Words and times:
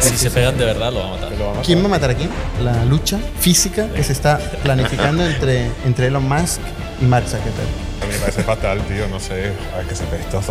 Si 0.10 0.16
se 0.16 0.30
pegan 0.30 0.56
de 0.56 0.64
verdad, 0.64 0.92
lo 0.92 1.00
va 1.00 1.08
a 1.08 1.10
matar. 1.10 1.32
Lo 1.32 1.38
va 1.38 1.44
a 1.44 1.48
matar. 1.50 1.64
¿Quién 1.66 1.82
va 1.82 1.86
a 1.86 1.88
matar 1.88 2.10
a 2.10 2.14
quién? 2.14 2.30
La 2.62 2.84
lucha 2.84 3.18
física 3.38 3.88
que 3.92 4.02
se 4.02 4.12
está 4.12 4.38
planificando 4.62 5.26
entre, 5.26 5.70
entre 5.84 6.06
Elon 6.06 6.26
Musk 6.26 6.60
y 7.00 7.04
Mark 7.04 7.26
Zuckerberg. 7.26 7.68
A 8.02 8.06
mí 8.06 8.12
me 8.12 8.18
parece 8.18 8.42
fatal, 8.42 8.80
tío, 8.86 9.06
no 9.08 9.20
sé, 9.20 9.52
a 9.74 9.78
ver 9.78 9.86
que 9.86 9.94
se 9.94 10.04
ve 10.06 10.18
estos 10.20 10.46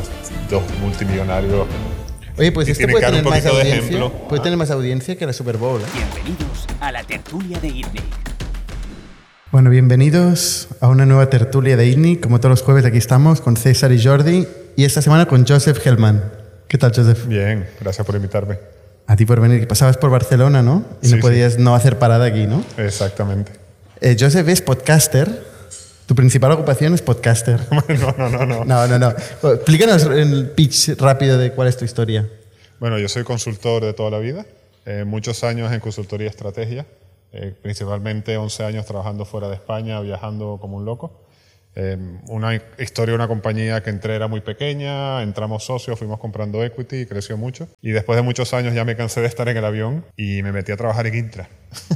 dos 0.50 0.64
multimillonarios. 0.80 1.68
Oye, 2.38 2.52
pues 2.52 2.68
tiene 2.78 2.94
puede 2.94 3.06
tener 3.06 3.24
más 3.24 3.46
audiencia. 3.46 4.10
Puede 4.30 4.42
tener 4.44 4.58
más 4.58 4.72
audiencia 4.72 5.18
que 5.18 5.26
la 5.26 5.34
Super 5.34 5.58
Bowl. 5.58 5.82
¿eh? 5.82 5.86
Bienvenidos 5.94 6.68
a 6.80 6.92
la 6.92 7.04
tertulia 7.04 7.60
de 7.60 7.68
ITNIC. 7.68 8.04
Bueno, 9.52 9.72
bienvenidos 9.72 10.68
a 10.80 10.88
una 10.88 11.06
nueva 11.06 11.30
tertulia 11.30 11.76
de 11.76 11.88
ITNI. 11.88 12.18
Como 12.18 12.40
todos 12.40 12.52
los 12.52 12.62
jueves 12.62 12.86
aquí 12.86 12.98
estamos 12.98 13.42
con 13.42 13.58
César 13.58 13.92
y 13.92 14.02
Jordi 14.02 14.48
y 14.78 14.86
esta 14.86 15.02
semana 15.02 15.26
con 15.26 15.46
Joseph 15.46 15.86
Hellman. 15.86 16.24
¿Qué 16.68 16.78
tal, 16.78 16.94
Joseph? 16.96 17.26
Bien, 17.26 17.68
gracias 17.82 18.06
por 18.06 18.16
invitarme. 18.16 18.79
A 19.10 19.16
ti 19.16 19.26
por 19.26 19.42
venir. 19.42 19.68
Pasabas 19.68 19.98
por 19.98 20.12
Barcelona, 20.12 20.62
¿no? 20.62 20.86
Y 21.02 21.08
Sí, 21.08 21.12
no 21.14 21.18
sí. 21.18 21.22
podías 21.24 21.58
no 21.58 21.74
hacer 21.74 21.98
parada 21.98 22.26
aquí, 22.26 22.46
¿no? 22.46 22.64
Exactamente. 22.78 23.52
Eh, 24.02 24.16
Joseph 24.20 24.48
es 24.48 24.62
podcaster. 24.62 25.48
Tu 26.06 26.14
principal 26.14 26.52
ocupación 26.52 26.94
es 26.94 27.02
podcaster. 27.02 27.60
No, 27.72 28.14
no, 28.18 28.30
no, 28.30 28.46
no. 28.46 28.66
No, 28.66 28.88
no, 28.88 29.00
no. 29.00 29.10
Explícanos 29.54 30.04
el 30.04 30.52
pitch 30.52 30.96
rápido 31.00 31.40
de 31.40 31.52
cuál 31.54 31.68
es 31.70 31.78
tu 31.78 31.86
historia. 31.86 32.30
Bueno, 32.80 33.00
yo 33.00 33.10
soy 33.10 33.24
consultor 33.24 33.84
de 33.84 33.94
toda 33.94 34.12
la 34.12 34.20
vida, 34.20 34.46
eh, 34.86 35.04
muchos 35.08 35.44
años 35.44 35.72
en 35.74 35.80
consultoría 35.80 36.30
estrategia, 36.30 36.86
eh, 37.34 37.54
principalmente 37.64 38.38
11 38.38 38.64
años 38.64 38.86
trabajando 38.86 39.26
fuera 39.26 39.50
de 39.50 39.56
España, 39.56 40.00
viajando 40.02 40.60
como 40.62 40.78
un 40.78 40.86
loco. 40.86 41.12
Eh, 41.76 41.98
una 42.28 42.56
historia 42.78 43.12
de 43.12 43.16
una 43.16 43.28
compañía 43.28 43.82
que 43.84 43.90
entré 43.90 44.16
era 44.16 44.28
muy 44.28 44.42
pequeña, 44.42 45.22
entramos 45.24 45.64
socios, 45.64 45.98
fuimos 45.98 46.20
comprando 46.20 46.64
equity 46.64 47.02
y 47.02 47.06
creció 47.06 47.38
mucho. 47.38 47.68
Y 47.82 47.92
después 47.92 48.18
de 48.18 48.24
muchos 48.24 48.54
años 48.54 48.74
ya 48.74 48.86
me 48.86 48.96
cansé 48.96 49.22
de 49.22 49.28
estar 49.28 49.48
en 49.50 49.58
el 49.58 49.66
avión 49.66 50.06
y 50.18 50.42
me 50.44 50.52
metí 50.52 50.72
a 50.72 50.78
trabajar 50.78 51.08
en 51.08 51.16
Intra. 51.16 51.50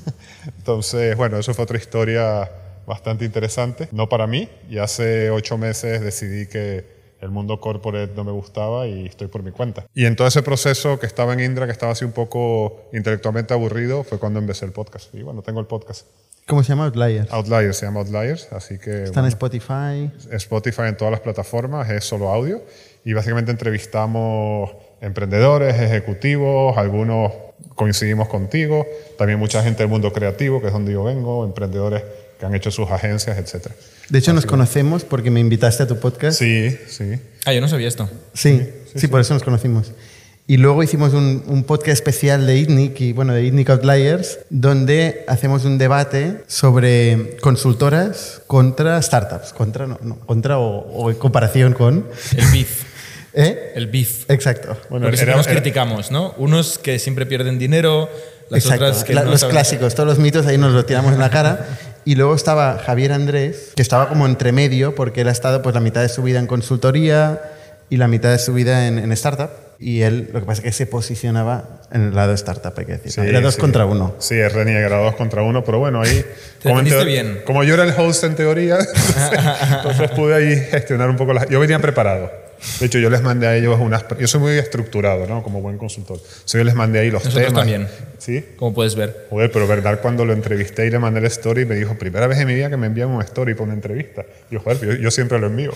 Entonces, 0.57 1.17
bueno, 1.17 1.37
eso 1.37 1.53
fue 1.53 1.63
otra 1.63 1.77
historia 1.77 2.49
bastante 2.85 3.25
interesante, 3.25 3.89
no 3.91 4.09
para 4.09 4.27
mí. 4.27 4.49
Y 4.69 4.77
hace 4.77 5.29
ocho 5.31 5.57
meses 5.57 6.01
decidí 6.01 6.47
que 6.47 7.03
el 7.23 7.29
mundo 7.29 7.59
corporate 7.59 8.13
no 8.15 8.23
me 8.23 8.31
gustaba 8.31 8.85
y 8.87 9.05
estoy 9.05 9.27
por 9.27 9.43
mi 9.43 9.51
cuenta. 9.51 9.85
Y 9.93 10.05
en 10.05 10.15
todo 10.15 10.27
ese 10.27 10.43
proceso 10.43 10.99
que 10.99 11.05
estaba 11.05 11.33
en 11.33 11.39
Indra, 11.39 11.65
que 11.65 11.71
estaba 11.71 11.93
así 11.93 12.03
un 12.03 12.11
poco 12.11 12.89
intelectualmente 12.91 13.53
aburrido, 13.53 14.03
fue 14.03 14.19
cuando 14.19 14.39
empecé 14.39 14.65
el 14.65 14.71
podcast. 14.71 15.13
Y 15.15 15.23
bueno, 15.23 15.41
tengo 15.41 15.59
el 15.59 15.65
podcast. 15.65 16.07
¿Cómo 16.47 16.63
se 16.63 16.69
llama? 16.69 16.85
Outlier. 16.85 17.27
Outliers, 17.31 17.77
se 17.77 17.85
llama 17.85 18.01
Outliers, 18.01 18.49
así 18.51 18.77
que... 18.77 19.03
Está 19.03 19.21
en 19.21 19.27
Spotify. 19.27 20.11
Spotify 20.31 20.83
en 20.83 20.97
todas 20.97 21.11
las 21.11 21.21
plataformas, 21.21 21.89
es 21.89 22.03
solo 22.03 22.29
audio. 22.29 22.61
Y 23.05 23.13
básicamente 23.13 23.51
entrevistamos 23.51 24.71
emprendedores, 25.01 25.79
ejecutivos, 25.79 26.77
algunos 26.77 27.31
coincidimos 27.75 28.27
contigo, 28.27 28.85
también 29.17 29.39
mucha 29.39 29.63
gente 29.63 29.83
del 29.83 29.89
mundo 29.89 30.13
creativo, 30.13 30.61
que 30.61 30.67
es 30.67 30.73
donde 30.73 30.93
yo 30.93 31.03
vengo, 31.03 31.45
emprendedores 31.45 32.03
que 32.39 32.45
han 32.45 32.53
hecho 32.55 32.71
sus 32.71 32.89
agencias, 32.89 33.37
etc. 33.37 33.67
De 34.09 34.19
hecho, 34.19 34.33
nos 34.33 34.45
conocemos 34.45 35.03
porque 35.03 35.31
me 35.31 35.39
invitaste 35.39 35.83
a 35.83 35.87
tu 35.87 35.99
podcast. 35.99 36.39
Sí, 36.39 36.77
sí. 36.87 37.19
Ah, 37.45 37.53
yo 37.53 37.61
no 37.61 37.67
sabía 37.67 37.87
esto. 37.87 38.09
Sí, 38.33 38.69
sí, 38.95 39.07
por 39.07 39.21
eso 39.21 39.33
nos 39.33 39.43
conocimos. 39.43 39.91
Y 40.45 40.57
luego 40.57 40.83
hicimos 40.83 41.13
un, 41.13 41.41
un 41.47 41.63
podcast 41.63 41.93
especial 41.93 42.45
de 42.45 42.57
ITNIC 42.57 42.99
y 42.99 43.13
bueno, 43.13 43.33
de 43.33 43.45
ITNIC 43.45 43.69
Outliers, 43.69 44.39
donde 44.49 45.23
hacemos 45.27 45.63
un 45.63 45.77
debate 45.77 46.43
sobre 46.47 47.37
consultoras 47.41 48.41
contra 48.45 49.01
startups, 49.01 49.53
contra, 49.53 49.87
no, 49.87 49.97
no, 50.01 50.19
contra 50.19 50.57
o, 50.59 50.79
o 50.79 51.09
en 51.09 51.15
comparación 51.17 51.71
con. 51.73 52.05
El 52.35 52.45
beef. 52.51 52.83
¿Eh? 53.33 53.71
El 53.75 53.87
beef. 53.87 54.29
Exacto. 54.29 54.77
Bueno, 54.89 55.05
Porque 55.05 55.17
siempre 55.17 55.37
nos 55.37 55.47
criticamos, 55.47 56.11
¿no? 56.11 56.33
Unos 56.37 56.77
que 56.77 56.99
siempre 56.99 57.25
pierden 57.25 57.57
dinero, 57.57 58.09
las 58.49 58.65
Exacto. 58.65 58.85
otras 58.85 59.03
que 59.05 59.13
La- 59.13 59.23
no 59.23 59.31
los 59.31 59.39
saben- 59.39 59.53
clásicos, 59.53 59.95
todos 59.95 60.07
los 60.09 60.19
mitos 60.19 60.45
ahí 60.45 60.57
nos 60.57 60.73
los 60.73 60.85
tiramos 60.85 61.13
en 61.13 61.19
la 61.19 61.29
cara. 61.29 61.65
Y 62.03 62.15
luego 62.15 62.35
estaba 62.35 62.79
Javier 62.85 63.13
Andrés, 63.13 63.71
que 63.77 63.81
estaba 63.81 64.09
como 64.09 64.25
entre 64.25 64.51
medio, 64.51 64.93
porque 64.93 65.21
él 65.21 65.29
ha 65.29 65.31
estado 65.31 65.61
pues 65.61 65.73
la 65.73 65.79
mitad 65.79 66.01
de 66.01 66.09
su 66.09 66.21
vida 66.21 66.37
en 66.39 66.47
consultoría 66.47 67.41
y 67.89 67.95
la 67.95 68.09
mitad 68.09 68.29
de 68.29 68.39
su 68.39 68.53
vida 68.53 68.87
en, 68.87 68.99
en 68.99 69.11
startup. 69.13 69.49
Y 69.83 70.01
él, 70.03 70.29
lo 70.31 70.39
que 70.39 70.45
pasa 70.45 70.61
es 70.61 70.63
que 70.63 70.71
se 70.71 70.85
posicionaba 70.85 71.81
en 71.91 72.03
el 72.03 72.15
lado 72.15 72.31
startup, 72.35 72.71
hay 72.77 72.85
que 72.85 72.93
decir. 72.93 73.11
Sí, 73.11 73.19
Era 73.19 73.41
dos 73.41 73.55
sí. 73.55 73.59
contra 73.59 73.85
uno. 73.85 74.15
Sí, 74.17 74.35
es 74.35 74.53
reniega, 74.53 74.79
era 74.79 74.97
dos 74.99 75.15
contra 75.15 75.43
uno, 75.43 75.65
pero 75.65 75.77
bueno, 75.77 76.01
ahí... 76.01 76.23
Te 76.63 76.69
como, 76.69 76.81
bien. 77.03 77.41
como 77.45 77.65
yo 77.65 77.73
era 77.73 77.83
el 77.83 77.89
host 77.91 78.23
en 78.23 78.35
teoría, 78.35 78.77
entonces 79.75 80.09
pude 80.11 80.35
ahí 80.35 80.55
gestionar 80.71 81.09
un 81.09 81.17
poco 81.17 81.33
las... 81.33 81.49
Yo 81.49 81.59
venía 81.59 81.79
preparado. 81.79 82.31
De 82.79 82.85
hecho, 82.85 82.97
yo 82.97 83.09
les 83.09 83.21
mandé 83.21 83.45
a 83.45 83.57
ellos 83.57 83.77
unas... 83.77 84.05
Yo 84.17 84.25
soy 84.25 84.39
muy 84.39 84.51
estructurado, 84.53 85.27
¿no? 85.27 85.43
Como 85.43 85.61
buen 85.61 85.77
consultor. 85.77 86.17
So, 86.45 86.57
yo 86.57 86.63
les 86.63 86.75
mandé 86.75 86.99
ahí 86.99 87.11
los 87.11 87.25
Nosotros 87.25 87.47
temas. 87.47 87.59
también. 87.59 87.89
¿Sí? 88.19 88.45
Como 88.55 88.73
puedes 88.73 88.95
ver. 88.95 89.27
Joder, 89.31 89.51
pero 89.51 89.67
verdad, 89.67 89.99
cuando 90.01 90.23
lo 90.23 90.31
entrevisté 90.31 90.87
y 90.87 90.91
le 90.91 90.99
mandé 90.99 91.19
el 91.19 91.25
story, 91.25 91.65
me 91.65 91.75
dijo, 91.75 91.95
primera 91.97 92.25
vez 92.27 92.39
en 92.39 92.47
mi 92.47 92.55
vida 92.55 92.69
que 92.69 92.77
me 92.77 92.87
envían 92.87 93.09
un 93.09 93.21
story 93.21 93.53
para 93.53 93.65
una 93.65 93.73
entrevista. 93.73 94.23
Y 94.49 94.53
yo, 94.53 94.61
joder, 94.61 94.79
yo, 94.79 94.93
yo 94.93 95.11
siempre 95.11 95.37
lo 95.39 95.47
envío. 95.47 95.73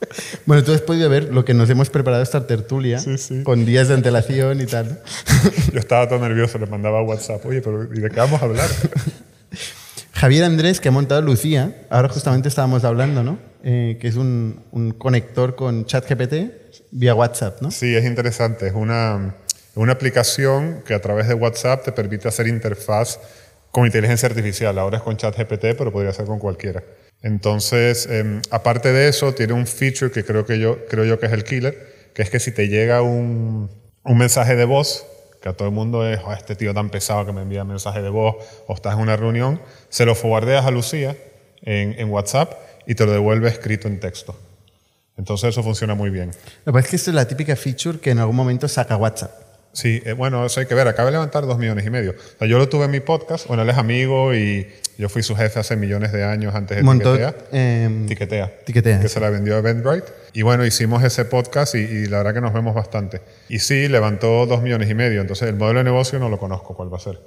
Bueno, 0.46 0.62
tú 0.64 0.72
has 0.72 0.80
podido 0.80 1.08
ver 1.10 1.32
lo 1.32 1.44
que 1.44 1.54
nos 1.54 1.68
hemos 1.70 1.90
preparado 1.90 2.22
esta 2.22 2.46
tertulia 2.46 2.98
Sí, 2.98 3.18
sí. 3.18 3.42
con 3.42 3.64
días 3.64 3.88
de 3.88 3.94
antelación 3.94 4.60
y 4.60 4.66
tal. 4.66 5.02
Yo 5.72 5.78
estaba 5.78 6.08
todo 6.08 6.18
nervioso, 6.20 6.58
le 6.58 6.66
mandaba 6.66 7.02
WhatsApp, 7.02 7.44
oye, 7.46 7.60
pero 7.60 7.84
¿y 7.92 8.00
de 8.00 8.08
qué 8.10 8.16
vamos 8.16 8.40
a 8.40 8.44
hablar? 8.46 8.68
Javier 10.12 10.44
Andrés, 10.44 10.80
que 10.80 10.88
ha 10.88 10.92
montado 10.92 11.22
Lucía, 11.22 11.86
ahora 11.90 12.08
justamente 12.08 12.48
estábamos 12.48 12.84
hablando, 12.84 13.22
¿no? 13.22 13.38
Eh, 13.62 13.98
que 14.00 14.08
es 14.08 14.16
un, 14.16 14.62
un 14.72 14.92
conector 14.92 15.54
con 15.54 15.84
ChatGPT 15.84 16.34
vía 16.90 17.14
WhatsApp, 17.14 17.60
¿no? 17.60 17.70
Sí, 17.70 17.94
es 17.94 18.04
interesante. 18.04 18.66
Es 18.68 18.72
una, 18.74 19.36
una 19.74 19.92
aplicación 19.92 20.82
que 20.84 20.94
a 20.94 21.00
través 21.00 21.28
de 21.28 21.34
WhatsApp 21.34 21.84
te 21.84 21.92
permite 21.92 22.26
hacer 22.28 22.48
interfaz 22.48 23.20
con 23.70 23.86
inteligencia 23.86 24.28
artificial. 24.28 24.76
Ahora 24.78 24.98
es 24.98 25.02
con 25.04 25.16
ChatGPT, 25.16 25.76
pero 25.78 25.92
podría 25.92 26.12
ser 26.12 26.24
con 26.26 26.38
cualquiera. 26.40 26.82
Entonces, 27.22 28.06
em, 28.06 28.40
aparte 28.50 28.92
de 28.92 29.08
eso, 29.08 29.34
tiene 29.34 29.52
un 29.52 29.66
feature 29.66 30.10
que 30.10 30.24
creo, 30.24 30.46
que 30.46 30.58
yo, 30.58 30.86
creo 30.86 31.18
que 31.18 31.26
es 31.26 31.32
el 31.32 31.44
killer, 31.44 32.10
que 32.14 32.22
es 32.22 32.30
que 32.30 32.38
si 32.40 32.52
te 32.52 32.68
llega 32.68 33.02
un, 33.02 33.70
mensaje 34.04 34.56
de 34.56 34.64
voz, 34.64 35.06
que 35.42 35.48
a 35.48 35.52
todo 35.52 35.68
el 35.68 35.74
mundo 35.74 36.06
es, 36.06 36.20
"Oh, 36.24 36.32
este 36.32 36.56
tío 36.56 36.72
tan 36.72 36.90
pesado 36.90 37.26
que 37.26 37.32
me 37.32 37.42
envía 37.42 37.64
mensaje 37.64 38.02
de 38.02 38.08
voz, 38.08 38.36
o 38.66 38.74
estás 38.74 38.94
en 38.94 39.00
una 39.00 39.16
reunión, 39.16 39.60
se 39.88 40.06
lo 40.06 40.14
forwardeas 40.14 40.64
a 40.64 40.70
Lucía 40.70 41.16
en, 41.62 42.10
WhatsApp 42.10 42.54
y 42.86 42.94
te 42.94 43.04
lo 43.04 43.12
devuelve 43.12 43.48
escrito 43.48 43.88
en 43.88 44.00
texto. 44.00 44.36
Entonces 45.16 45.50
eso 45.50 45.62
funciona 45.62 45.94
muy 45.94 46.10
bien. 46.10 46.30
Lo 46.64 46.72
que 46.72 46.80
pasa 46.80 46.96
es 46.96 47.08
la 47.08 47.26
típica 47.26 47.56
feature 47.56 47.98
que 47.98 48.10
en 48.10 48.18
algún 48.18 48.36
momento 48.36 48.68
saca 48.68 48.96
WhatsApp. 48.96 49.47
Sí, 49.78 50.02
eh, 50.04 50.12
bueno, 50.12 50.44
eso 50.44 50.58
hay 50.58 50.66
que 50.66 50.74
ver. 50.74 50.88
Acaba 50.88 51.06
de 51.06 51.12
levantar 51.12 51.46
dos 51.46 51.56
millones 51.56 51.86
y 51.86 51.90
medio. 51.90 52.10
O 52.10 52.38
sea, 52.40 52.48
yo 52.48 52.58
lo 52.58 52.68
tuve 52.68 52.86
en 52.86 52.90
mi 52.90 52.98
podcast. 52.98 53.46
Bueno, 53.46 53.62
él 53.62 53.68
es 53.70 53.76
amigo 53.78 54.34
y 54.34 54.66
yo 54.98 55.08
fui 55.08 55.22
su 55.22 55.36
jefe 55.36 55.60
hace 55.60 55.76
millones 55.76 56.10
de 56.10 56.24
años 56.24 56.52
antes 56.56 56.78
de 56.78 56.82
Montó, 56.82 57.12
Tiquetea. 57.12 57.34
eh, 57.52 58.04
Tiquetea. 58.08 58.58
Tiquetea. 58.64 58.98
Que 58.98 59.08
se 59.08 59.20
la 59.20 59.30
vendió 59.30 59.54
a 59.54 59.58
Eventbrite. 59.58 60.08
Y 60.32 60.42
bueno, 60.42 60.66
hicimos 60.66 61.04
ese 61.04 61.24
podcast 61.26 61.76
y, 61.76 61.78
y 61.78 62.06
la 62.06 62.16
verdad 62.18 62.34
que 62.34 62.40
nos 62.40 62.52
vemos 62.52 62.74
bastante. 62.74 63.20
Y 63.48 63.60
sí, 63.60 63.86
levantó 63.86 64.46
dos 64.46 64.62
millones 64.62 64.90
y 64.90 64.94
medio. 64.94 65.20
Entonces, 65.20 65.48
el 65.48 65.54
modelo 65.54 65.78
de 65.78 65.84
negocio 65.84 66.18
no 66.18 66.28
lo 66.28 66.40
conozco 66.40 66.74
cuál 66.74 66.92
va 66.92 66.96
a 66.96 67.00
ser. 67.00 67.20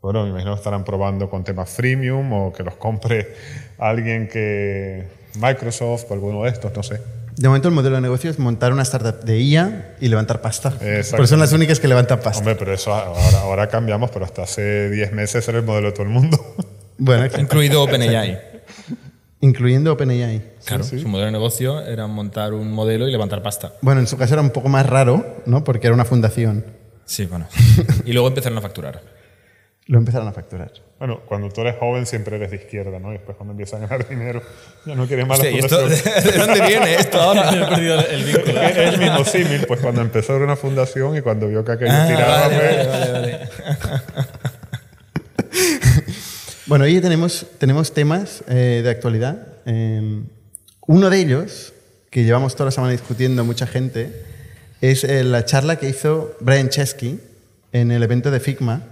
Bueno, 0.00 0.24
me 0.24 0.30
imagino 0.30 0.54
que 0.54 0.58
estarán 0.58 0.84
probando 0.84 1.30
con 1.30 1.44
temas 1.44 1.70
freemium 1.70 2.32
o 2.32 2.52
que 2.52 2.64
los 2.64 2.74
compre 2.74 3.32
alguien 3.78 4.26
que... 4.26 5.22
Microsoft 5.40 6.10
o 6.10 6.14
alguno 6.14 6.42
de 6.42 6.50
estos, 6.50 6.74
no 6.76 6.82
sé. 6.82 7.00
De 7.36 7.48
momento 7.48 7.68
el 7.68 7.74
modelo 7.74 7.96
de 7.96 8.02
negocio 8.02 8.30
es 8.30 8.38
montar 8.38 8.72
una 8.72 8.82
startup 8.82 9.24
de 9.24 9.40
IA 9.40 9.96
y 10.00 10.08
levantar 10.08 10.40
pasta. 10.42 10.68
Exacto. 10.80 11.16
Porque 11.16 11.28
son 11.28 11.38
las 11.38 11.52
únicas 11.52 11.80
que 11.80 11.88
levantan 11.88 12.20
pasta. 12.20 12.38
Hombre, 12.38 12.56
pero 12.56 12.74
eso 12.74 12.92
ahora, 12.92 13.40
ahora 13.40 13.68
cambiamos, 13.68 14.10
pero 14.10 14.24
hasta 14.24 14.42
hace 14.42 14.90
10 14.90 15.12
meses 15.12 15.46
era 15.48 15.58
el 15.58 15.64
modelo 15.64 15.88
de 15.88 15.92
todo 15.92 16.02
el 16.04 16.10
mundo. 16.10 16.38
Bueno, 16.98 17.26
Incluido 17.36 17.82
OpenAI. 17.82 18.38
incluyendo 19.40 19.92
OpenAI. 19.92 20.52
Claro, 20.64 20.84
su 20.84 21.08
modelo 21.08 21.26
de 21.26 21.32
negocio 21.32 21.80
era 21.80 22.06
montar 22.06 22.52
un 22.52 22.70
modelo 22.70 23.08
y 23.08 23.10
levantar 23.10 23.42
pasta. 23.42 23.72
Bueno, 23.80 24.00
en 24.00 24.06
su 24.06 24.16
caso 24.16 24.34
era 24.34 24.42
un 24.42 24.50
poco 24.50 24.68
más 24.68 24.86
raro, 24.86 25.42
¿no? 25.46 25.64
Porque 25.64 25.88
era 25.88 25.94
una 25.94 26.04
fundación. 26.04 26.64
Sí, 27.04 27.24
bueno. 27.26 27.48
Y 28.04 28.12
luego 28.12 28.28
empezaron 28.28 28.56
a 28.58 28.60
facturar. 28.60 29.00
Lo 29.92 29.98
empezaron 29.98 30.26
a 30.26 30.32
facturar. 30.32 30.72
Bueno, 30.98 31.20
cuando 31.26 31.50
tú 31.50 31.60
eres 31.60 31.76
joven 31.78 32.06
siempre 32.06 32.36
eres 32.36 32.50
de 32.50 32.56
izquierda, 32.56 32.98
¿no? 32.98 33.10
Y 33.10 33.18
después 33.18 33.36
cuando 33.36 33.50
empiezas 33.50 33.78
a 33.78 33.86
ganar 33.86 34.08
dinero, 34.08 34.40
ya 34.86 34.94
no 34.94 35.06
quieres 35.06 35.26
más 35.26 35.38
la 35.38 35.44
Hostia, 35.44 35.54
¿y 35.54 35.58
esto, 35.58 35.80
fundación. 35.80 36.24
¿De 36.24 36.32
dónde 36.38 36.66
viene 36.66 36.94
esto 36.94 37.20
ahora? 37.20 37.50
He 37.52 37.68
perdido 37.68 38.00
el 38.00 38.24
vínculo. 38.24 38.62
Es 38.62 38.76
el 38.78 38.98
mismo 38.98 39.22
símil, 39.26 39.66
pues 39.66 39.80
cuando 39.80 40.00
empezó 40.00 40.34
era 40.34 40.46
una 40.46 40.56
fundación 40.56 41.18
y 41.18 41.20
cuando 41.20 41.46
vio 41.46 41.62
que 41.62 41.72
aquello 41.72 41.92
Ah, 41.92 42.06
tiraba, 42.08 42.40
vale, 42.40 42.56
pues, 42.56 42.88
vale, 42.88 43.12
vale, 43.12 43.12
vale. 43.12 43.38
Bueno, 46.66 46.86
hoy 46.86 46.98
tenemos, 47.02 47.44
tenemos 47.58 47.92
temas 47.92 48.44
eh, 48.48 48.80
de 48.82 48.88
actualidad. 48.88 49.46
Eh, 49.66 50.22
uno 50.86 51.10
de 51.10 51.20
ellos, 51.20 51.74
que 52.08 52.24
llevamos 52.24 52.54
toda 52.54 52.68
la 52.68 52.70
semana 52.70 52.92
discutiendo 52.92 53.44
mucha 53.44 53.66
gente, 53.66 54.24
es 54.80 55.04
eh, 55.04 55.22
la 55.22 55.44
charla 55.44 55.76
que 55.76 55.90
hizo 55.90 56.34
Brian 56.40 56.70
Chesky 56.70 57.20
en 57.72 57.90
el 57.90 58.02
evento 58.02 58.30
de 58.30 58.40
Figma 58.40 58.91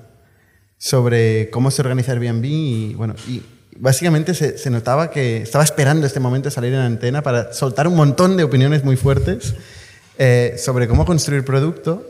sobre 0.81 1.51
cómo 1.51 1.71
se 1.71 1.83
organiza 1.83 2.13
Airbnb 2.13 2.45
y, 2.47 2.95
bueno, 2.95 3.15
y 3.29 3.43
básicamente 3.77 4.33
se, 4.33 4.57
se 4.57 4.71
notaba 4.71 5.11
que 5.11 5.43
estaba 5.43 5.63
esperando 5.63 6.07
este 6.07 6.21
momento 6.21 6.49
de 6.49 6.55
salir 6.55 6.73
en 6.73 6.81
antena 6.81 7.23
para 7.23 7.53
soltar 7.53 7.87
un 7.87 7.97
montón 7.97 8.39
de 8.39 8.45
opiniones 8.45 8.83
muy 8.83 8.97
fuertes 8.97 9.55
eh, 10.17 10.55
sobre 10.57 10.89
cómo 10.89 11.05
construir 11.05 11.45
producto 11.45 12.03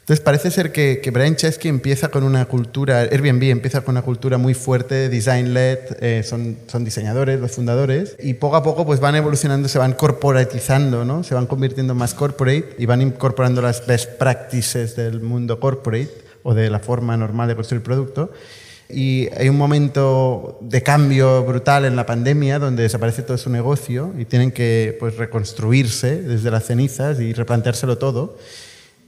Entonces 0.00 0.20
parece 0.20 0.50
ser 0.50 0.72
que, 0.72 1.00
que 1.02 1.10
Brian 1.10 1.36
Chesky 1.36 1.68
empieza 1.68 2.08
con 2.08 2.22
una 2.22 2.44
cultura, 2.44 3.00
Airbnb 3.00 3.44
empieza 3.44 3.80
con 3.80 3.94
una 3.94 4.02
cultura 4.02 4.36
muy 4.36 4.52
fuerte, 4.52 5.08
design-led, 5.08 5.78
eh, 6.00 6.22
son, 6.22 6.58
son 6.66 6.84
diseñadores, 6.84 7.40
los 7.40 7.52
fundadores, 7.52 8.16
y 8.22 8.34
poco 8.34 8.56
a 8.56 8.62
poco 8.62 8.84
pues 8.84 9.00
van 9.00 9.16
evolucionando, 9.16 9.70
se 9.70 9.78
van 9.78 9.94
corporatizando, 9.94 11.06
¿no? 11.06 11.24
se 11.24 11.34
van 11.34 11.46
convirtiendo 11.46 11.94
más 11.94 12.12
corporate 12.12 12.76
y 12.76 12.84
van 12.84 13.00
incorporando 13.00 13.62
las 13.62 13.86
best 13.86 14.18
practices 14.18 14.96
del 14.96 15.22
mundo 15.22 15.58
corporate 15.58 16.21
o 16.42 16.54
de 16.54 16.70
la 16.70 16.78
forma 16.78 17.16
normal 17.16 17.48
de 17.48 17.54
construir 17.54 17.82
producto. 17.82 18.32
Y 18.88 19.28
hay 19.38 19.48
un 19.48 19.56
momento 19.56 20.58
de 20.60 20.82
cambio 20.82 21.44
brutal 21.44 21.84
en 21.86 21.96
la 21.96 22.04
pandemia 22.04 22.58
donde 22.58 22.82
desaparece 22.82 23.22
todo 23.22 23.38
su 23.38 23.48
negocio 23.48 24.12
y 24.18 24.26
tienen 24.26 24.50
que 24.50 24.96
pues, 25.00 25.16
reconstruirse 25.16 26.20
desde 26.20 26.50
las 26.50 26.64
cenizas 26.66 27.18
y 27.20 27.32
replanteárselo 27.32 27.96
todo. 27.96 28.36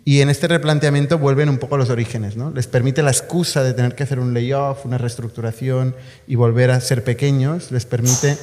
Y 0.07 0.21
en 0.21 0.29
este 0.31 0.49
replanteamiento 0.49 1.19
vuelven 1.19 1.49
un 1.49 1.59
poco 1.59 1.75
a 1.75 1.79
los 1.79 1.91
orígenes. 1.91 2.37
¿no? 2.37 2.51
Les 2.51 2.67
permite 2.67 3.03
la 3.03 3.11
excusa 3.11 3.63
de 3.63 3.75
tener 3.75 3.95
que 3.95 4.03
hacer 4.05 4.19
un 4.21 4.33
layoff, 4.33 4.87
una 4.87 4.97
reestructuración 4.99 5.95
y 6.27 6.35
volver 6.37 6.71
a 6.71 6.81
ser 6.81 7.05
pequeños, 7.05 7.71
les 7.71 7.85
permite 7.87 8.37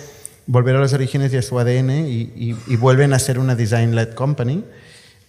volver 0.47 0.75
a 0.75 0.79
los 0.79 0.93
orígenes 0.93 1.33
y 1.33 1.37
a 1.37 1.41
su 1.41 1.57
ADN 1.59 2.07
y, 2.07 2.31
y- 2.35 2.55
y 2.67 2.75
vuelven 2.75 3.13
a 3.13 3.19
ser 3.19 3.37
una 3.39 3.55
design-led 3.55 4.13
company. 4.13 4.63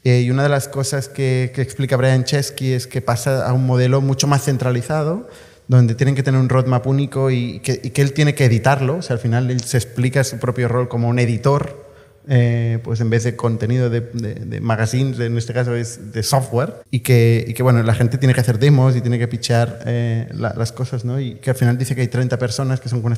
Eh, 0.04 0.22
y 0.22 0.30
una 0.30 0.42
de 0.42 0.48
las 0.48 0.68
cosas 0.68 1.08
que, 1.08 1.52
explica 1.56 1.96
Brian 1.96 2.24
Chesky 2.24 2.72
es 2.72 2.86
que 2.86 3.00
pasa 3.00 3.46
a 3.46 3.52
un 3.52 3.66
modelo 3.66 4.00
mucho 4.00 4.26
más 4.26 4.44
centralizado, 4.44 5.28
donde 5.68 5.94
tienen 5.94 6.14
que 6.16 6.22
tener 6.24 6.40
un 6.40 6.48
roadmap 6.48 6.86
único 6.86 7.30
y 7.30 7.60
que, 7.60 7.92
él 7.94 8.12
tiene 8.12 8.34
que 8.34 8.44
editarlo. 8.46 8.96
O 8.96 9.02
sea, 9.02 9.14
al 9.14 9.20
final 9.20 9.50
él 9.50 9.60
se 9.62 9.76
explica 9.76 10.24
su 10.24 10.38
propio 10.38 10.66
rol 10.66 10.88
como 10.88 11.08
un 11.08 11.20
editor, 11.20 11.90
eh, 12.28 12.78
pues 12.82 13.00
en 13.00 13.10
vez 13.10 13.24
de 13.24 13.36
contenido 13.36 13.90
de, 13.90 14.00
de, 14.00 14.34
de 14.34 14.60
magazines, 14.60 15.18
en 15.20 15.38
este 15.38 15.52
caso 15.52 15.74
es 15.76 16.12
de 16.12 16.22
software, 16.24 16.74
y 16.90 17.00
que, 17.00 17.56
bueno, 17.62 17.82
la 17.84 17.94
gente 17.94 18.18
tiene 18.18 18.34
que 18.34 18.40
hacer 18.40 18.58
demos 18.58 18.96
y 18.96 19.00
tiene 19.00 19.20
que 19.20 19.28
pichar 19.28 19.80
eh, 19.86 20.28
la- 20.32 20.54
las 20.56 20.72
cosas, 20.72 21.04
¿no? 21.04 21.20
Y 21.20 21.36
que 21.36 21.50
al 21.50 21.56
final 21.56 21.78
dice 21.78 21.94
que 21.94 22.00
hay 22.00 22.08
30 22.08 22.38
personas 22.38 22.80
que 22.80 22.88
son 22.88 22.98
una 23.04 23.06
una 23.06 23.14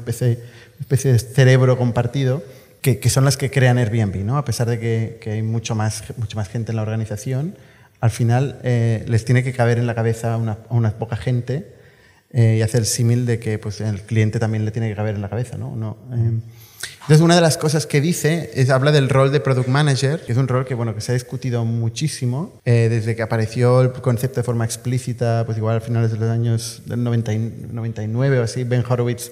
especie 0.80 1.12
de 1.12 1.19
cerebro 1.19 1.78
compartido 1.78 2.42
que, 2.84 2.98
que 2.98 3.08
son 3.08 3.25
las 3.25 3.38
que 3.38 3.50
crean 3.50 3.78
Airbnb, 3.78 4.25
¿no? 4.26 4.36
A 4.36 4.44
pesar 4.44 4.69
de 4.69 4.78
que, 4.78 5.19
que 5.22 5.31
hay 5.31 5.42
mucho 5.42 5.75
más, 5.75 6.04
mucho 6.19 6.36
más 6.36 6.50
gente 6.50 6.70
en 6.72 6.76
la 6.76 6.82
organización, 6.82 7.56
al 8.02 8.10
final 8.10 8.60
eh, 8.62 9.06
les 9.08 9.25
tiene 9.25 9.42
que 9.42 9.54
caber 9.54 9.78
en 9.78 9.86
la 9.86 9.94
cabeza 9.94 10.34
a 10.34 10.36
una, 10.36 10.58
una 10.69 10.90
poca 10.98 11.16
gente 11.16 11.72
eh, 12.31 12.56
y 12.58 12.60
hacer 12.60 12.81
el 12.81 12.86
símil 12.86 13.25
de 13.25 13.38
que 13.38 13.58
pues, 13.58 13.81
el 13.81 14.02
cliente 14.02 14.38
también 14.38 14.66
le 14.66 14.70
tiene 14.70 14.90
que 14.90 14.94
caber 14.94 15.14
en 15.14 15.22
la 15.22 15.31
cabeza, 15.31 15.56
¿no? 15.56 15.75
No, 15.75 15.96
eh, 16.12 16.32
entonces, 17.00 17.22
una 17.22 17.34
de 17.36 17.40
las 17.40 17.56
cosas 17.56 17.86
que 17.86 18.02
dice 18.02 18.50
es 18.54 18.69
habla 18.69 18.92
del 18.92 19.08
rol 19.08 19.32
de 19.32 19.40
product 19.40 19.69
manager, 19.69 20.20
que 20.22 20.32
es 20.32 20.37
un 20.38 20.46
rol 20.46 20.66
que, 20.66 20.75
bueno, 20.75 20.94
que 20.94 21.00
se 21.00 21.12
ha 21.12 21.14
discutido 21.14 21.64
muchísimo 21.64 22.60
eh, 22.66 22.88
desde 22.90 23.16
que 23.16 23.22
apareció 23.22 23.80
el 23.80 23.92
concepto 23.92 24.40
de 24.40 24.44
forma 24.44 24.66
explícita, 24.66 25.44
pues 25.46 25.56
igual 25.56 25.78
a 25.78 25.80
finales 25.80 26.12
de 26.12 26.19
los 26.19 26.28
años 26.28 26.82
del 26.84 27.02
90 27.02 27.32
y- 27.32 27.38
99 27.72 28.40
o 28.40 28.42
así, 28.42 28.64
Ben 28.64 28.84
Horowitz, 28.87 29.30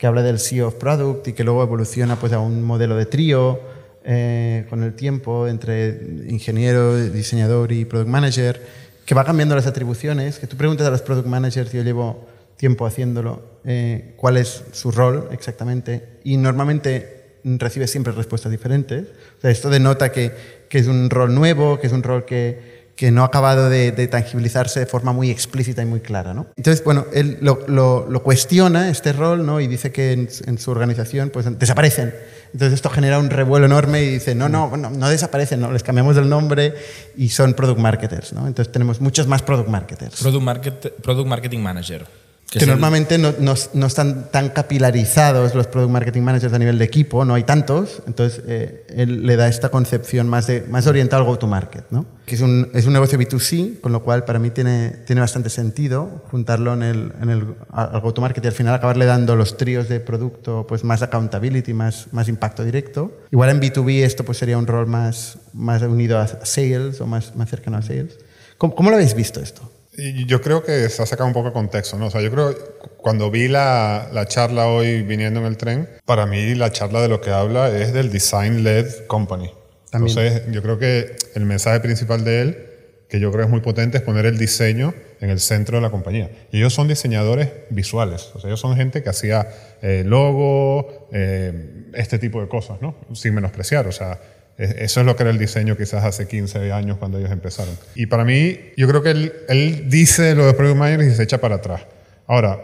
que 0.00 0.06
habla 0.06 0.22
del 0.22 0.38
CEO 0.38 0.68
of 0.68 0.76
Product 0.76 1.28
y 1.28 1.34
que 1.34 1.44
luego 1.44 1.62
evoluciona 1.62 2.16
pues, 2.16 2.32
a 2.32 2.38
un 2.38 2.62
modelo 2.62 2.96
de 2.96 3.04
trío 3.04 3.60
eh, 4.02 4.64
con 4.70 4.82
el 4.82 4.94
tiempo 4.94 5.46
entre 5.46 5.90
ingeniero, 6.26 6.96
diseñador 6.96 7.70
y 7.70 7.84
product 7.84 8.08
manager, 8.08 8.66
que 9.04 9.14
va 9.14 9.26
cambiando 9.26 9.54
las 9.54 9.66
atribuciones, 9.66 10.38
que 10.38 10.46
tú 10.46 10.56
preguntas 10.56 10.86
a 10.86 10.90
los 10.90 11.02
product 11.02 11.26
managers, 11.26 11.70
yo 11.72 11.82
llevo 11.82 12.26
tiempo 12.56 12.86
haciéndolo, 12.86 13.42
eh, 13.66 14.14
cuál 14.16 14.38
es 14.38 14.64
su 14.72 14.90
rol 14.90 15.28
exactamente, 15.32 16.20
y 16.24 16.38
normalmente 16.38 17.36
recibe 17.44 17.86
siempre 17.86 18.14
respuestas 18.14 18.50
diferentes. 18.50 19.04
O 19.36 19.40
sea, 19.42 19.50
esto 19.50 19.68
denota 19.68 20.10
que, 20.12 20.32
que 20.70 20.78
es 20.78 20.86
un 20.86 21.10
rol 21.10 21.34
nuevo, 21.34 21.78
que 21.78 21.88
es 21.88 21.92
un 21.92 22.02
rol 22.02 22.24
que, 22.24 22.79
que 23.00 23.10
no 23.10 23.22
ha 23.22 23.26
acabado 23.28 23.70
de, 23.70 23.92
de 23.92 24.08
tangibilizarse 24.08 24.78
de 24.78 24.84
forma 24.84 25.14
muy 25.14 25.30
explícita 25.30 25.80
y 25.80 25.86
muy 25.86 26.00
clara. 26.00 26.34
¿no? 26.34 26.48
Entonces, 26.54 26.84
bueno, 26.84 27.06
él 27.14 27.38
lo, 27.40 27.60
lo- 27.66 28.06
lo 28.10 28.22
cuestiona, 28.22 28.90
este 28.90 29.14
rol, 29.14 29.46
¿no? 29.46 29.58
y 29.58 29.66
dice 29.68 29.90
que 29.90 30.12
en, 30.12 30.28
en 30.44 30.58
su 30.58 30.70
organización 30.70 31.30
pues, 31.30 31.46
desaparecen. 31.58 32.12
Entonces 32.52 32.74
esto 32.74 32.90
genera 32.90 33.18
un 33.18 33.30
revuelo 33.30 33.64
enorme 33.64 34.02
y 34.02 34.10
dice, 34.10 34.34
no, 34.34 34.50
no, 34.50 34.76
no, 34.76 34.90
no 34.90 35.08
desaparecen, 35.08 35.60
no, 35.62 35.72
les 35.72 35.82
cambiamos 35.82 36.14
el 36.18 36.28
nombre 36.28 36.74
y 37.16 37.30
son 37.30 37.54
product 37.54 37.80
marketers. 37.80 38.34
¿no? 38.34 38.46
Entonces 38.46 38.70
tenemos 38.70 39.00
muchos 39.00 39.26
más 39.26 39.40
product 39.40 39.70
marketers. 39.70 40.20
Product, 40.20 40.44
market, 40.44 40.94
product 41.00 41.26
Marketing 41.26 41.60
Manager. 41.60 42.04
Que, 42.50 42.58
el- 42.58 42.66
normalmente 42.68 43.16
no, 43.16 43.32
no- 43.38 43.54
no 43.74 43.86
están 43.86 44.30
tan 44.32 44.48
capilarizados 44.48 45.54
los 45.54 45.68
product 45.68 45.92
marketing 45.92 46.22
managers 46.22 46.52
a 46.52 46.58
nivel 46.58 46.78
de 46.78 46.84
equipo, 46.84 47.24
no 47.24 47.34
hay 47.34 47.44
tantos, 47.44 48.02
entonces 48.08 48.42
eh, 48.46 48.84
él 48.88 49.24
le 49.26 49.36
da 49.36 49.46
esta 49.46 49.68
concepción 49.68 50.28
más, 50.28 50.48
de, 50.48 50.62
más 50.68 50.86
orientada 50.88 51.22
al 51.22 51.28
go-to-market, 51.28 51.84
¿no? 51.90 52.06
que 52.26 52.34
es 52.34 52.40
un, 52.40 52.68
es 52.74 52.86
un 52.86 52.92
negocio 52.92 53.18
B2C, 53.18 53.80
con 53.80 53.92
lo 53.92 54.02
cual 54.02 54.24
para 54.24 54.38
mí 54.38 54.50
tiene, 54.50 54.90
tiene 55.06 55.20
bastante 55.20 55.48
sentido 55.50 56.22
juntarlo 56.30 56.74
en 56.74 56.82
el, 56.82 57.12
en 57.22 57.30
el, 57.30 57.54
al 57.70 58.00
go-to-market 58.00 58.44
y 58.44 58.48
al 58.48 58.54
final 58.54 58.74
acabarle 58.74 59.04
dando 59.06 59.36
los 59.36 59.56
tríos 59.56 59.88
de 59.88 60.00
producto 60.00 60.66
pues 60.68 60.82
más 60.84 61.02
accountability, 61.02 61.72
más, 61.72 62.06
más 62.12 62.28
impacto 62.28 62.64
directo. 62.64 63.12
Igual 63.30 63.50
en 63.50 63.60
B2B 63.60 64.02
esto 64.04 64.24
pues 64.24 64.38
sería 64.38 64.58
un 64.58 64.66
rol 64.66 64.86
más, 64.86 65.38
más 65.52 65.82
unido 65.82 66.18
a 66.18 66.26
sales 66.44 67.00
o 67.00 67.06
más, 67.06 67.34
más 67.36 67.48
cercano 67.50 67.76
a 67.78 67.82
sales. 67.82 68.16
¿Cómo, 68.58 68.74
cómo 68.74 68.90
lo 68.90 68.96
habéis 68.96 69.14
visto 69.14 69.40
esto? 69.40 69.62
Y 69.96 70.24
yo 70.26 70.40
creo 70.40 70.62
que 70.62 70.88
se 70.88 71.02
ha 71.02 71.06
sacado 71.06 71.26
un 71.26 71.32
poco 71.32 71.48
de 71.48 71.52
contexto, 71.52 71.98
¿no? 71.98 72.06
O 72.06 72.10
sea, 72.10 72.20
yo 72.20 72.30
creo 72.30 72.54
cuando 72.96 73.30
vi 73.30 73.48
la, 73.48 74.08
la 74.12 74.26
charla 74.26 74.68
hoy 74.68 75.02
viniendo 75.02 75.40
en 75.40 75.46
el 75.46 75.56
tren, 75.56 75.88
para 76.04 76.26
mí 76.26 76.54
la 76.54 76.70
charla 76.70 77.02
de 77.02 77.08
lo 77.08 77.20
que 77.20 77.30
habla 77.30 77.76
es 77.76 77.92
del 77.92 78.10
design-led 78.10 79.06
company. 79.06 79.52
También. 79.90 80.16
Entonces, 80.16 80.52
yo 80.52 80.62
creo 80.62 80.78
que 80.78 81.16
el 81.34 81.44
mensaje 81.44 81.80
principal 81.80 82.24
de 82.24 82.42
él, 82.42 82.66
que 83.08 83.18
yo 83.18 83.32
creo 83.32 83.44
es 83.44 83.50
muy 83.50 83.60
potente, 83.60 83.98
es 83.98 84.04
poner 84.04 84.26
el 84.26 84.38
diseño 84.38 84.94
en 85.20 85.30
el 85.30 85.40
centro 85.40 85.78
de 85.78 85.82
la 85.82 85.90
compañía. 85.90 86.30
Y 86.52 86.58
ellos 86.58 86.72
son 86.72 86.86
diseñadores 86.86 87.50
visuales, 87.70 88.30
o 88.34 88.40
sea, 88.40 88.48
ellos 88.48 88.60
son 88.60 88.76
gente 88.76 89.02
que 89.02 89.08
hacía 89.08 89.48
eh, 89.82 90.04
logo, 90.06 91.08
eh, 91.12 91.86
este 91.94 92.18
tipo 92.18 92.40
de 92.40 92.48
cosas, 92.48 92.80
¿no? 92.80 92.94
Sin 93.14 93.34
menospreciar, 93.34 93.88
o 93.88 93.92
sea, 93.92 94.20
eso 94.64 95.00
es 95.00 95.06
lo 95.06 95.16
que 95.16 95.22
era 95.22 95.30
el 95.30 95.38
diseño 95.38 95.76
quizás 95.76 96.04
hace 96.04 96.28
15 96.28 96.72
años 96.72 96.98
cuando 96.98 97.18
ellos 97.18 97.30
empezaron. 97.30 97.74
Y 97.94 98.06
para 98.06 98.24
mí, 98.24 98.58
yo 98.76 98.86
creo 98.88 99.02
que 99.02 99.10
él, 99.10 99.32
él 99.48 99.84
dice 99.88 100.34
lo 100.34 100.46
de 100.46 100.54
Product 100.54 100.76
Manager 100.76 101.06
y 101.06 101.14
se 101.14 101.22
echa 101.22 101.40
para 101.40 101.56
atrás. 101.56 101.82
Ahora, 102.26 102.60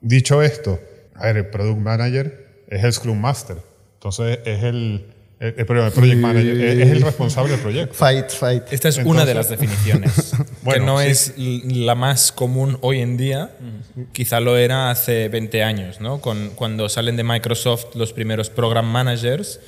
dicho 0.00 0.42
esto, 0.42 0.80
a 1.14 1.26
ver, 1.26 1.36
el 1.38 1.46
Product 1.46 1.78
Manager 1.78 2.64
es 2.68 2.82
el 2.84 2.92
Scrum 2.92 3.18
Master. 3.20 3.56
Entonces, 3.94 4.38
es 4.44 4.62
el, 4.62 5.06
el, 5.40 5.54
el- 5.58 5.66
Project 5.66 6.16
Manager, 6.16 6.60
es, 6.60 6.78
es 6.86 6.90
el 6.90 7.02
responsable 7.02 7.52
del 7.52 7.60
proyecto. 7.60 7.94
Fight, 7.94 8.30
fight. 8.30 8.62
Esta 8.72 8.88
es 8.88 8.98
una 8.98 9.24
de 9.26 9.34
las 9.34 9.48
definiciones, 9.50 10.34
Bueno, 10.62 10.80
que 10.80 10.86
no 10.86 11.00
sí. 11.00 11.06
es 11.08 11.34
la 11.76 11.94
más 11.94 12.32
común 12.32 12.78
hoy 12.80 13.00
en 13.00 13.16
día, 13.18 13.50
quizá 14.12 14.40
lo 14.40 14.56
era 14.56 14.90
hace 14.90 15.28
20 15.28 15.62
años, 15.62 16.00
¿no? 16.00 16.20
Con, 16.20 16.50
cuando 16.54 16.88
salen 16.88 17.16
de 17.16 17.24
Microsoft 17.24 17.94
los 17.94 18.12
primeros 18.14 18.48
Program 18.50 18.86
Managers, 18.86 19.60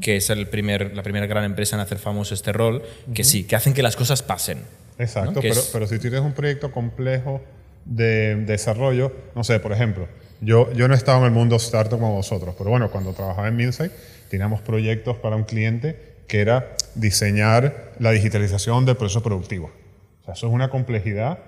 que 0.00 0.16
es 0.16 0.30
el 0.30 0.48
primer, 0.48 0.94
la 0.94 1.02
primera 1.02 1.26
gran 1.26 1.44
empresa 1.44 1.76
en 1.76 1.80
hacer 1.82 1.98
famoso 1.98 2.34
este 2.34 2.52
rol, 2.52 2.82
que 3.14 3.24
sí, 3.24 3.44
que 3.44 3.56
hacen 3.56 3.74
que 3.74 3.82
las 3.82 3.96
cosas 3.96 4.22
pasen. 4.22 4.58
Exacto, 4.98 5.40
pero, 5.40 5.54
es- 5.54 5.70
pero 5.72 5.86
si 5.86 5.98
tienes 5.98 6.20
un 6.20 6.32
proyecto 6.32 6.70
complejo 6.72 7.42
de 7.84 8.36
desarrollo, 8.46 9.12
no 9.34 9.44
sé, 9.44 9.60
por 9.60 9.72
ejemplo, 9.72 10.08
yo, 10.40 10.72
yo 10.72 10.88
no 10.88 10.94
he 10.94 10.96
estado 10.96 11.18
en 11.20 11.24
el 11.26 11.30
mundo 11.30 11.56
startup 11.56 11.98
como 11.98 12.14
vosotros, 12.14 12.54
pero 12.58 12.70
bueno, 12.70 12.90
cuando 12.90 13.12
trabajaba 13.12 13.48
en 13.48 13.56
Minsight 13.56 13.92
teníamos 14.30 14.60
proyectos 14.60 15.16
para 15.18 15.36
un 15.36 15.44
cliente 15.44 16.14
que 16.26 16.40
era 16.40 16.74
diseñar 16.94 17.92
la 18.00 18.10
digitalización 18.10 18.84
del 18.84 18.96
proceso 18.96 19.22
productivo. 19.22 19.70
O 20.22 20.24
sea, 20.24 20.34
eso 20.34 20.48
es 20.48 20.52
una 20.52 20.68
complejidad 20.70 21.38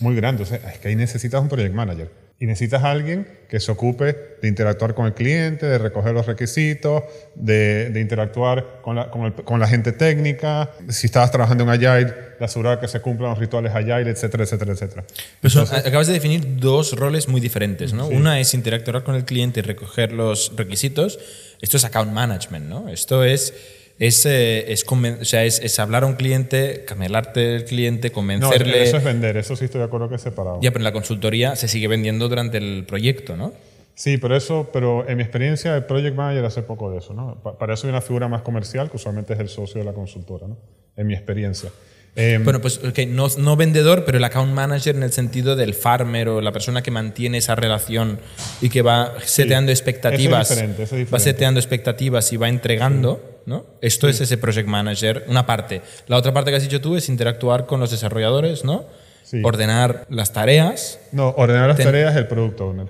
muy 0.00 0.16
grande. 0.16 0.42
O 0.44 0.46
sea, 0.46 0.56
es 0.56 0.78
que 0.78 0.88
ahí 0.88 0.96
necesitas 0.96 1.42
un 1.42 1.48
project 1.48 1.74
manager. 1.74 2.10
Y 2.40 2.46
necesitas 2.46 2.82
a 2.82 2.90
alguien 2.90 3.26
que 3.48 3.60
se 3.60 3.70
ocupe 3.70 4.16
de 4.42 4.48
interactuar 4.48 4.94
con 4.94 5.06
el 5.06 5.14
cliente, 5.14 5.66
de 5.66 5.78
recoger 5.78 6.12
los 6.12 6.26
requisitos, 6.26 7.04
de, 7.36 7.90
de 7.90 8.00
interactuar 8.00 8.80
con 8.82 8.96
la, 8.96 9.08
con, 9.08 9.22
el- 9.26 9.32
con 9.34 9.60
la 9.60 9.68
gente 9.68 9.92
técnica. 9.92 10.70
Si 10.88 11.06
estabas 11.06 11.30
trabajando 11.30 11.62
en 11.64 11.70
Agile, 11.70 12.12
de 12.38 12.44
asegurar 12.44 12.80
que 12.80 12.88
se 12.88 13.00
cumplan 13.00 13.30
los 13.30 13.38
rituales 13.38 13.72
Agile, 13.72 14.10
etcétera, 14.10 14.42
etcétera, 14.44 14.72
etcétera. 14.72 15.04
Son- 15.44 15.66
acabas 15.74 16.08
de 16.08 16.12
definir 16.12 16.56
dos 16.56 16.92
roles 16.94 17.28
muy 17.28 17.40
diferentes, 17.40 17.92
¿no? 17.92 18.08
Una 18.08 18.40
es 18.40 18.52
interactuar 18.52 19.04
con 19.04 19.14
el 19.14 19.24
cliente 19.24 19.60
y 19.60 19.62
recoger 19.62 20.12
los 20.12 20.52
requisitos. 20.56 21.20
Esto 21.60 21.76
es 21.76 21.84
account 21.84 22.12
management, 22.12 22.66
¿no? 22.68 22.88
Esto 22.88 23.22
es, 23.24 23.54
es, 23.98 24.26
eh, 24.26 24.72
es, 24.72 24.84
o 24.88 25.24
sea, 25.24 25.44
es, 25.44 25.60
es 25.60 25.78
hablar 25.78 26.02
a 26.02 26.06
un 26.06 26.14
cliente, 26.14 26.84
camelarte 26.86 27.54
el 27.56 27.64
cliente, 27.64 28.08
No, 28.08 28.14
convencerle. 28.14 28.82
eso 28.82 28.96
es 28.96 29.04
vender, 29.04 29.36
eso 29.36 29.54
sí 29.56 29.66
estoy 29.66 29.78
de 29.80 29.84
acuerdo 29.86 30.08
que 30.08 30.16
es 30.16 30.22
separado. 30.22 30.58
Ya, 30.60 30.70
pero 30.70 30.80
en 30.80 30.84
la 30.84 30.92
consultoría 30.92 31.54
se 31.56 31.68
sigue 31.68 31.86
vendiendo 31.88 32.28
durante 32.28 32.58
el 32.58 32.84
proyecto, 32.86 33.36
¿no? 33.36 33.52
Sí, 33.96 34.16
pero 34.18 34.34
eso, 34.36 34.70
pero 34.72 35.08
en 35.08 35.16
mi 35.18 35.22
experiencia, 35.22 35.76
el 35.76 35.84
project 35.84 36.16
manager 36.16 36.44
hace 36.44 36.62
poco 36.62 36.90
de 36.90 36.98
eso, 36.98 37.14
¿no? 37.14 37.40
Pa- 37.42 37.56
Para 37.56 37.74
eso 37.74 37.86
hay 37.86 37.90
una 37.90 38.00
figura 38.00 38.26
más 38.26 38.42
comercial, 38.42 38.90
que 38.90 38.96
usualmente 38.96 39.34
es 39.34 39.38
el 39.38 39.48
socio 39.48 39.78
de 39.78 39.84
la 39.84 39.92
consultora, 39.92 40.48
¿no? 40.48 40.58
En 40.96 41.06
mi 41.06 41.14
experiencia. 41.14 41.70
Eh, 42.16 42.40
Bueno, 42.42 42.60
pues 42.60 42.78
ok, 42.78 42.98
no, 43.08 43.28
no 43.38 43.56
vendedor, 43.56 44.04
pero 44.04 44.18
el 44.18 44.24
account 44.24 44.52
manager 44.52 44.96
en 44.96 45.04
el 45.04 45.12
sentido 45.12 45.54
del 45.54 45.74
farmer 45.74 46.28
o 46.28 46.40
la 46.40 46.50
persona 46.52 46.82
que 46.82 46.90
mantiene 46.90 47.38
esa 47.38 47.54
relación 47.54 48.18
y 48.60 48.68
que 48.68 48.82
va 48.82 49.14
seteando 49.24 49.70
expectativas. 49.70 50.48
diferente, 50.48 50.82
eso 50.82 50.96
es 50.96 51.00
Va 51.02 51.04
diferente. 51.18 51.24
seteando 51.24 51.60
expectativas 51.60 52.32
y 52.32 52.36
va 52.36 52.48
entregando. 52.48 53.33
¿No? 53.46 53.66
Esto 53.80 54.08
es 54.08 54.20
ese 54.20 54.38
project 54.38 54.68
manager, 54.68 55.24
una 55.28 55.46
parte. 55.46 55.82
La 56.06 56.16
otra 56.16 56.32
parte 56.32 56.50
que 56.50 56.56
has 56.56 56.62
dicho 56.62 56.80
tú 56.80 56.96
es 56.96 57.08
interactuar 57.08 57.66
con 57.66 57.80
los 57.80 57.90
desarrolladores, 57.90 58.64
¿no? 58.64 58.84
Sí. 59.22 59.40
Ordenar 59.44 60.06
las 60.10 60.32
tareas. 60.32 60.98
No, 61.12 61.30
ordenar 61.36 61.68
las 61.68 61.76
Ten- 61.76 61.86
tareas 61.86 62.14
el 62.16 62.26
product 62.26 62.60
owner. 62.60 62.86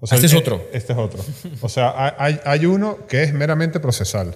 O 0.00 0.06
Este 0.06 0.26
es 0.26 0.34
otro. 0.34 0.62
Este 0.72 0.92
es 0.94 0.98
otro. 0.98 1.22
O 1.60 1.68
sea, 1.68 1.94
hay- 1.96 2.12
hay, 2.34 2.40
hay 2.44 2.66
uno 2.66 3.06
que 3.06 3.22
es 3.22 3.32
meramente 3.34 3.80
procesal. 3.80 4.34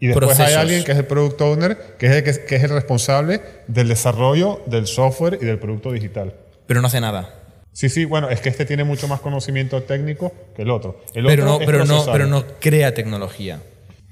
Y 0.00 0.06
después 0.08 0.30
hay 0.30 0.36
Procesos. 0.36 0.60
alguien 0.60 0.84
que 0.84 0.92
es 0.92 0.98
el 0.98 1.04
product 1.06 1.40
owner, 1.42 1.78
que 1.98 2.06
es 2.06 2.12
el, 2.12 2.24
que, 2.24 2.44
que 2.44 2.56
es 2.56 2.62
el 2.64 2.70
responsable 2.70 3.40
del 3.68 3.88
desarrollo 3.88 4.60
del 4.66 4.86
software 4.86 5.38
y 5.40 5.44
del 5.44 5.58
producto 5.58 5.92
digital. 5.92 6.34
Pero 6.66 6.80
no 6.80 6.88
hace 6.88 7.00
nada. 7.00 7.34
Sí, 7.72 7.88
sí, 7.88 8.04
bueno, 8.04 8.28
es 8.28 8.40
que 8.40 8.48
este 8.48 8.64
tiene 8.66 8.84
mucho 8.84 9.06
más 9.08 9.20
conocimiento 9.20 9.82
técnico 9.82 10.32
que 10.56 10.62
el 10.62 10.70
otro. 10.70 11.00
El 11.14 11.24
Pero 11.24 11.42
otro 11.44 11.58
no, 11.60 11.66
pero, 11.66 11.84
no, 11.86 12.04
pero 12.12 12.26
no 12.26 12.44
crea 12.60 12.92
tecnología. 12.94 13.60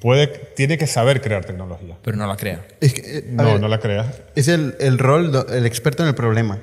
Puede, 0.00 0.26
tiene 0.28 0.78
que 0.78 0.86
saber 0.86 1.20
crear 1.20 1.44
tecnología. 1.44 1.98
Pero 2.02 2.16
no 2.16 2.26
la 2.26 2.36
crea. 2.36 2.66
Es, 2.80 2.94
que, 2.94 3.18
eh, 3.18 3.24
No, 3.30 3.44
ver, 3.44 3.60
no 3.60 3.68
la 3.68 3.78
crea. 3.80 4.12
es 4.34 4.48
el, 4.48 4.74
el 4.80 4.98
rol, 4.98 5.30
do- 5.30 5.46
el 5.48 5.66
experto 5.66 6.02
en 6.02 6.08
el 6.08 6.14
problema. 6.14 6.58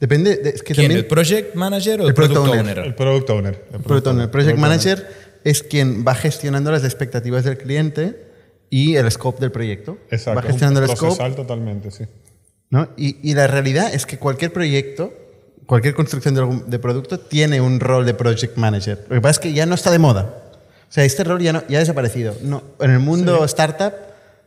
Depende, 0.00 0.36
de- 0.36 0.50
es 0.50 0.62
que 0.62 0.72
¿Quién? 0.74 0.86
también... 0.86 0.98
¿El 1.00 1.06
project 1.06 1.54
manager 1.54 2.00
o 2.00 2.04
el, 2.04 2.08
El 2.08 2.14
product 2.14 2.34
product 2.34 2.50
owner. 2.58 2.78
owner? 2.78 2.86
El 2.86 2.94
product 2.94 3.30
owner. 3.30 3.64
El 3.72 3.80
Product 3.80 4.06
owner. 4.06 4.22
El 4.24 4.30
project 4.30 4.30
Product 4.30 4.48
owner. 4.48 4.58
manager 4.58 5.06
es 5.44 5.62
quien 5.62 6.04
va 6.08 6.14
gestionando 6.14 6.70
las 6.72 6.84
expectativas 6.84 7.44
del 7.44 7.58
cliente 7.58 8.26
y 8.70 8.96
el 8.96 9.10
scope 9.10 9.40
del 9.40 9.52
proyecto. 9.52 9.98
Exacto. 10.10 10.36
Va 10.36 10.40
es 10.40 10.44
un 10.46 10.50
gestionando 10.52 10.80
el 10.80 10.86
scope. 10.88 11.00
procesal 11.16 11.34
totalmente, 11.34 11.90
sí. 11.90 12.04
¿no? 12.70 12.88
Y, 12.96 13.16
y 13.28 13.34
la 13.34 13.46
realidad 13.46 13.92
es 13.92 14.06
que 14.06 14.16
cualquier 14.16 14.52
proyecto, 14.54 15.12
cualquier 15.66 15.94
construcción 15.94 16.34
de, 16.34 16.40
algún- 16.40 16.70
de 16.70 16.78
producto 16.78 17.20
tiene 17.20 17.60
un 17.60 17.78
rol 17.80 18.06
de 18.06 18.14
project 18.14 18.56
manager. 18.56 19.04
Lo 19.08 19.16
que 19.16 19.20
pasa 19.20 19.32
es 19.32 19.38
que 19.40 19.52
ya 19.52 19.66
no 19.66 19.74
está 19.74 19.90
de 19.90 19.98
moda. 19.98 20.49
O 20.90 20.92
sea, 20.92 21.04
este 21.04 21.22
rol 21.22 21.40
ya, 21.40 21.52
no, 21.52 21.62
ya 21.68 21.78
ha 21.78 21.80
desaparecido. 21.80 22.36
No, 22.42 22.64
en 22.80 22.90
el 22.90 22.98
mundo 22.98 23.44
startup, 23.44 23.92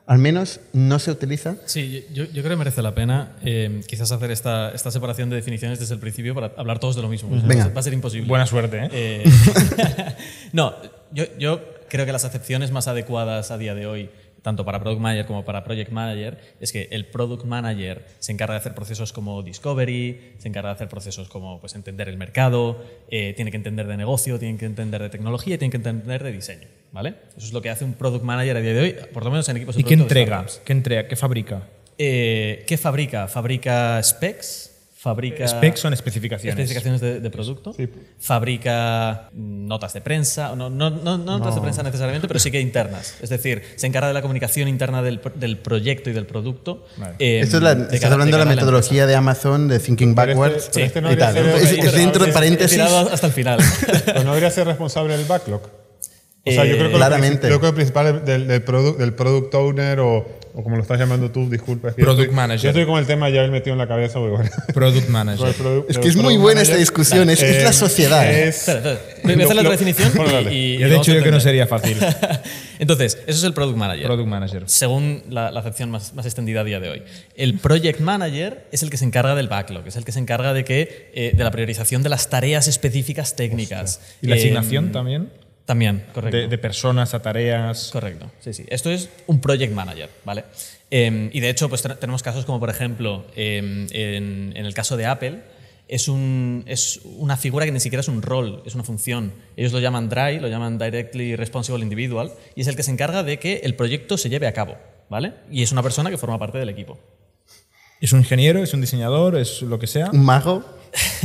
al 0.05 0.17
menos, 0.17 0.59
no 0.73 0.99
se 0.99 1.09
utiliza. 1.09 1.55
Sí, 1.63 2.05
yo, 2.11 2.25
yo 2.25 2.43
creo 2.43 2.49
que 2.49 2.55
merece 2.57 2.81
la 2.81 2.93
pena 2.93 3.37
eh, 3.45 3.79
quizás 3.87 4.11
hacer 4.11 4.29
esta, 4.29 4.71
esta 4.71 4.91
separación 4.91 5.29
de 5.29 5.37
definiciones 5.37 5.79
desde 5.79 5.93
el 5.93 6.01
principio 6.01 6.35
para 6.35 6.51
hablar 6.57 6.79
todos 6.79 6.97
de 6.97 7.01
lo 7.01 7.07
mismo. 7.07 7.29
Venga. 7.45 7.69
Va 7.69 7.79
a 7.79 7.83
ser 7.83 7.93
imposible. 7.93 8.27
Buena 8.27 8.45
suerte, 8.45 8.77
¿eh? 8.77 8.89
Eh, 8.91 10.15
no, 10.51 10.73
yo, 11.13 11.23
yo 11.39 11.61
creo 11.87 12.05
que 12.05 12.11
las 12.11 12.25
acepciones 12.25 12.71
más 12.71 12.89
adecuadas 12.89 13.49
a 13.49 13.57
día 13.57 13.73
de 13.73 13.87
hoy, 13.87 14.09
tanto 14.43 14.63
para 14.63 14.79
Product 14.79 15.01
Manager 15.01 15.25
como 15.25 15.43
para 15.43 15.63
Project 15.63 15.91
Manager, 15.91 16.37
es 16.59 16.71
que 16.71 16.89
el 16.91 17.07
Product 17.07 17.45
Manager 17.45 18.05
se 18.19 18.31
encarga 18.31 18.53
de 18.53 18.59
hacer 18.59 18.75
procesos 18.75 19.11
como 19.11 19.41
Discovery, 19.41 20.33
se 20.37 20.47
encarga 20.47 20.69
de 20.69 20.75
hacer 20.75 20.89
procesos 20.89 21.29
como 21.29 21.59
pues, 21.59 21.73
entender 21.73 22.09
el 22.09 22.17
mercado, 22.17 22.83
eh, 23.09 23.33
tiene 23.35 23.49
que 23.49 23.57
entender 23.57 23.87
de 23.87 23.97
negocio, 23.97 24.37
tiene 24.37 24.59
que 24.59 24.65
entender 24.65 25.01
de 25.01 25.09
tecnología 25.09 25.55
y 25.55 25.57
tiene 25.57 25.71
que 25.71 25.77
entender 25.77 26.23
de 26.23 26.31
diseño. 26.31 26.67
¿vale? 26.91 27.15
Eso 27.35 27.47
es 27.47 27.53
lo 27.53 27.61
que 27.61 27.69
hace 27.69 27.83
un 27.83 27.93
Product 27.93 28.23
Manager 28.23 28.57
a 28.57 28.61
día 28.61 28.73
de 28.73 28.79
hoy, 28.79 28.95
por 29.11 29.25
lo 29.25 29.31
menos 29.31 29.49
en 29.49 29.57
equipos 29.57 29.75
de 29.75 29.81
¿Y 29.81 29.83
qué 29.83 29.95
entrega? 29.95 30.45
¿Qué 30.63 30.73
entrega? 30.73 31.07
¿Qué 31.07 31.15
fabrica? 31.15 31.63
Eh, 31.97 32.63
¿Qué 32.67 32.77
fabrica? 32.77 33.27
Fabrica 33.27 34.01
specs, 34.03 34.72
fabrica... 35.03 35.45
Specs 35.45 35.81
son 35.81 35.91
especificaciones. 35.91 36.53
Especificaciones 36.57 37.01
de, 37.01 37.19
de 37.19 37.29
producto. 37.29 37.75
Fabrica 38.19 39.29
notas 39.33 39.91
de 39.93 39.99
prensa, 40.01 40.55
no, 40.55 40.69
no, 40.69 40.89
no- 40.89 41.17
no 41.17 41.37
notas 41.39 41.55
de 41.55 41.61
prensa 41.61 41.83
necesariamente, 41.83 42.25
pero 42.27 42.39
sí 42.39 42.49
que 42.51 42.61
internas. 42.61 43.15
Es 43.21 43.29
decir, 43.29 43.61
se 43.75 43.85
encarga 43.87 44.07
de 44.07 44.13
la 44.13 44.21
comunicación 44.21 44.69
interna 44.69 45.01
del, 45.01 45.19
del 45.35 45.57
proyecto 45.57 46.09
y 46.09 46.13
del 46.13 46.25
producto. 46.25 46.85
eh, 47.19 47.41
Esto 47.43 47.57
es 47.57 47.63
la, 47.63 47.75
de 47.75 47.83
estás 47.83 47.99
cada- 47.99 48.13
hablando 48.13 48.37
de 48.37 48.45
la 48.45 48.49
metodología 48.49 49.05
de 49.05 49.15
Amazon 49.15 49.67
de 49.67 49.79
Thinking 49.79 50.15
Pero 50.15 50.31
este- 50.31 50.39
Backwards 50.39 50.69
pero 50.73 50.85
este 50.85 50.99
y 51.13 51.17
tal. 51.17 51.37
Es, 51.37 51.93
dentro 51.93 52.25
de 52.25 52.31
paréntesis. 52.31 52.79
hasta 52.79 53.27
el 53.27 53.33
final. 53.33 53.59
Pero 54.05 54.23
no 54.23 54.29
debería 54.31 54.51
ser 54.51 54.65
responsable 54.67 55.17
del 55.17 55.25
backlog. 55.25 55.61
O 56.45 56.51
sea, 56.51 56.65
yo 56.65 56.75
creo 56.75 56.87
que, 56.89 56.93
Eh, 56.95 56.97
claramente. 56.97 57.49
Lo, 57.49 57.55
princip- 57.55 57.55
yo 57.55 57.59
creo 57.59 57.59
que 57.59 57.67
lo 57.67 57.75
principal 57.75 58.25
del, 58.25 58.47
del, 58.47 58.61
product, 58.63 58.99
del 58.99 59.13
product 59.13 59.53
owner 59.55 59.99
o, 59.99 60.25
o 60.55 60.61
como 60.63 60.75
lo 60.75 60.81
estás 60.83 60.99
llamando 60.99 61.31
tú, 61.31 61.49
disculpa. 61.49 61.89
es 61.89 61.95
que 61.95 62.01
yo 62.01 62.05
Product 62.05 62.23
estoy- 62.29 62.35
manager. 62.35 62.61
Yo 62.61 62.69
estoy 62.69 62.85
con 62.85 62.99
el 62.99 63.05
tema 63.07 63.29
ya 63.29 63.41
él 63.43 63.51
metido 63.51 63.73
en 63.73 63.79
la 63.79 63.87
cabeza. 63.87 64.19
porque, 64.19 64.35
bueno, 64.35 64.49
Product 64.73 65.09
manager. 65.09 65.55
Es 65.89 65.97
que 65.97 66.07
es 66.07 66.15
muy 66.15 66.37
buena 66.37 66.61
esta 66.61 66.75
discusión, 66.77 67.29
es, 67.29 67.41
es 67.41 67.63
la 67.63 67.69
eh, 67.69 67.73
sociedad. 67.73 68.31
es- 68.31 68.67
Espera, 68.67 68.93
espera. 68.93 68.99
Voy 69.23 69.41
a 69.41 69.43
hacer 69.45 69.55
la 69.55 69.63
Lo- 69.63 69.71
definición 69.71 70.11
bueno, 70.15 70.51
y, 70.51 70.77
yo 70.77 71.23
que 71.23 71.31
no 71.31 71.39
sería 71.39 71.65
fácil. 71.67 71.97
Entonces, 72.79 73.17
eso 73.27 73.37
es 73.39 73.43
el 73.43 73.53
Product 73.53 73.77
Manager. 73.77 74.05
Product 74.05 74.27
manager. 74.27 74.63
Según 74.67 75.23
la, 75.29 75.51
la 75.51 75.59
acepción 75.61 75.89
más, 75.89 76.13
más 76.13 76.25
extendida 76.25 76.61
a 76.61 76.63
día 76.63 76.79
de 76.79 76.89
hoy. 76.89 77.03
El 77.35 77.57
Project 77.59 77.99
Manager 77.99 78.65
es 78.71 78.83
el 78.83 78.89
que 78.89 78.97
se 78.97 79.05
encarga 79.05 79.35
del 79.35 79.47
backlog, 79.47 79.87
es 79.87 79.95
el 79.95 80.05
que 80.05 80.11
se 80.11 80.19
encarga 80.19 80.53
de, 80.53 80.63
que, 80.65 81.11
eh, 81.13 81.33
de 81.35 81.43
la 81.43 81.51
priorización 81.51 82.03
de 82.03 82.09
las 82.09 82.29
tareas 82.29 82.67
específicas 82.67 83.35
técnicas. 83.35 84.01
¿Y 84.21 84.27
la 84.27 84.35
Eh, 84.35 84.39
asignación 84.39 84.91
también? 84.91 85.29
También, 85.65 86.05
correcto. 86.13 86.35
De, 86.37 86.47
de 86.47 86.57
personas 86.57 87.13
a 87.13 87.21
tareas. 87.21 87.89
Correcto, 87.91 88.29
sí, 88.41 88.53
sí. 88.53 88.65
Esto 88.67 88.91
es 88.91 89.09
un 89.27 89.39
project 89.39 89.73
manager, 89.73 90.09
¿vale? 90.25 90.43
Eh, 90.91 91.29
y 91.31 91.39
de 91.39 91.49
hecho, 91.49 91.69
pues 91.69 91.81
ten- 91.81 91.97
tenemos 91.99 92.21
casos 92.21 92.43
como, 92.45 92.59
por 92.59 92.69
ejemplo, 92.69 93.25
eh, 93.35 93.57
en, 93.91 94.53
en 94.55 94.65
el 94.65 94.73
caso 94.73 94.97
de 94.97 95.05
Apple, 95.05 95.39
es, 95.87 96.07
un, 96.09 96.63
es 96.67 96.99
una 97.17 97.37
figura 97.37 97.65
que 97.65 97.71
ni 97.71 97.79
siquiera 97.79 98.01
es 98.01 98.07
un 98.09 98.21
rol, 98.21 98.61
es 98.65 98.75
una 98.75 98.83
función. 98.83 99.31
Ellos 99.55 99.71
lo 99.71 99.79
llaman 99.79 100.09
DRI, 100.09 100.39
lo 100.39 100.47
llaman 100.49 100.77
Directly 100.77 101.35
Responsible 101.37 101.81
Individual, 101.83 102.31
y 102.55 102.61
es 102.61 102.67
el 102.67 102.75
que 102.75 102.83
se 102.83 102.91
encarga 102.91 103.23
de 103.23 103.39
que 103.39 103.61
el 103.63 103.75
proyecto 103.75 104.17
se 104.17 104.29
lleve 104.29 104.47
a 104.47 104.53
cabo, 104.53 104.75
¿vale? 105.09 105.33
Y 105.49 105.63
es 105.63 105.71
una 105.71 105.81
persona 105.83 106.09
que 106.09 106.17
forma 106.17 106.37
parte 106.39 106.57
del 106.57 106.69
equipo. 106.69 106.99
¿Es 108.01 108.11
un 108.11 108.19
ingeniero? 108.19 108.61
¿Es 108.61 108.73
un 108.73 108.81
diseñador? 108.81 109.37
¿Es 109.37 109.61
lo 109.61 109.79
que 109.79 109.87
sea? 109.87 110.09
Un 110.11 110.25
mago. 110.25 110.63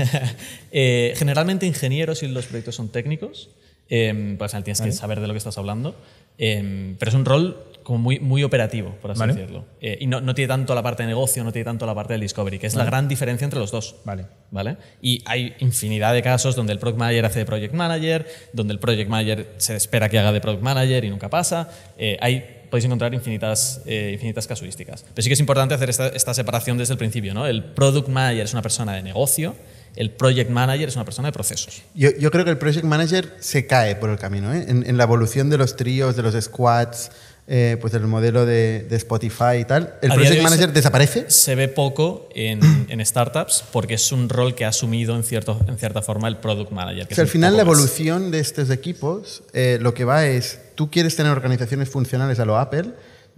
Eh, 0.71 1.14
generalmente 1.16 1.66
ingenieros 1.66 2.23
y 2.23 2.28
los 2.28 2.47
proyectos 2.47 2.75
son 2.75 2.90
técnicos, 2.90 3.50
eh, 3.88 4.35
pues 4.38 4.54
al 4.54 4.64
tienes 4.64 4.80
que 4.80 4.92
saber 4.92 5.21
de 5.21 5.26
lo 5.26 5.35
que 5.35 5.38
estás 5.38 5.59
hablando, 5.59 5.95
eh, 6.38 6.95
pero 6.99 7.09
es 7.09 7.14
un 7.14 7.25
rol 7.25 7.68
como 7.88 8.00
muy, 8.00 8.21
muy 8.21 8.45
operativo, 8.45 8.95
por 9.00 9.12
así 9.12 9.21
Vale. 9.21 9.33
decirlo. 9.33 9.64
Eh, 9.80 9.97
y 9.99 10.07
no, 10.07 10.21
no 10.21 10.35
tiene 10.35 10.49
tanto 10.49 10.75
la 10.75 10.83
parte 10.83 11.04
de 11.04 11.07
negocio, 11.07 11.42
no 11.42 11.52
tiene 11.52 11.64
tanto 11.64 11.87
la 11.87 11.95
parte 11.95 12.12
del 12.12 12.21
discovery, 12.21 12.59
que 12.59 12.66
es 12.66 12.75
la 12.75 12.85
gran 12.85 13.09
diferencia 13.09 13.47
entre 13.47 13.59
los 13.59 13.71
dos. 13.71 13.97
Vale. 14.04 14.26
¿Vale? 14.50 14.76
Y 15.00 15.23
hay 15.25 15.54
infinidad 15.61 16.12
de 16.12 16.23
casos 16.23 16.54
donde 16.54 16.75
el 16.75 16.78
product 16.78 16.99
manager 16.99 17.25
hace 17.25 17.38
de 17.38 17.47
project 17.47 17.73
manager, 17.73 18.26
donde 18.52 18.75
el 18.75 18.78
project 18.78 19.09
manager 19.09 19.54
se 19.57 19.75
espera 19.75 20.11
que 20.11 20.18
haga 20.18 20.33
de 20.33 20.42
product 20.42 20.62
manager 20.62 21.02
y 21.07 21.09
nunca 21.09 21.30
pasa. 21.30 21.71
Eh, 21.97 22.18
hay, 22.21 22.66
podéis 22.68 22.85
encontrar 22.85 23.14
infinitas, 23.14 23.80
eh, 23.87 24.11
infinitas 24.12 24.47
casuísticas. 24.47 25.07
Pero 25.14 25.23
sí 25.23 25.30
que 25.30 25.35
es 25.35 25.40
importante 25.40 25.73
hacer 25.73 25.88
esta, 25.88 26.09
esta 26.09 26.35
separación 26.35 26.76
desde 26.76 26.92
el 26.92 26.99
principio. 26.99 27.33
¿no? 27.33 27.47
El 27.47 27.64
product 27.64 28.09
manager 28.09 28.45
es 28.45 28.52
una 28.52 28.61
persona 28.61 28.92
de 28.92 29.02
negocio, 29.02 29.57
el 29.99 30.11
project 30.12 30.50
manager 30.50 30.88
es 30.88 30.95
una 30.97 31.05
persona 31.05 31.28
de 31.28 31.33
procesos. 31.33 31.83
Yo, 31.95 32.11
yo 32.19 32.31
creo 32.31 32.45
que 32.45 32.50
el 32.52 32.59
project 32.59 32.85
manager 32.85 33.35
se 33.40 33.67
cae 33.67 33.97
por 33.97 34.11
el 34.11 34.19
camino, 34.19 34.55
¿eh? 34.55 34.64
en, 34.69 34.85
en 34.88 34.97
la 34.97 35.05
evolución 35.05 35.50
de 35.50 35.59
los 35.59 35.76
tríos, 35.76 36.14
de 36.17 36.23
los 36.23 36.35
squads, 36.43 37.11
eh, 37.50 37.78
pues 37.81 37.93
del 37.95 38.07
modelo 38.07 38.45
de, 38.45 38.87
de 38.90 38.97
Spotify 38.97 39.57
y 39.61 39.64
tal. 39.64 39.95
El 40.02 40.12
A 40.12 40.14
project 40.17 40.43
manager 40.43 40.67
se- 40.69 40.73
desaparece. 40.75 41.25
Se 41.31 41.55
ve 41.55 41.69
poco 41.69 42.28
en, 42.35 42.61
en 42.90 43.05
startups 43.05 43.64
porque 43.73 43.95
es 43.95 44.12
un 44.12 44.28
rol 44.28 44.55
que 44.55 44.64
ha 44.67 44.69
asumido 44.69 45.17
en, 45.17 45.25
cierto, 45.25 45.59
en 45.67 45.78
cierta 45.78 46.02
forma 46.02 46.28
el 46.28 46.37
product 46.37 46.71
manager. 46.73 47.09
que 47.09 47.14
O 47.14 47.17
sea, 47.17 47.25
es 47.25 47.28
al 47.28 47.33
final 47.33 47.57
la 47.57 47.64
más. 47.64 47.73
evolución 47.75 48.31
de 48.31 48.40
estos 48.40 48.71
equipos 48.71 49.43
eh, 49.55 49.78
lo 49.81 49.95
que 49.95 50.05
va 50.05 50.26
es, 50.26 50.61
tú 50.75 50.90
quieres 50.90 51.17
tener 51.17 51.33
organizaciones 51.33 51.88
funcionales 51.88 52.38
a 52.38 52.45
lo 52.45 52.59
Apple, 52.59 52.90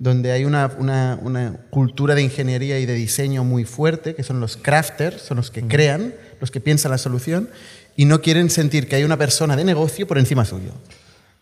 donde 0.02 0.32
hay 0.32 0.46
una, 0.46 0.70
una- 0.78 1.18
una 1.22 1.56
cultura 1.68 2.14
de 2.14 2.22
ingeniería 2.22 2.78
y 2.78 2.86
de 2.86 2.94
diseño 2.94 3.44
muy 3.44 3.64
fuerte, 3.64 4.14
que 4.14 4.22
son 4.22 4.40
los 4.40 4.56
crafters, 4.56 5.20
son 5.20 5.36
los 5.36 5.50
que 5.50 5.62
crean, 5.66 6.14
los 6.40 6.50
que 6.50 6.58
piensan 6.58 6.90
la 6.90 6.96
solución, 6.98 7.50
y 7.96 8.06
no 8.06 8.22
quieren 8.22 8.48
sentir 8.48 8.88
que 8.88 8.96
hay 8.96 9.04
una 9.04 9.18
persona 9.18 9.56
de 9.56 9.64
negocio 9.64 10.06
por 10.06 10.16
encima 10.18 10.46
suyo. 10.46 10.72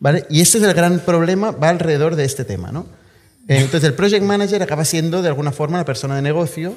¿Vale? 0.00 0.26
Y 0.28 0.40
este 0.40 0.58
es 0.58 0.64
el 0.64 0.74
gran 0.74 0.98
problema, 1.00 1.52
va 1.52 1.68
alrededor 1.68 2.16
de 2.16 2.24
este 2.24 2.44
tema. 2.44 2.72
¿no? 2.72 2.86
Entonces 3.46 3.84
el 3.88 3.94
project 3.94 4.24
manager 4.24 4.60
acaba 4.62 4.84
siendo 4.84 5.22
de 5.22 5.28
alguna 5.28 5.52
forma 5.52 5.78
la 5.78 5.84
persona 5.84 6.16
de 6.16 6.22
negocio, 6.22 6.74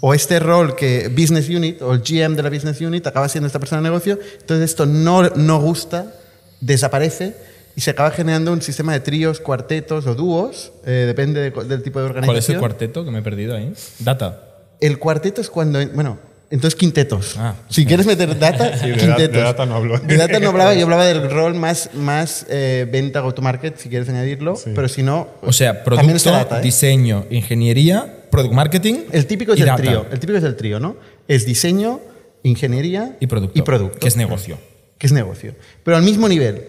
o 0.00 0.12
este 0.14 0.38
rol 0.40 0.74
que 0.76 1.08
business 1.08 1.48
unit, 1.48 1.80
o 1.82 1.94
el 1.94 2.00
GM 2.00 2.34
de 2.36 2.42
la 2.42 2.50
business 2.50 2.80
unit, 2.80 3.06
acaba 3.06 3.28
siendo 3.28 3.46
esta 3.46 3.58
persona 3.60 3.80
de 3.80 3.88
negocio. 3.88 4.18
Entonces 4.40 4.70
esto 4.70 4.86
no, 4.86 5.22
no 5.30 5.60
gusta, 5.60 6.12
desaparece 6.60 7.34
y 7.76 7.80
se 7.80 7.90
acaba 7.90 8.10
generando 8.10 8.52
un 8.52 8.62
sistema 8.62 8.92
de 8.92 9.00
tríos, 9.00 9.40
cuartetos 9.40 10.06
o 10.06 10.14
dúos, 10.14 10.72
eh, 10.84 11.04
depende 11.06 11.50
de- 11.50 11.64
del 11.64 11.82
tipo 11.82 11.98
de 12.00 12.06
organización. 12.06 12.26
¿Cuál 12.26 12.36
es 12.38 12.48
el 12.48 12.58
cuarteto 12.58 13.04
que 13.04 13.10
me 13.10 13.18
he 13.20 13.22
perdido 13.22 13.56
ahí? 13.56 13.72
Data. 13.98 14.48
El 14.80 14.98
cuarteto 14.98 15.40
es 15.40 15.48
cuando, 15.48 15.78
bueno, 15.94 16.18
entonces 16.50 16.74
quintetos. 16.78 17.36
Ah. 17.38 17.54
si 17.70 17.86
quieres 17.86 18.04
meter 18.04 18.38
data, 18.38 18.70
de 18.76 18.92
quintetos. 18.94 19.32
de 19.36 19.40
data 19.42 19.64
no 19.64 19.76
hablo. 19.76 19.98
De 19.98 20.16
data 20.16 20.38
no 20.38 20.50
hablaba, 20.50 20.74
yo 20.74 20.84
hablaba 20.84 21.06
del 21.06 21.30
rol 21.30 21.54
más, 21.54 21.90
más 21.94 22.44
eh, 22.50 22.86
venta 22.90 23.20
go-to-market, 23.20 23.76
si 23.78 23.88
quieres 23.88 24.08
añadirlo, 24.08 24.54
pero 24.74 24.88
si 24.88 25.02
no... 25.02 25.28
O 25.40 25.52
sea, 25.52 25.82
producto, 25.82 26.30
data, 26.30 26.58
¿eh? 26.58 26.62
diseño, 26.62 27.24
ingeniería, 27.30 28.24
product 28.30 28.52
marketing. 28.52 29.04
El 29.12 29.26
típico 29.26 29.52
es 29.54 29.60
y 29.60 29.62
el 29.62 29.68
data. 29.68 29.82
trío. 29.82 30.06
El 30.12 30.18
típico 30.20 30.36
es 30.38 30.44
el 30.44 30.56
trío, 30.56 30.78
¿no? 30.78 30.96
Es 31.28 31.46
diseño, 31.46 32.00
ingeniería 32.42 33.16
Y 33.20 33.26
producto. 33.28 33.58
Y 33.58 33.62
producto. 33.62 33.98
Que 33.98 34.08
es 34.08 34.16
negocio. 34.16 34.58
Que 34.98 35.06
es 35.06 35.12
negocio. 35.12 35.54
Pero 35.84 35.96
al 35.96 36.02
mismo 36.02 36.28
nivel. 36.28 36.66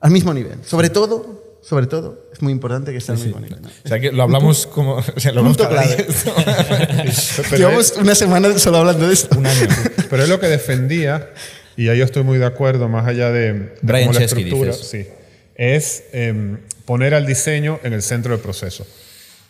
Al 0.00 0.10
mismo 0.10 0.32
nivel. 0.32 0.58
Sobre 0.64 0.90
todo, 0.90 1.58
sobre 1.62 1.86
todo, 1.86 2.30
es 2.32 2.40
muy 2.40 2.52
importante 2.52 2.90
que 2.90 2.98
esté 2.98 3.12
al 3.12 3.18
mismo 3.18 3.38
nivel. 3.38 3.60
¿no? 3.60 3.68
O 3.68 3.88
sea, 3.88 4.00
que 4.00 4.12
lo 4.12 4.22
hablamos 4.22 4.66
como. 4.66 4.94
O 5.16 5.20
sea, 5.20 5.32
lo 5.32 5.40
hablamos 5.40 5.58
Punto 5.58 5.70
cada 5.70 5.86
clave. 5.86 6.06
Llevamos 7.56 7.94
una 7.98 8.14
semana 8.14 8.58
solo 8.58 8.78
hablando 8.78 9.06
de 9.06 9.14
esto. 9.14 9.38
Un 9.38 9.46
año. 9.46 9.68
Pero 10.08 10.22
es 10.22 10.28
lo 10.28 10.40
que 10.40 10.48
defendía, 10.48 11.30
y 11.76 11.88
ahí 11.88 11.98
yo 11.98 12.04
estoy 12.04 12.22
muy 12.22 12.38
de 12.38 12.46
acuerdo, 12.46 12.88
más 12.88 13.06
allá 13.06 13.30
de, 13.30 13.52
de 13.52 13.72
Brian 13.82 14.08
cómo 14.08 14.18
la 14.18 14.20
Chesky, 14.20 14.42
estructura, 14.42 14.72
dices. 14.72 14.86
sí, 14.86 15.06
es, 15.54 16.04
em, 16.12 16.58
poner 16.86 17.14
al 17.14 17.26
diseño 17.26 17.78
en 17.82 17.92
el 17.92 18.02
centro 18.02 18.32
del 18.32 18.40
proceso. 18.40 18.86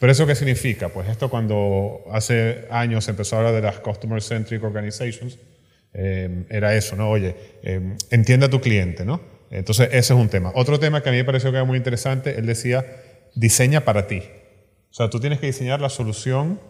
¿Pero 0.00 0.12
eso 0.12 0.26
qué 0.26 0.34
significa? 0.34 0.88
Pues 0.88 1.08
esto 1.08 1.28
cuando 1.30 2.04
hace 2.10 2.66
años 2.70 3.04
se 3.04 3.12
empezó 3.12 3.36
a 3.36 3.38
hablar 3.40 3.54
de 3.54 3.60
las 3.60 3.80
Customer 3.80 4.20
Centric 4.22 4.64
Organizations, 4.64 5.38
eh, 5.92 6.44
era 6.48 6.74
eso, 6.74 6.96
¿no? 6.96 7.10
Oye, 7.10 7.36
eh, 7.62 7.96
entiende 8.10 8.46
a 8.46 8.50
tu 8.50 8.60
cliente, 8.60 9.04
¿no? 9.04 9.20
Entonces, 9.50 9.88
ese 9.88 10.14
es 10.14 10.18
un 10.18 10.28
tema. 10.28 10.52
Otro 10.54 10.78
tema 10.78 11.02
que 11.02 11.08
a 11.08 11.12
mí 11.12 11.18
me 11.18 11.24
pareció 11.24 11.50
que 11.50 11.56
era 11.56 11.66
muy 11.66 11.76
interesante, 11.76 12.38
él 12.38 12.46
decía, 12.46 12.86
diseña 13.34 13.84
para 13.84 14.06
ti. 14.06 14.22
O 14.90 14.94
sea, 14.94 15.10
tú 15.10 15.20
tienes 15.20 15.40
que 15.40 15.46
diseñar 15.46 15.80
la 15.80 15.88
solución 15.88 16.60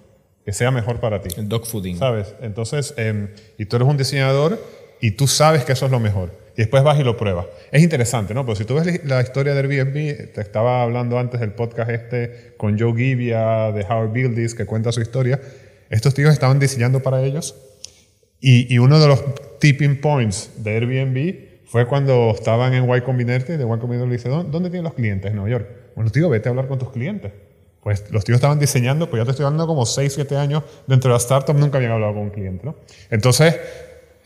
que 0.44 0.52
sea 0.54 0.70
mejor 0.70 0.98
para 1.00 1.20
ti. 1.20 1.28
El 1.36 1.48
dogfooding. 1.48 1.98
¿Sabes? 1.98 2.34
Entonces, 2.40 2.94
em, 2.96 3.28
y 3.58 3.66
tú 3.66 3.76
eres 3.76 3.88
un 3.88 3.98
diseñador 3.98 4.58
y 5.00 5.12
tú 5.12 5.26
sabes 5.26 5.64
que 5.64 5.72
eso 5.72 5.86
es 5.86 5.92
lo 5.92 6.00
mejor. 6.00 6.32
Y 6.54 6.62
después 6.62 6.82
vas 6.82 6.98
y 6.98 7.04
lo 7.04 7.16
pruebas. 7.16 7.46
Es 7.70 7.82
interesante, 7.82 8.34
¿no? 8.34 8.44
Porque 8.44 8.62
si 8.62 8.64
tú 8.64 8.74
ves 8.74 9.04
la 9.04 9.20
historia 9.20 9.54
de 9.54 9.60
Airbnb, 9.60 10.32
te 10.32 10.40
estaba 10.40 10.82
hablando 10.82 11.18
antes 11.18 11.40
del 11.40 11.52
podcast 11.52 11.90
este 11.90 12.54
con 12.56 12.78
Joe 12.78 12.94
Gibbia 12.96 13.72
de 13.72 13.82
Howard 13.82 14.12
Buildis, 14.12 14.54
que 14.54 14.64
cuenta 14.64 14.90
su 14.90 15.00
historia. 15.00 15.40
Estos 15.90 16.14
tíos 16.14 16.32
estaban 16.32 16.58
diseñando 16.58 17.02
para 17.02 17.22
ellos 17.22 17.54
y, 18.40 18.72
y 18.72 18.78
uno 18.78 18.98
de 18.98 19.06
los 19.06 19.22
tipping 19.58 20.00
points 20.00 20.50
de 20.56 20.70
Airbnb 20.76 21.49
fue 21.70 21.86
cuando 21.86 22.32
estaban 22.34 22.74
en 22.74 22.84
Y 22.92 23.00
Combinator 23.02 23.50
y 23.54 23.56
de 23.58 23.64
Y 23.64 23.78
Combinator 23.78 24.08
le 24.08 24.16
dice, 24.16 24.28
"¿Dó- 24.28 24.42
¿dónde 24.44 24.70
tienen 24.70 24.84
los 24.84 24.94
clientes? 24.94 25.30
En 25.30 25.36
Nueva 25.36 25.50
York. 25.50 25.68
Bueno, 25.94 26.10
tío, 26.10 26.28
vete 26.28 26.48
a 26.48 26.50
hablar 26.50 26.66
con 26.66 26.78
tus 26.78 26.90
clientes. 26.90 27.32
Pues 27.82 28.04
los 28.10 28.24
tíos 28.24 28.36
estaban 28.36 28.58
diseñando, 28.58 29.08
pues 29.08 29.20
ya 29.20 29.24
te 29.24 29.30
estoy 29.30 29.46
hablando 29.46 29.66
como 29.66 29.86
6, 29.86 30.12
7 30.12 30.36
años 30.36 30.64
dentro 30.86 31.08
de 31.10 31.14
la 31.14 31.18
startup, 31.18 31.56
nunca 31.56 31.78
habían 31.78 31.92
hablado 31.92 32.12
con 32.14 32.22
un 32.24 32.30
cliente, 32.30 32.66
¿no? 32.66 32.74
Entonces, 33.10 33.56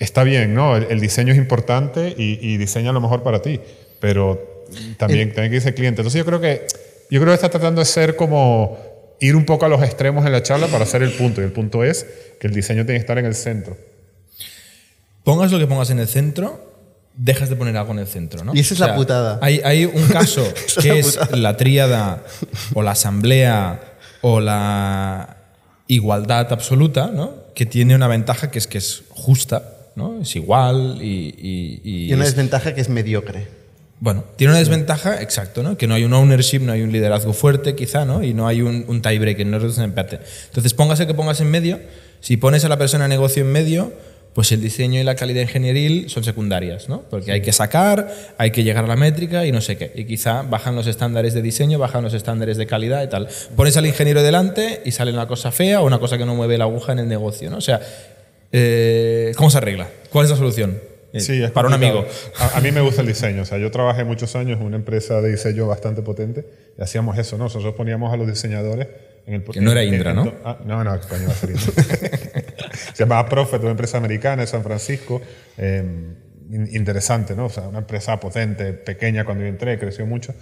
está 0.01 0.25
bien, 0.25 0.55
¿no? 0.55 0.77
El, 0.77 0.85
el 0.91 1.01
diseño 1.01 1.33
es 1.33 1.39
importante 1.39 2.15
y, 2.17 2.39
y 2.41 2.57
diseña 2.57 2.91
lo 2.93 3.01
mejor 3.01 3.23
para 3.23 3.41
ti, 3.43 3.61
pero 4.01 4.65
también 4.97 5.33
tiene 5.33 5.51
que 5.51 5.57
irse 5.57 5.69
el 5.69 5.75
cliente. 5.75 6.01
Entonces 6.01 6.19
yo 6.19 6.25
creo 6.25 6.41
que, 6.41 6.67
yo 7.11 7.21
creo 7.21 7.31
que 7.31 7.35
está 7.35 7.49
tratando 7.51 7.81
de 7.81 7.85
ser 7.85 8.17
como 8.17 8.77
ir 9.21 9.37
un 9.37 9.45
poco 9.45 9.67
a 9.67 9.69
los 9.69 9.83
extremos 9.83 10.27
en 10.27 10.33
la 10.33 10.43
charla 10.43 10.67
para 10.67 10.83
hacer 10.85 11.03
el 11.03 11.13
punto, 11.13 11.41
y 11.41 11.45
el 11.45 11.53
punto 11.53 11.85
es 11.85 12.07
que 12.41 12.47
el 12.49 12.55
diseño 12.55 12.85
tiene 12.85 12.99
que 12.99 13.03
estar 13.03 13.19
en 13.19 13.27
el 13.27 13.35
centro. 13.37 13.77
Pongas 15.23 15.53
lo 15.53 15.59
que 15.59 15.67
pongas 15.67 15.91
en 15.91 16.01
el 16.01 16.09
centro, 16.09 16.74
dejas 17.16 17.49
de 17.49 17.56
poner 17.56 17.76
algo 17.76 17.92
en 17.92 18.00
el 18.00 18.06
centro, 18.06 18.44
¿no? 18.44 18.54
Y 18.54 18.61
esa 18.61 18.75
es 18.75 18.80
la 18.80 18.94
putada. 18.97 19.38
Hay, 19.42 19.61
hay 19.64 19.85
un 19.85 20.06
caso 20.09 20.42
es 20.66 20.75
que 20.75 20.99
es 20.99 21.18
la 21.33 21.56
tríada 21.56 22.23
o 22.75 22.83
la 22.83 22.92
asamblea 22.92 23.80
o 24.21 24.40
la 24.40 25.37
igualdad 25.87 26.52
absoluta, 26.52 27.11
¿no? 27.14 27.35
Que 27.54 27.66
tiene 27.66 27.94
una 27.94 28.09
ventaja 28.09 28.50
que 28.50 28.59
es 28.59 28.66
que 28.66 28.78
es 28.78 29.02
justa, 29.11 29.62
¿no? 29.97 30.21
Es 30.23 30.35
igual 30.35 30.99
y... 31.00 31.35
y- 31.38 31.80
y 31.85 32.06
Y 32.11 32.12
una 32.14 32.25
es- 32.25 32.30
desventaja 32.30 32.75
que 32.75 32.80
es 32.80 32.88
mediocre. 32.88 33.47
bueno, 34.00 34.25
tiene 34.37 34.52
una 34.52 34.59
desventaja, 34.59 35.23
exacto, 35.23 35.62
¿no? 35.62 35.76
Que 35.76 35.87
no 35.87 35.94
hay 35.94 36.04
un 36.04 36.12
ownership, 36.14 36.61
no 36.61 36.73
hay 36.73 36.83
un 36.83 36.90
liderazgo 36.90 37.33
fuerte, 37.33 37.75
quizá, 37.76 38.04
¿no? 38.04 38.23
Y 38.25 38.35
no 38.35 38.47
hay 38.49 38.61
un, 38.62 38.85
un 38.88 39.02
tiebreaker, 39.02 39.47
no 39.47 39.59
es 39.59 39.78
un 39.78 39.85
empate. 39.85 40.21
Entonces, 40.47 40.75
póngase 40.75 41.06
que 41.06 41.14
pongas 41.14 41.40
en 41.40 41.50
medio. 41.50 41.78
Si 42.21 42.37
pones 42.38 42.64
a 42.64 42.68
la 42.68 42.76
persona 42.78 43.04
de 43.04 43.09
negocio 43.11 43.42
en 43.44 43.52
medio, 43.52 43.92
pues 44.35 44.50
el 44.53 44.61
diseño 44.61 45.00
y 45.00 45.05
la 45.05 45.14
calidad 45.14 45.43
ingenieril 45.43 46.11
son 46.11 46.25
secundarias, 46.25 46.88
¿no? 46.88 47.03
Porque 47.09 47.31
hay 47.33 47.41
que 47.41 47.53
sacar, 47.53 48.12
hay 48.37 48.50
que 48.50 48.64
llegar 48.64 48.85
a 48.85 48.88
la 48.88 48.97
métrica 48.97 49.47
y 49.47 49.53
no 49.53 49.61
sé 49.61 49.76
qué. 49.76 49.93
Y 49.95 50.05
quizá 50.07 50.43
bajan 50.43 50.75
los 50.75 50.87
estándares 50.88 51.35
de 51.35 51.41
diseño, 51.43 51.79
bajan 51.79 52.03
los 52.03 52.14
estándares 52.14 52.57
de 52.57 52.67
calidad 52.67 53.03
y 53.05 53.09
tal. 53.09 53.29
Pones 53.57 53.76
al 53.76 53.87
ingeniero 53.87 54.23
delante 54.25 54.83
y 54.85 54.91
sale 54.91 55.12
una 55.12 55.29
cosa 55.29 55.53
fea 55.53 55.81
o 55.81 55.87
una 55.87 56.00
cosa 56.00 56.19
que 56.19 56.26
no 56.26 56.35
mueve 56.35 56.59
la 56.59 56.64
aguja 56.64 56.93
en 56.93 56.99
el 56.99 57.09
negocio, 57.09 57.49
¿no? 57.49 57.59
O 57.59 57.61
sea, 57.61 57.81
eh, 58.53 59.33
¿cómo 59.37 59.50
se 59.50 59.59
arregla? 59.59 59.88
¿Cuál 60.11 60.25
es 60.25 60.31
la 60.31 60.37
solución? 60.37 60.79
Eh, 61.12 61.21
Sí, 61.21 61.41
es 61.43 61.53
para 61.53 61.69
un 61.69 61.75
amigo. 61.75 62.05
A, 62.38 62.59
a 62.59 62.61
mí 62.61 62.73
me 62.73 62.81
gusta 62.81 63.03
el 63.03 63.07
diseño. 63.07 63.43
O 63.43 63.45
sea, 63.45 63.59
yo 63.59 63.71
trabajé 63.71 64.03
muchos 64.03 64.35
años 64.35 64.59
en 64.61 64.67
una 64.67 64.75
empresa 64.76 65.21
de 65.21 65.31
diseño 65.31 65.67
bastante 65.69 66.03
potente 66.03 66.45
y 66.76 66.83
hacíamos 66.83 67.17
eso, 67.19 67.38
¿no? 67.38 67.45
Nosotros 67.45 67.75
poníamos 67.76 68.12
a 68.12 68.17
los 68.17 68.26
diseñadores 68.26 68.88
en 69.26 69.35
el... 69.35 69.45
Que 69.45 69.61
no 69.61 69.71
era 69.71 69.83
en- 69.85 69.95
Indra, 69.95 70.11
en- 70.11 70.17
¿no? 70.17 70.33
ah, 70.45 70.59
no, 70.67 70.83
no, 70.83 71.00
coño, 71.09 71.23
iba 71.23 71.33
a 71.33 71.37
ser 71.37 71.50
Indra. 71.50 71.73
Se 72.95 73.03
llamaba 73.05 73.29
Profit, 73.29 73.61
una 73.61 73.73
empresa 73.73 73.99
americana 73.99 74.41
de 74.43 74.47
San 74.47 74.63
Francisco. 74.63 75.21
eh, 75.59 75.85
in- 76.51 76.69
interesante, 76.73 77.35
¿no? 77.35 77.47
O 77.47 77.50
sea, 77.50 77.65
una 77.69 77.78
empresa 77.80 78.19
potente, 78.21 78.73
pequeña 78.73 79.25
cuando 79.25 79.45
yo 79.45 79.49
entré, 79.50 79.78
creció 79.78 80.07
mucho. 80.07 80.35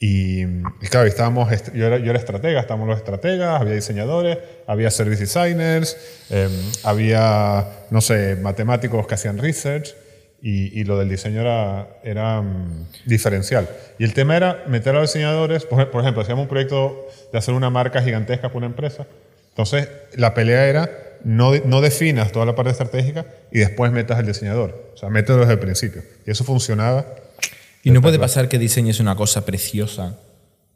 Y, 0.00 0.42
y 0.42 0.86
claro, 0.90 1.06
estábamos, 1.08 1.50
est- 1.50 1.72
yo, 1.74 1.86
era, 1.86 1.98
yo 1.98 2.10
era 2.10 2.18
estratega, 2.18 2.60
estábamos 2.60 2.86
los 2.88 2.98
estrategas, 2.98 3.60
había 3.60 3.74
diseñadores, 3.74 4.38
había 4.68 4.90
service 4.90 5.20
designers, 5.22 5.96
eh, 6.30 6.48
había, 6.84 7.66
no 7.90 8.00
sé, 8.00 8.36
matemáticos 8.36 9.06
que 9.08 9.14
hacían 9.14 9.38
research 9.38 9.94
y, 10.40 10.78
y 10.80 10.84
lo 10.84 10.98
del 10.98 11.08
diseño 11.08 11.40
era, 11.40 11.88
era 12.04 12.40
mm, 12.42 12.86
diferencial. 13.06 13.68
Y 13.98 14.04
el 14.04 14.14
tema 14.14 14.36
era 14.36 14.62
meter 14.68 14.94
a 14.94 15.00
los 15.00 15.10
diseñadores, 15.12 15.64
por, 15.64 15.90
por 15.90 16.02
ejemplo, 16.02 16.22
hacíamos 16.22 16.42
un 16.44 16.48
proyecto 16.48 17.08
de 17.32 17.38
hacer 17.38 17.54
una 17.54 17.70
marca 17.70 18.00
gigantesca 18.02 18.48
para 18.48 18.58
una 18.58 18.66
empresa, 18.66 19.06
entonces 19.48 19.88
la 20.14 20.32
pelea 20.34 20.66
era 20.68 20.88
no, 21.24 21.52
no 21.64 21.80
definas 21.80 22.32
toda 22.32 22.46
la 22.46 22.54
parte 22.54 22.70
estratégica 22.72 23.26
y 23.52 23.58
después 23.60 23.90
metas 23.92 24.18
al 24.18 24.26
diseñador, 24.26 24.92
o 24.94 24.96
sea, 24.96 25.08
mételo 25.10 25.38
desde 25.40 25.52
el 25.54 25.58
principio. 25.58 26.02
Y 26.26 26.30
eso 26.30 26.44
funcionaba. 26.44 27.06
¿Y 27.82 27.90
no 27.90 28.02
puede 28.02 28.18
pasar 28.18 28.48
que 28.48 28.58
diseñes 28.58 29.00
una 29.00 29.14
cosa 29.16 29.44
preciosa 29.46 30.18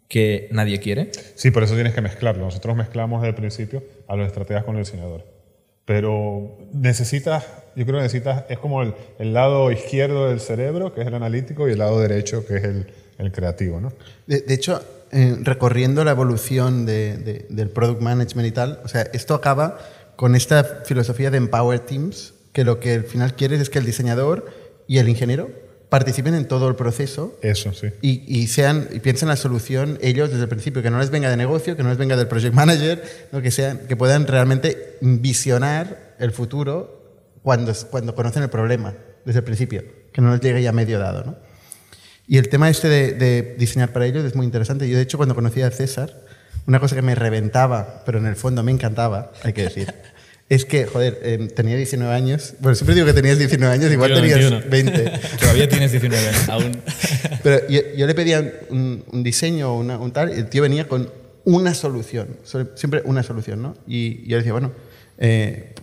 que 0.09 0.49
nadie 0.53 0.79
quiere? 0.79 1.11
Sí, 1.35 1.51
por 1.51 1.63
eso 1.63 1.75
tienes 1.75 1.95
que 1.95 2.01
mezclarlo. 2.01 2.45
Nosotros 2.45 2.77
mezclamos 2.77 3.21
desde 3.23 3.31
el 3.31 3.35
principio 3.35 3.83
a 4.09 4.17
los 4.17 4.27
estrategas 4.27 4.65
con 4.65 4.77
el 4.77 4.85
diseñador. 4.85 5.27
Pero 5.85 6.59
necesitas, 6.73 7.45
yo 7.75 7.85
creo 7.85 7.97
que 7.99 8.05
necesitas, 8.05 8.45
es 8.49 8.59
como 8.59 8.83
el, 8.83 8.95
el 9.19 9.33
lado 9.35 9.73
izquierdo 9.73 10.29
del 10.29 10.41
cerebro, 10.41 10.95
que 10.95 11.01
es 11.01 11.07
el 11.09 11.15
analítico, 11.15 11.69
y 11.69 11.73
el 11.73 11.79
lado 11.79 12.01
derecho, 12.01 12.47
que 12.47 12.57
es 12.57 12.65
el, 12.65 12.87
el 13.19 13.33
creativo, 13.33 13.81
¿no? 13.81 13.93
De, 14.27 14.43
de 14.43 14.55
hecho, 14.55 14.81
eh, 15.11 15.37
recorriendo 15.41 16.05
la 16.05 16.13
evolución 16.13 16.87
de- 16.87 17.17
de- 17.17 17.47
del 17.49 17.69
product 17.71 18.01
management 18.01 18.49
y 18.49 18.53
tal, 18.53 18.81
o 18.85 18.89
sea, 18.89 19.03
esto 19.13 19.35
acaba 19.35 19.79
con 20.23 20.37
esta 20.37 20.85
filosofía 20.85 21.33
de 21.33 21.39
empower 21.39 21.81
teams, 21.81 22.35
que 22.53 22.63
lo 22.63 22.79
que 22.79 22.95
al 22.95 23.03
final 23.03 23.35
quieres 23.35 23.61
es 23.61 23.71
que 23.71 23.81
el 23.81 23.85
diseñador 23.85 24.47
y 24.87 24.99
el 24.99 25.09
ingeniero 25.09 25.51
participen 25.89 26.37
en 26.37 26.47
todo 26.47 26.69
el 26.69 26.77
proceso 26.77 27.37
Eso, 27.43 27.73
sí. 27.73 27.89
y, 28.03 28.23
y 28.33 28.47
sean 28.47 28.89
y 28.93 29.01
piensen 29.01 29.27
la 29.27 29.35
solución 29.35 29.99
ellos 30.01 30.31
desde 30.31 30.45
el 30.45 30.49
principio, 30.49 30.81
que 30.81 30.91
no 30.91 31.01
les 31.01 31.11
venga 31.11 31.29
de 31.29 31.37
negocio, 31.37 31.77
que 31.77 31.83
no 31.83 31.89
les 31.89 31.99
venga 31.99 32.17
del 32.17 32.29
project 32.29 32.55
manager, 32.55 33.03
¿no? 33.33 33.43
que, 33.43 33.51
sean, 33.51 33.79
que 33.89 33.97
puedan 33.97 34.29
realmente 34.29 34.97
visionar 35.01 36.15
el 36.21 36.31
futuro 36.31 37.33
cuando, 37.43 37.75
cuando 37.91 38.15
conocen 38.15 38.45
el 38.45 38.49
problema 38.49 38.95
desde 39.25 39.41
el 39.41 39.45
principio, 39.45 39.83
que 40.13 40.21
no 40.23 40.31
les 40.31 40.41
llegue 40.41 40.63
ya 40.63 40.71
medio 40.71 41.01
dado. 41.01 41.25
¿no? 41.25 41.37
Y 42.29 42.39
el 42.39 42.49
tema 42.49 42.71
este 42.71 42.89
de, 42.89 43.15
de 43.15 43.57
diseñar 43.59 43.93
para 43.93 44.07
ellos 44.07 44.25
es 44.25 44.37
muy 44.37 44.47
interesante. 44.47 44.89
Yo, 44.89 44.99
de 44.99 45.03
hecho, 45.03 45.17
cuando 45.17 45.35
conocí 45.35 45.63
a 45.63 45.71
César, 45.73 46.15
una 46.67 46.79
cosa 46.79 46.95
que 46.95 47.03
me 47.03 47.15
reventaba, 47.15 48.03
pero 48.07 48.19
en 48.19 48.27
el 48.27 48.37
fondo 48.37 48.63
me 48.63 48.71
encantaba, 48.71 49.33
hay 49.43 49.53
que 49.53 49.63
decir, 49.63 49.93
es 50.55 50.65
que, 50.65 50.87
joder, 50.87 51.19
eh, 51.23 51.49
tenía 51.55 51.77
19 51.77 52.13
años. 52.15 52.55
Bueno, 52.61 52.75
siempre 52.75 52.95
digo 52.95 53.07
que 53.07 53.13
tenías 53.13 53.39
19 53.39 53.73
años, 53.75 53.93
igual 53.93 54.13
tenías 54.15 54.39
21. 54.39 54.71
20. 54.71 55.13
Todavía 55.41 55.69
tienes 55.69 55.91
19 55.93 56.29
años. 56.29 56.49
Aún. 56.49 56.73
Pero 57.43 57.69
yo, 57.69 57.81
yo 57.97 58.07
le 58.07 58.15
pedía 58.15 58.53
un, 58.71 59.05
un 59.11 59.23
diseño 59.23 59.73
o 59.75 59.79
una- 59.81 59.99
un 59.99 60.13
tal, 60.13 60.31
y 60.31 60.35
el 60.35 60.49
tío 60.49 60.63
venía 60.63 60.87
con 60.89 61.11
una 61.45 61.75
solución, 61.75 62.37
so- 62.45 62.69
siempre 62.77 63.03
una 63.05 63.23
solución, 63.23 63.63
¿no? 63.63 63.77
Y 63.87 64.23
yo 64.29 64.37
le 64.37 64.37
decía, 64.39 64.53
bueno, 64.53 64.73
eh, 65.19 65.75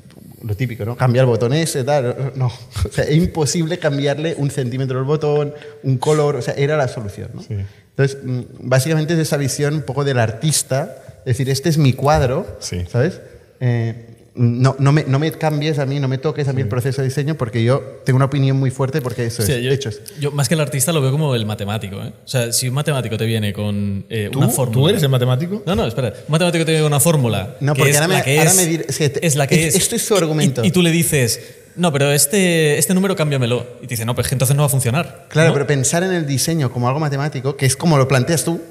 lo 0.43 0.55
típico, 0.55 0.85
¿no? 0.85 0.95
Cambiar 0.95 1.25
botón 1.25 1.51
ese, 1.53 1.83
tal, 1.83 2.33
no. 2.35 2.47
O 2.85 2.91
sea, 2.91 3.03
es 3.05 3.15
imposible 3.17 3.77
cambiarle 3.79 4.35
un 4.37 4.51
centímetro 4.51 4.99
el 4.99 5.05
botón, 5.05 5.53
un 5.83 5.97
color, 5.97 6.35
o 6.37 6.41
sea, 6.41 6.53
era 6.53 6.77
la 6.77 6.87
solución, 6.87 7.29
¿no? 7.33 7.41
Sí. 7.41 7.55
Entonces, 7.97 8.17
mm, 8.23 8.41
básicamente 8.61 9.13
es 9.13 9.19
esa 9.19 9.35
visión 9.37 9.73
un 9.73 9.81
poco 9.81 10.05
del 10.05 10.19
artista, 10.19 10.95
es 11.19 11.25
decir, 11.25 11.49
este 11.49 11.67
es 11.69 11.77
mi 11.77 11.91
cuadro, 11.93 12.57
Sí. 12.61 12.85
¿sabes? 12.89 13.19
Eh, 13.59 14.05
no, 14.41 14.75
no, 14.79 14.93
me, 14.93 15.03
no 15.05 15.19
me 15.19 15.31
cambies 15.33 15.79
a 15.79 15.85
mí, 15.85 15.99
no 15.99 16.07
me 16.07 16.17
toques 16.17 16.47
a 16.47 16.53
mí 16.53 16.61
el 16.61 16.69
proceso 16.69 17.01
de 17.01 17.09
diseño 17.09 17.35
porque 17.35 17.61
yo 17.63 17.79
tengo 18.05 18.15
una 18.15 18.25
opinión 18.25 18.57
muy 18.57 18.71
fuerte 18.71 19.01
porque 19.01 19.25
eso 19.25 19.43
sea, 19.43 19.57
es, 19.57 19.63
yo, 19.63 19.69
de 19.69 19.75
hecho 19.75 19.89
es. 19.89 20.01
yo 20.19 20.31
más 20.31 20.47
que 20.47 20.53
el 20.55 20.61
artista 20.61 20.93
lo 20.93 21.01
veo 21.01 21.11
como 21.11 21.35
el 21.35 21.45
matemático. 21.45 21.97
¿eh? 22.01 22.13
O 22.23 22.27
sea, 22.27 22.53
si 22.53 22.69
un 22.69 22.73
matemático 22.73 23.17
te 23.17 23.25
viene 23.25 23.51
con 23.51 24.05
eh, 24.09 24.29
una 24.33 24.47
fórmula. 24.47 24.79
¿Tú 24.79 24.87
eres 24.89 25.03
el 25.03 25.09
matemático? 25.09 25.61
No, 25.65 25.75
no, 25.75 25.85
espera. 25.85 26.13
Un 26.27 26.31
matemático 26.31 26.63
te 26.65 26.71
viene 26.71 26.83
con 26.83 26.91
una 26.93 26.99
fórmula. 27.01 27.57
No, 27.59 27.73
que 27.73 27.79
porque 27.79 27.91
es 27.91 27.97
ahora 27.97 28.07
me- 28.07 28.13
la 28.15 28.23
que 28.23 28.37
ahora 28.39 28.51
es, 28.51 28.55
me 28.57 28.63
dir- 28.65 28.85
es 28.87 28.97
que 28.97 29.09
te- 29.09 29.27
es 29.27 29.35
la 29.35 29.45
que 29.45 29.67
es- 29.67 29.75
es. 29.75 29.81
esto 29.83 29.95
es 29.97 30.03
su 30.05 30.15
argumento. 30.15 30.63
Y, 30.63 30.71
tú 30.71 30.81
le 30.81 30.91
dices, 30.91 31.41
no, 31.75 31.91
pero 31.91 32.11
este, 32.11 32.77
este 32.77 32.93
número 32.93 33.15
cámbiamelo. 33.17 33.65
Y 33.81 33.87
te 33.87 33.93
dice, 33.95 34.05
no, 34.05 34.15
pues 34.15 34.31
entonces 34.31 34.55
no 34.55 34.61
va 34.63 34.67
a 34.67 34.69
funcionar. 34.69 35.25
Claro, 35.29 35.49
¿no? 35.49 35.53
pero 35.53 35.67
pensar 35.67 36.03
en 36.03 36.13
el 36.13 36.25
diseño 36.25 36.71
como 36.71 36.87
algo 36.87 36.99
matemático, 37.01 37.57
que 37.57 37.65
es 37.65 37.75
como 37.75 37.97
lo 37.97 38.07
planteas 38.07 38.45
tú. 38.45 38.61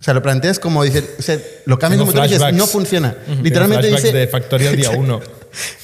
O 0.00 0.02
sea, 0.02 0.14
lo 0.14 0.22
planteas 0.22 0.58
como 0.58 0.82
dices, 0.82 1.04
o 1.18 1.22
sea, 1.22 1.38
lo 1.66 1.78
cambias 1.78 2.02
montón 2.04 2.24
y 2.24 2.28
dices, 2.28 2.54
no 2.54 2.66
funciona. 2.66 3.14
Tengo 3.26 3.42
Literalmente 3.42 3.82
flashbacks 3.88 4.04
dice. 4.04 4.16
de 4.16 4.26
Factorial 4.28 4.76
día 4.76 4.90
uno. 4.90 5.20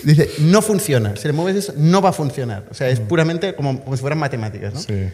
Dice, 0.03 0.31
no 0.39 0.63
funciona. 0.63 1.15
Si 1.17 1.29
le 1.29 1.33
mueves 1.33 1.57
eso, 1.57 1.75
no 1.77 2.01
va 2.01 2.11
a 2.11 2.13
funcionar. 2.13 2.65
O 2.71 2.75
sea, 2.75 2.89
es 2.89 2.99
puramente 3.01 3.55
como, 3.55 3.83
como 3.85 3.95
si 3.97 4.01
fueran 4.01 4.19
matemáticas, 4.19 4.73
¿no? 4.75 4.81
Sí. 4.81 5.09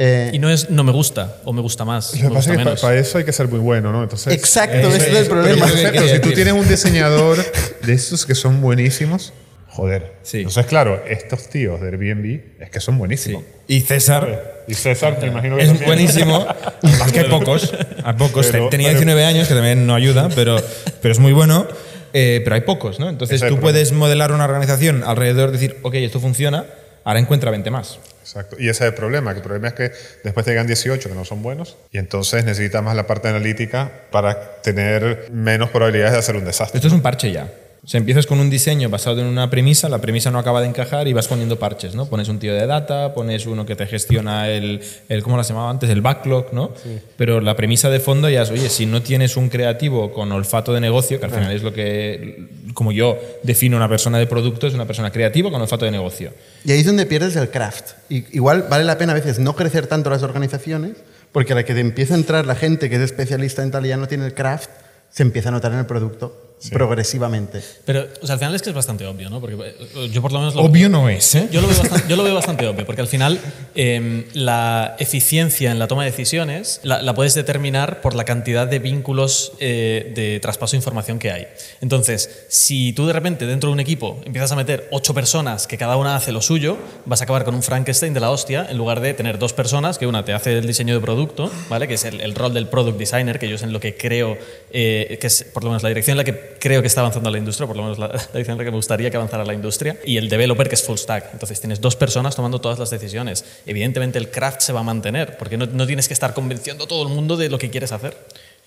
Eh, 0.00 0.30
Y 0.32 0.38
no 0.38 0.48
es 0.48 0.70
no 0.70 0.84
me 0.84 0.92
gusta 0.92 1.38
o 1.44 1.52
me 1.52 1.60
gusta 1.60 1.84
más. 1.84 2.12
Lo 2.14 2.16
me 2.16 2.28
que 2.28 2.34
pasa 2.34 2.36
gusta 2.36 2.52
es 2.52 2.58
que 2.58 2.64
menos. 2.64 2.80
para 2.80 2.98
eso 2.98 3.18
hay 3.18 3.24
que 3.24 3.32
ser 3.32 3.48
muy 3.48 3.58
bueno, 3.60 3.90
¿no? 3.92 4.02
Entonces, 4.02 4.32
Exacto, 4.32 4.76
eh, 4.76 4.96
ese 4.96 4.96
es 4.96 5.02
el 5.18 5.26
pero 5.26 5.42
problema. 5.42 5.66
Quería 5.66 6.14
si 6.14 6.20
tú 6.20 6.32
tienes 6.32 6.54
un 6.54 6.66
diseñador 6.68 7.44
de 7.82 7.92
esos 7.92 8.24
que 8.26 8.34
son 8.36 8.60
buenísimos, 8.60 9.32
Joder. 9.78 10.14
Sí. 10.24 10.38
Entonces, 10.38 10.66
claro, 10.66 11.04
estos 11.08 11.48
tíos 11.48 11.80
de 11.80 11.86
Airbnb 11.86 12.40
es 12.60 12.68
que 12.68 12.80
son 12.80 12.98
buenísimos. 12.98 13.44
Y 13.68 13.80
César 13.82 14.64
Y 14.66 14.74
César, 14.74 15.18
me 15.22 15.28
imagino 15.28 15.56
que 15.56 15.62
es 15.62 15.68
también. 15.68 15.86
buenísimo. 15.86 16.46
Es 16.82 17.12
que 17.12 17.24
pocos. 17.24 17.72
Hay 18.02 18.14
pocos. 18.14 18.48
Pero- 18.48 18.68
Tenía 18.70 18.88
pero- 18.88 18.98
19 18.98 19.24
años, 19.24 19.46
que 19.46 19.54
también 19.54 19.86
no 19.86 19.94
ayuda, 19.94 20.30
pero, 20.34 20.56
pero 21.00 21.12
es 21.12 21.20
muy 21.20 21.32
bueno. 21.32 21.68
Eh, 22.12 22.40
pero 22.42 22.54
hay 22.56 22.62
pocos, 22.62 22.98
¿no? 22.98 23.08
Entonces 23.08 23.40
tú 23.46 23.60
puedes 23.60 23.92
modelar 23.92 24.32
una 24.32 24.44
organización 24.46 25.04
alrededor 25.04 25.52
de 25.52 25.58
decir, 25.58 25.76
ok, 25.82 25.94
esto 25.94 26.18
funciona, 26.18 26.64
ahora 27.04 27.20
encuentra 27.20 27.50
20 27.52 27.70
más. 27.70 28.00
Exacto. 28.22 28.56
Y 28.58 28.68
ese 28.68 28.84
es 28.84 28.88
el 28.90 28.94
problema, 28.94 29.30
que 29.32 29.38
el 29.38 29.42
problema 29.44 29.68
es 29.68 29.74
que 29.74 29.92
después 30.24 30.44
te 30.44 30.50
llegan 30.50 30.66
18 30.66 31.08
que 31.08 31.14
no 31.14 31.24
son 31.24 31.42
buenos 31.42 31.76
y 31.92 31.98
entonces 31.98 32.44
necesitas 32.44 32.82
más 32.82 32.96
la 32.96 33.06
parte 33.06 33.28
analítica 33.28 33.90
para 34.10 34.60
tener 34.62 35.28
menos 35.30 35.70
probabilidades 35.70 36.12
de 36.14 36.18
hacer 36.18 36.36
un 36.36 36.44
desastre. 36.44 36.78
Esto 36.78 36.88
es 36.88 36.94
un 36.94 37.00
parche 37.00 37.30
ya. 37.30 37.48
O 37.84 37.86
sea, 37.86 37.98
empiezas 37.98 38.26
con 38.26 38.40
un 38.40 38.50
diseño 38.50 38.88
basado 38.88 39.20
en 39.20 39.26
una 39.26 39.50
premisa, 39.50 39.88
la 39.88 40.00
premisa 40.00 40.30
no 40.30 40.38
acaba 40.38 40.60
de 40.60 40.66
encajar 40.66 41.06
y 41.06 41.12
vas 41.12 41.28
poniendo 41.28 41.58
parches, 41.58 41.94
¿no? 41.94 42.06
Pones 42.06 42.28
un 42.28 42.38
tío 42.38 42.52
de 42.52 42.66
data, 42.66 43.14
pones 43.14 43.46
uno 43.46 43.64
que 43.64 43.76
te 43.76 43.86
gestiona 43.86 44.48
el, 44.48 44.80
el 45.08 45.22
¿cómo 45.22 45.36
lo 45.36 45.42
llamaba 45.42 45.70
antes? 45.70 45.88
El 45.88 46.00
backlog, 46.00 46.52
¿no? 46.52 46.72
Pero 47.16 47.40
la 47.40 47.56
premisa 47.56 47.88
de 47.88 48.00
fondo 48.00 48.28
ya 48.28 48.42
es, 48.42 48.50
oye, 48.50 48.68
si 48.68 48.84
no 48.84 49.00
tienes 49.02 49.36
un 49.36 49.48
creativo 49.48 50.12
con 50.12 50.30
olfato 50.32 50.72
de 50.72 50.80
negocio, 50.80 51.20
que 51.20 51.26
al 51.26 51.30
final 51.30 51.52
es 51.52 51.62
lo 51.62 51.72
que, 51.72 52.48
como 52.74 52.90
yo 52.90 53.16
defino 53.42 53.76
una 53.76 53.88
persona 53.88 54.18
de 54.18 54.26
producto, 54.26 54.66
es 54.66 54.74
una 54.74 54.86
persona 54.86 55.12
creativa 55.12 55.50
con 55.50 55.60
olfato 55.60 55.84
de 55.84 55.90
negocio. 55.92 56.32
Y 56.64 56.72
ahí 56.72 56.80
es 56.80 56.86
donde 56.86 57.06
pierdes 57.06 57.36
el 57.36 57.48
craft. 57.48 57.92
Y, 58.08 58.36
igual 58.36 58.66
vale 58.68 58.84
la 58.84 58.98
pena 58.98 59.12
a 59.12 59.14
veces 59.14 59.38
no 59.38 59.54
crecer 59.54 59.86
tanto 59.86 60.10
las 60.10 60.22
organizaciones, 60.22 60.96
porque 61.30 61.52
a 61.52 61.56
la 61.56 61.64
que 61.64 61.74
te 61.74 61.80
empieza 61.80 62.14
a 62.14 62.16
entrar 62.16 62.44
la 62.44 62.56
gente 62.56 62.90
que 62.90 62.96
es 62.96 63.02
especialista 63.02 63.62
en 63.62 63.70
tal 63.70 63.86
y 63.86 63.90
ya 63.90 63.96
no 63.96 64.08
tiene 64.08 64.26
el 64.26 64.34
craft, 64.34 64.70
se 65.10 65.22
empieza 65.22 65.50
a 65.50 65.52
notar 65.52 65.72
en 65.72 65.78
el 65.78 65.86
producto 65.86 66.47
progresivamente. 66.72 67.62
Pero 67.84 68.06
o 68.20 68.26
sea, 68.26 68.34
al 68.34 68.38
final 68.38 68.54
es 68.54 68.62
que 68.62 68.70
es 68.70 68.74
bastante 68.74 69.06
obvio, 69.06 69.30
¿no? 69.30 69.40
Porque 69.40 69.56
eh, 69.56 70.08
yo 70.12 70.22
por 70.22 70.32
lo 70.32 70.40
menos 70.40 70.54
lo, 70.54 70.62
Obvio 70.62 70.88
no 70.88 71.08
es, 71.08 71.34
¿eh? 71.34 71.48
Yo 71.50 71.60
lo, 71.60 71.68
veo 71.68 71.78
bastante, 71.78 72.08
yo 72.08 72.16
lo 72.16 72.24
veo 72.24 72.34
bastante 72.34 72.66
obvio, 72.66 72.84
porque 72.84 73.00
al 73.00 73.08
final 73.08 73.40
em, 73.74 74.24
la 74.34 74.96
eficiencia 74.98 75.70
en 75.70 75.78
la 75.78 75.86
toma 75.86 76.04
de 76.04 76.10
decisiones 76.10 76.80
la, 76.82 77.02
la 77.02 77.14
puedes 77.14 77.34
determinar 77.34 78.00
por 78.00 78.14
la 78.14 78.24
cantidad 78.24 78.66
de 78.66 78.78
vínculos 78.78 79.52
eh, 79.60 80.12
de 80.14 80.40
traspaso 80.40 80.72
de 80.72 80.78
información 80.78 81.18
que 81.18 81.30
hay. 81.30 81.46
Entonces, 81.80 82.46
si 82.48 82.92
tú 82.92 83.06
de 83.06 83.12
repente 83.12 83.46
dentro 83.46 83.70
de 83.70 83.74
un 83.74 83.80
equipo 83.80 84.20
empiezas 84.24 84.52
a 84.52 84.56
meter 84.56 84.88
ocho 84.90 85.14
personas 85.14 85.66
que 85.66 85.78
cada 85.78 85.96
una 85.96 86.16
hace 86.16 86.32
lo 86.32 86.42
suyo, 86.42 86.76
vas 87.04 87.20
a 87.20 87.24
acabar 87.24 87.44
con 87.44 87.54
un 87.54 87.62
Frankenstein 87.62 88.14
de 88.14 88.20
la 88.20 88.30
hostia 88.30 88.66
en 88.68 88.76
lugar 88.76 89.00
de 89.00 89.14
tener 89.14 89.38
dos 89.38 89.52
personas, 89.52 89.98
que 89.98 90.06
una 90.06 90.24
te 90.24 90.32
hace 90.32 90.58
el 90.58 90.66
diseño 90.66 90.94
de 90.94 91.00
producto, 91.00 91.50
¿vale? 91.68 91.88
que 91.88 91.94
es 91.94 92.04
el, 92.04 92.20
el 92.20 92.34
rol 92.34 92.54
del 92.54 92.68
product 92.68 92.98
designer, 92.98 93.38
que 93.38 93.48
yo 93.48 93.56
es 93.56 93.62
en 93.62 93.72
lo 93.72 93.80
que 93.80 93.96
creo, 93.96 94.36
eh, 94.70 95.18
que 95.20 95.26
es 95.26 95.44
por 95.44 95.64
lo 95.64 95.70
menos 95.70 95.82
la 95.82 95.88
dirección 95.88 96.14
en 96.14 96.18
la 96.18 96.24
que 96.24 96.32
creo 96.58 96.80
que 96.80 96.86
está 96.86 97.00
avanzando 97.00 97.30
la 97.30 97.38
industria, 97.38 97.66
por 97.66 97.76
lo 97.76 97.82
menos 97.82 97.98
la, 97.98 98.08
la 98.08 98.16
dirección 98.16 98.54
en 98.54 98.58
la 98.58 98.64
que 98.64 98.70
me 98.70 98.76
gustaría 98.76 99.10
que 99.10 99.16
avanzara 99.16 99.44
la 99.44 99.54
industria, 99.54 99.96
y 100.04 100.16
el 100.16 100.28
developer 100.28 100.68
que 100.68 100.74
es 100.74 100.82
full 100.82 100.96
stack. 100.96 101.32
Entonces 101.32 101.60
tienes 101.60 101.80
dos 101.80 101.96
personas 101.96 102.36
tomando 102.36 102.60
todas 102.60 102.78
las 102.78 102.90
decisiones. 102.90 103.44
Evidentemente 103.66 104.18
el 104.18 104.30
craft 104.30 104.60
se 104.60 104.72
va 104.72 104.80
a 104.80 104.84
mantener, 104.84 105.36
porque 105.36 105.56
no, 105.56 105.66
no 105.66 105.86
tienes 105.86 106.08
que 106.08 106.14
estar 106.14 106.34
convenciendo 106.34 106.84
a 106.84 106.88
todo 106.88 107.06
el 107.06 107.14
mundo 107.14 107.36
de 107.36 107.48
lo 107.48 107.58
que 107.58 107.70
quieres 107.70 107.92
hacer. 107.92 108.16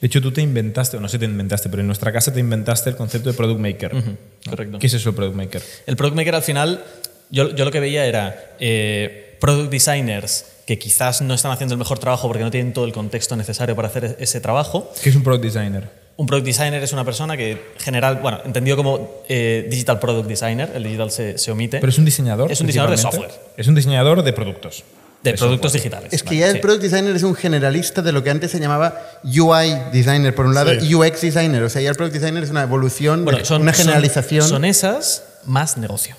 De 0.01 0.07
hecho, 0.07 0.19
tú 0.19 0.31
te 0.31 0.41
inventaste, 0.41 0.97
o 0.97 0.99
no 0.99 1.07
sé 1.07 1.17
si 1.17 1.19
te 1.19 1.25
inventaste, 1.25 1.69
pero 1.69 1.81
en 1.81 1.87
nuestra 1.87 2.11
casa 2.11 2.33
te 2.33 2.39
inventaste 2.39 2.89
el 2.89 2.95
concepto 2.95 3.29
de 3.29 3.37
Product 3.37 3.59
Maker. 3.59 3.93
¿no? 3.93 4.03
correcto. 4.49 4.79
¿Qué 4.79 4.87
es 4.87 4.93
eso, 4.95 5.13
Product 5.13 5.35
Maker? 5.35 5.61
El 5.85 5.95
product 5.95 6.15
maker 6.15 6.35
al 6.35 6.41
final, 6.41 6.83
yo, 7.29 7.53
yo 7.55 7.65
lo 7.65 7.71
que 7.71 7.79
veía 7.79 8.05
era 8.07 8.55
eh, 8.59 9.37
product 9.39 9.69
designers 9.71 10.45
que 10.65 10.79
quizás 10.79 11.21
no 11.21 11.35
están 11.35 11.51
haciendo 11.51 11.75
el 11.75 11.79
mejor 11.79 11.99
trabajo 11.99 12.27
porque 12.27 12.43
no 12.43 12.49
tienen 12.49 12.73
todo 12.73 12.85
el 12.85 12.93
contexto 12.93 13.35
necesario 13.35 13.75
para 13.75 13.89
hacer 13.89 14.17
ese 14.19 14.41
trabajo. 14.41 14.91
¿Qué 15.03 15.09
es 15.09 15.15
un 15.15 15.23
Product 15.23 15.43
Designer? 15.43 16.00
Un 16.17 16.27
product 16.27 16.45
designer 16.45 16.83
es 16.83 16.93
una 16.93 17.03
persona 17.03 17.35
que 17.35 17.71
general, 17.79 18.19
bueno, 18.21 18.39
entendido 18.45 18.77
como 18.77 19.23
eh, 19.27 19.67
digital 19.71 19.99
product 19.99 20.27
designer, 20.27 20.71
el 20.75 20.83
digital 20.83 21.09
se, 21.11 21.37
se 21.37 21.49
omite, 21.51 21.79
Pero 21.79 21.89
es 21.89 21.97
un 21.97 22.05
diseñador. 22.05 22.51
Es 22.51 22.61
un 22.61 22.67
diseñador 22.67 22.91
de 22.91 22.97
software. 22.97 23.31
Es 23.57 23.67
un 23.67 23.75
diseñador 23.75 24.21
de 24.23 24.33
productos. 24.33 24.83
de 25.23 25.31
de 25.31 25.37
productos 25.37 25.71
software. 25.71 25.83
digitales. 25.91 26.13
Es 26.13 26.21
que 26.23 26.29
Vale, 26.29 26.39
ya 26.39 26.49
el 26.49 26.59
product 26.59 26.81
designer 26.83 27.15
es 27.15 27.23
un 27.23 27.33
generalista 27.35 28.01
de 28.01 28.11
lo 28.11 28.23
que 28.23 28.29
antes 28.29 28.51
se 28.51 28.59
llamaba 28.59 28.99
UI 29.23 29.77
designer, 29.93 30.35
por 30.35 30.45
un 30.45 30.53
lado, 30.53 30.71
Sí. 30.79 30.87
y 30.87 30.95
UX 30.95 31.21
designer. 31.21 31.63
O 31.63 31.69
sea, 31.69 31.81
ya 31.81 31.89
el 31.89 31.95
product 31.95 32.15
designer 32.15 32.43
es 32.43 32.49
una 32.51 32.63
evolución, 32.63 33.23
Bueno, 33.23 33.39
de- 33.39 33.45
son, 33.45 33.61
una 33.63 33.73
generalización. 33.73 34.47
Son, 34.47 34.65
esas 34.65 35.23
más 35.45 35.77
negocio. 35.77 36.15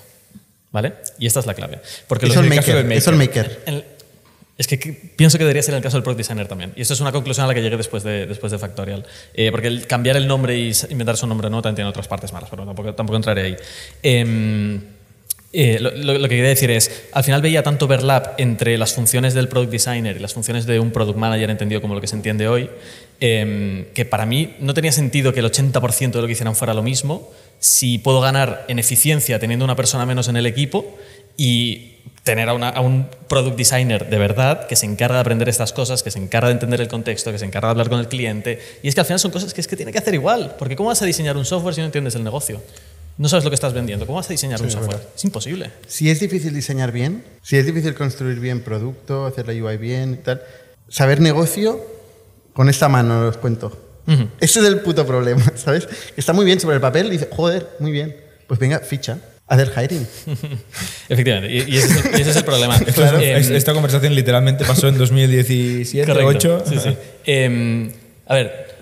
¿Vale? 0.71 0.93
Y 1.19 1.27
esta 1.27 1.39
es 1.39 1.45
la 1.45 1.53
clave. 1.53 1.79
Porque 2.07 2.25
es 2.25 2.35
los- 2.35 2.43
el 2.43 2.49
maker. 2.49 2.75
del 2.83 2.91
Es 2.93 3.07
el 3.07 3.15
maker. 3.15 3.61
El- 3.67 3.85
es 4.57 4.67
que, 4.67 4.77
pienso 4.77 5.37
que 5.37 5.43
debería 5.45 5.63
ser 5.63 5.73
el 5.73 5.81
caso 5.81 5.97
del 5.97 6.03
product 6.03 6.19
designer 6.19 6.47
también. 6.47 6.73
Y 6.75 6.81
esto 6.81 6.93
es 6.93 6.99
una 7.01 7.11
conclusión 7.11 7.45
a 7.45 7.47
la 7.47 7.53
que 7.55 7.61
llegué 7.61 7.75
después 7.77 8.03
de, 8.03 8.27
Factorial. 8.59 9.05
Eh, 9.33 9.49
porque 9.51 9.81
cambiar 9.87 10.15
el 10.17 10.27
nombre 10.27 10.57
y 10.57 10.69
s- 10.69 10.87
inventarse 10.91 11.25
un 11.25 11.29
nombre 11.29 11.49
nuevo 11.49 11.61
también 11.63 11.75
tiene 11.77 11.89
otras 11.89 12.07
partes 12.07 12.31
malas, 12.33 12.49
pero 12.51 12.63
tampoco, 12.65 12.93
tampoco 12.93 13.17
entraré 13.17 13.41
ahí. 13.41 13.55
Em, 14.03 14.79
eh, 15.55 15.77
lo, 15.79 15.91
lo- 15.91 16.13
lo 16.19 16.29
que 16.29 16.35
quería 16.35 16.49
decir 16.49 16.69
es, 16.71 17.05
al 17.13 17.23
final 17.23 17.41
veía 17.41 17.63
tanto 17.63 17.85
overlap 17.85 18.39
entre 18.39 18.77
las 18.77 18.93
funciones 18.93 19.33
del 19.33 19.47
product 19.47 19.71
designer 19.71 20.15
y 20.17 20.19
las 20.19 20.33
funciones 20.33 20.65
de 20.65 20.79
un 20.79 20.91
product 20.91 21.17
manager 21.17 21.49
entendido 21.49 21.81
como 21.81 21.95
lo 21.95 22.01
que 22.01 22.07
se 22.07 22.15
entiende 22.15 22.47
hoy, 22.47 22.69
em, 23.19 23.85
que 23.93 24.05
para 24.05 24.25
mí 24.25 24.53
no 24.59 24.73
tenía 24.73 24.91
sentido 24.91 25.33
que 25.33 25.39
el 25.39 25.45
80% 25.45 26.11
de 26.19 26.21
lo 26.21 26.27
que 26.27 26.33
hicieran 26.33 26.55
fuera 26.55 26.73
lo 26.73 26.83
mismo, 26.83 27.31
si 27.59 27.97
puedo 27.97 28.19
ganar 28.19 28.65
en 28.67 28.77
eficiencia 28.79 29.39
teniendo 29.39 29.63
una 29.65 29.75
persona 29.75 30.05
menos 30.05 30.27
en 30.27 30.37
el 30.37 30.45
equipo 30.45 30.97
y 31.37 31.89
tener 32.23 32.47
a, 32.47 32.53
una- 32.53 32.69
a 32.69 32.79
un 32.81 33.07
product 33.27 33.57
designer 33.57 34.09
de 34.09 34.17
verdad 34.17 34.65
que 34.67 34.75
se 34.77 34.85
encarga 34.85 35.15
de 35.15 35.21
aprender 35.21 35.49
estas 35.49 35.73
cosas, 35.73 36.03
que 36.03 36.11
se 36.11 36.19
encarga 36.19 36.47
de 36.47 36.53
entender 36.53 36.79
el 36.79 36.87
contexto, 36.87 37.31
que 37.31 37.37
se 37.39 37.45
encarga 37.45 37.67
de 37.67 37.71
hablar 37.71 37.89
con 37.89 37.99
el 37.99 38.07
cliente. 38.07 38.59
Y 38.81 38.87
es 38.87 38.95
que 38.95 39.01
al 39.01 39.05
final 39.05 39.19
son 39.19 39.31
cosas 39.31 39.53
que 39.53 39.59
es 39.61 39.67
que 39.67 39.75
tiene 39.75 39.91
que 39.91 39.97
hacer 39.97 40.13
igual, 40.13 40.55
porque 40.57 40.75
¿cómo 40.75 40.87
vas 40.89 41.01
a 41.01 41.05
diseñar 41.05 41.35
un 41.35 41.43
software 41.45 41.73
si 41.75 41.81
no 41.81 41.85
entiendes 41.87 42.15
el 42.15 42.23
negocio? 42.23 42.61
No 43.17 43.27
sabes 43.29 43.43
lo 43.43 43.51
que 43.51 43.55
estás 43.55 43.73
vendiendo. 43.73 44.05
¿Cómo 44.07 44.15
vas 44.17 44.27
a 44.27 44.33
diseñar 44.33 44.59
un 44.61 44.71
software? 44.71 45.01
Es 45.15 45.23
imposible. 45.23 45.69
Si 45.87 46.09
es 46.09 46.19
difícil 46.19 46.53
diseñar 46.53 46.91
bien, 46.91 47.23
si 47.43 47.57
es 47.57 47.65
difícil 47.65 47.93
construir 47.93 48.39
bien 48.39 48.61
producto, 48.63 49.25
hacer 49.25 49.45
la 49.47 49.53
UI 49.65 49.77
bien 49.77 50.13
y 50.13 50.23
tal, 50.23 50.41
saber 50.87 51.19
negocio, 51.19 51.79
con 52.53 52.69
esta 52.69 52.87
mano 52.89 53.27
os 53.27 53.37
cuento. 53.37 53.77
Ese 54.39 54.59
es 54.61 54.65
el 54.65 54.79
puto 54.79 55.05
problema, 55.05 55.43
¿sabes? 55.55 55.87
Está 56.17 56.33
muy 56.33 56.45
bien 56.45 56.59
sobre 56.59 56.75
el 56.75 56.81
papel, 56.81 57.09
dice, 57.09 57.27
joder, 57.31 57.69
muy 57.79 57.91
bien. 57.91 58.15
Pues 58.47 58.59
venga, 58.59 58.79
ficha, 58.79 59.17
hacer 59.53 59.71
hiring. 59.75 60.07
Efectivamente. 61.09 61.53
Y, 61.53 61.73
y 61.73 61.77
ese, 61.77 61.87
es 61.99 62.05
el, 62.05 62.17
y 62.17 62.21
ese 62.21 62.29
es 62.31 62.35
el 62.37 62.43
problema. 62.45 62.79
Claro, 62.93 63.19
Em, 63.19 63.37
es- 63.37 63.49
esta 63.49 63.73
conversación 63.73 64.15
literalmente 64.15 64.65
pasó 64.65 64.87
en 64.87 64.97
2017, 64.97 66.05
Correcto. 66.11 66.57
8. 66.59 66.63
Sí, 66.69 66.79
sí. 66.83 66.97
Em, 67.25 67.91
a 68.27 68.35
ver, 68.35 68.73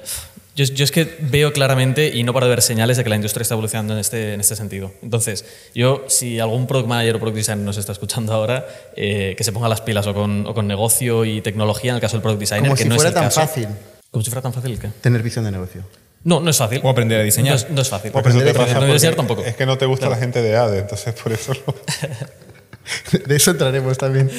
yo, 0.56 0.66
yo 0.66 0.84
es 0.84 0.92
que 0.92 1.18
veo 1.22 1.54
claramente 1.54 2.10
y 2.14 2.24
no 2.24 2.34
paro 2.34 2.46
de 2.48 2.50
ver 2.52 2.62
señales 2.62 2.98
de 2.98 3.04
que 3.04 3.10
la 3.10 3.16
industria 3.16 3.42
está 3.44 3.54
evolucionando 3.56 3.94
en 3.94 4.00
este, 4.00 4.34
en 4.34 4.40
este 4.42 4.56
sentido. 4.56 4.92
Entonces, 5.02 5.46
yo, 5.74 6.04
si 6.10 6.40
algún 6.40 6.68
product 6.68 6.90
manager 6.90 7.16
o 7.16 7.20
product 7.20 7.38
designer 7.38 7.64
nos 7.66 7.78
está 7.78 7.94
escuchando 7.94 8.34
ahora, 8.34 8.68
eh, 8.96 9.34
que 9.38 9.44
se 9.44 9.52
ponga 9.54 9.70
las 9.70 9.82
pilas 9.82 10.06
o 10.08 10.14
con, 10.14 10.46
o 10.46 10.54
con 10.54 10.68
negocio 10.68 11.24
y 11.26 11.42
tecnología 11.42 11.92
en 11.92 11.96
el 11.96 12.02
caso 12.02 12.18
del 12.18 12.22
product 12.22 12.42
designer, 12.42 12.64
Como 12.64 12.76
que 12.76 12.84
si 12.84 12.90
no 12.90 12.96
fuera 12.96 13.10
es 13.10 13.16
el 13.16 13.22
tan 13.22 13.24
caso. 13.30 13.42
fácil 13.42 13.68
Como 14.12 14.24
si 14.24 14.30
fuera 14.30 14.42
tan 14.42 14.54
fácil 14.54 14.78
que. 14.78 14.88
tener 15.02 15.24
visión 15.24 15.46
de 15.46 15.52
negocio. 15.52 15.84
No, 16.24 16.40
no 16.40 16.50
es 16.52 16.58
fácil. 16.58 16.80
O 16.84 16.90
aprender 16.90 17.20
a 17.20 17.24
diseñar. 17.24 17.54
No 17.54 17.56
es, 17.56 17.70
no 17.70 17.82
es 17.82 17.90
fácil. 17.90 18.12
Te 18.12 18.20
Aprender 18.20 18.56
la 18.56 18.66
porque 18.66 18.78
universidad 18.78 19.16
tampoco. 19.16 19.44
Es 19.44 19.56
que 19.56 19.66
no 19.66 19.78
te 19.78 19.86
gusta 19.86 20.08
la 20.10 20.18
gente 20.18 20.42
de 20.42 20.56
ADE, 20.56 20.80
entonces 20.80 21.14
por 21.16 21.32
eso 21.32 21.54
lo- 21.54 21.76
De 23.28 23.36
eso 23.36 23.52
entraremos 23.52 23.98
también. 23.98 24.30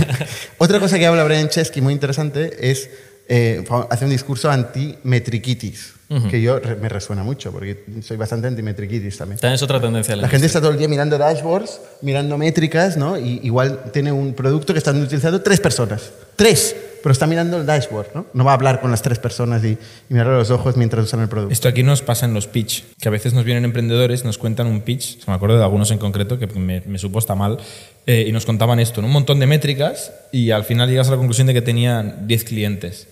Otra 0.58 0.80
cosa 0.80 0.98
que 0.98 1.06
habla 1.06 1.24
Brian 1.24 1.48
Chesky 1.48 1.80
muy 1.80 1.92
interesante 1.92 2.70
es 2.70 2.90
eh, 3.28 3.64
hace 3.90 4.04
un 4.04 4.10
discurso 4.10 4.50
anti-metriquitis, 4.50 5.92
que 6.30 6.40
yo 6.40 6.60
me 6.80 6.88
resuena 6.88 7.24
mucho, 7.24 7.50
porque 7.50 7.84
soy 8.02 8.16
bastante 8.16 8.46
anti-metriquitis 8.46 9.16
también. 9.18 9.40
También 9.40 9.54
es 9.56 9.62
otra 9.62 9.80
tendencia. 9.80 10.14
de 10.14 10.22
La 10.22 10.28
gente 10.28 10.46
está 10.46 10.60
todo 10.60 10.70
el 10.70 10.78
día 10.78 10.86
mirando 10.88 11.18
dashboards, 11.18 11.80
mirando 12.02 12.38
métricas, 12.38 12.96
¿no? 12.96 13.18
Y 13.18 13.40
igual 13.42 13.90
tiene 13.92 14.12
un 14.12 14.34
producto 14.34 14.72
que 14.72 14.78
están 14.78 15.00
utilizando 15.02 15.42
tres 15.42 15.58
personas. 15.60 16.02
Tres, 16.36 16.76
pero 17.06 17.12
está 17.12 17.28
mirando 17.28 17.56
el 17.56 17.64
dashboard, 17.66 18.08
¿no? 18.16 18.26
No 18.34 18.44
va 18.44 18.50
a 18.50 18.54
hablar 18.54 18.80
con 18.80 18.90
las 18.90 19.00
tres 19.00 19.20
personas 19.20 19.62
y, 19.62 19.68
y 19.68 19.78
mirarle 20.08 20.34
a 20.34 20.38
los 20.38 20.50
ojos 20.50 20.76
mientras 20.76 21.04
usan 21.04 21.20
el 21.20 21.28
producto. 21.28 21.52
Esto 21.52 21.68
aquí 21.68 21.84
nos 21.84 22.02
pasa 22.02 22.26
en 22.26 22.34
los 22.34 22.48
pitch, 22.48 22.82
que 23.00 23.06
a 23.06 23.12
veces 23.12 23.32
nos 23.32 23.44
vienen 23.44 23.64
emprendedores, 23.64 24.24
nos 24.24 24.38
cuentan 24.38 24.66
un 24.66 24.80
pitch, 24.80 25.24
me 25.28 25.34
acuerdo 25.34 25.56
de 25.56 25.62
algunos 25.62 25.92
en 25.92 25.98
concreto 25.98 26.36
que 26.40 26.48
me, 26.48 26.80
me 26.80 26.98
supo 26.98 27.20
hasta 27.20 27.36
mal, 27.36 27.58
eh, 28.06 28.24
y 28.26 28.32
nos 28.32 28.44
contaban 28.44 28.80
esto, 28.80 29.02
¿no? 29.02 29.06
un 29.06 29.12
montón 29.12 29.38
de 29.38 29.46
métricas, 29.46 30.10
y 30.32 30.50
al 30.50 30.64
final 30.64 30.90
llegas 30.90 31.06
a 31.06 31.12
la 31.12 31.16
conclusión 31.16 31.46
de 31.46 31.54
que 31.54 31.62
tenían 31.62 32.26
10 32.26 32.42
clientes. 32.42 33.06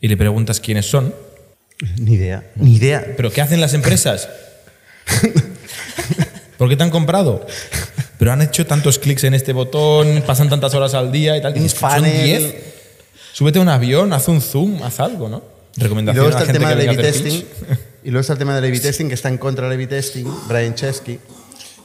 Y 0.00 0.08
le 0.08 0.16
preguntas 0.16 0.58
quiénes 0.58 0.86
son, 0.90 1.14
Ni 1.98 2.14
idea, 2.14 2.50
ni 2.56 2.74
idea. 2.74 3.14
¿pero 3.16 3.30
qué 3.30 3.42
hacen 3.42 3.60
las 3.60 3.74
empresas? 3.74 4.28
¿Por 6.58 6.68
qué 6.68 6.76
te 6.76 6.82
han 6.82 6.90
comprado? 6.90 7.46
Pero 8.18 8.32
han 8.32 8.42
hecho 8.42 8.66
tantos 8.66 8.98
clics 8.98 9.22
en 9.22 9.34
este 9.34 9.52
botón, 9.52 10.24
pasan 10.26 10.48
tantas 10.48 10.74
horas 10.74 10.94
al 10.94 11.12
día 11.12 11.36
y 11.36 11.42
tal. 11.42 11.52
Un 11.52 11.62
dices, 11.62 11.78
"Son 11.78 11.92
funnel". 11.92 12.24
10. 12.24 12.75
Súbete 13.36 13.58
a 13.58 13.62
un 13.62 13.68
avión, 13.68 14.14
haz 14.14 14.28
un 14.28 14.40
zoom, 14.40 14.82
haz 14.82 14.98
algo, 14.98 15.28
¿no? 15.28 15.42
Y 15.76 15.82
Recomendación 15.82 16.24
luego 16.24 16.38
a 16.38 16.40
está 16.40 16.50
la 16.50 16.56
el 16.56 16.58
tema 16.58 16.74
que 16.74 16.86
del 16.86 16.88
A-B 16.88 17.02
testing. 17.02 17.42
Y 18.02 18.10
luego 18.10 18.20
está 18.22 18.32
el 18.32 18.38
tema 18.38 18.54
del 18.54 18.64
A-B 18.64 18.80
testing, 18.80 19.08
que 19.08 19.14
está 19.14 19.28
en 19.28 19.36
contra 19.36 19.68
del 19.68 19.74
A-B 19.74 19.88
testing, 19.88 20.24
Brian 20.48 20.74
Chesky. 20.74 21.20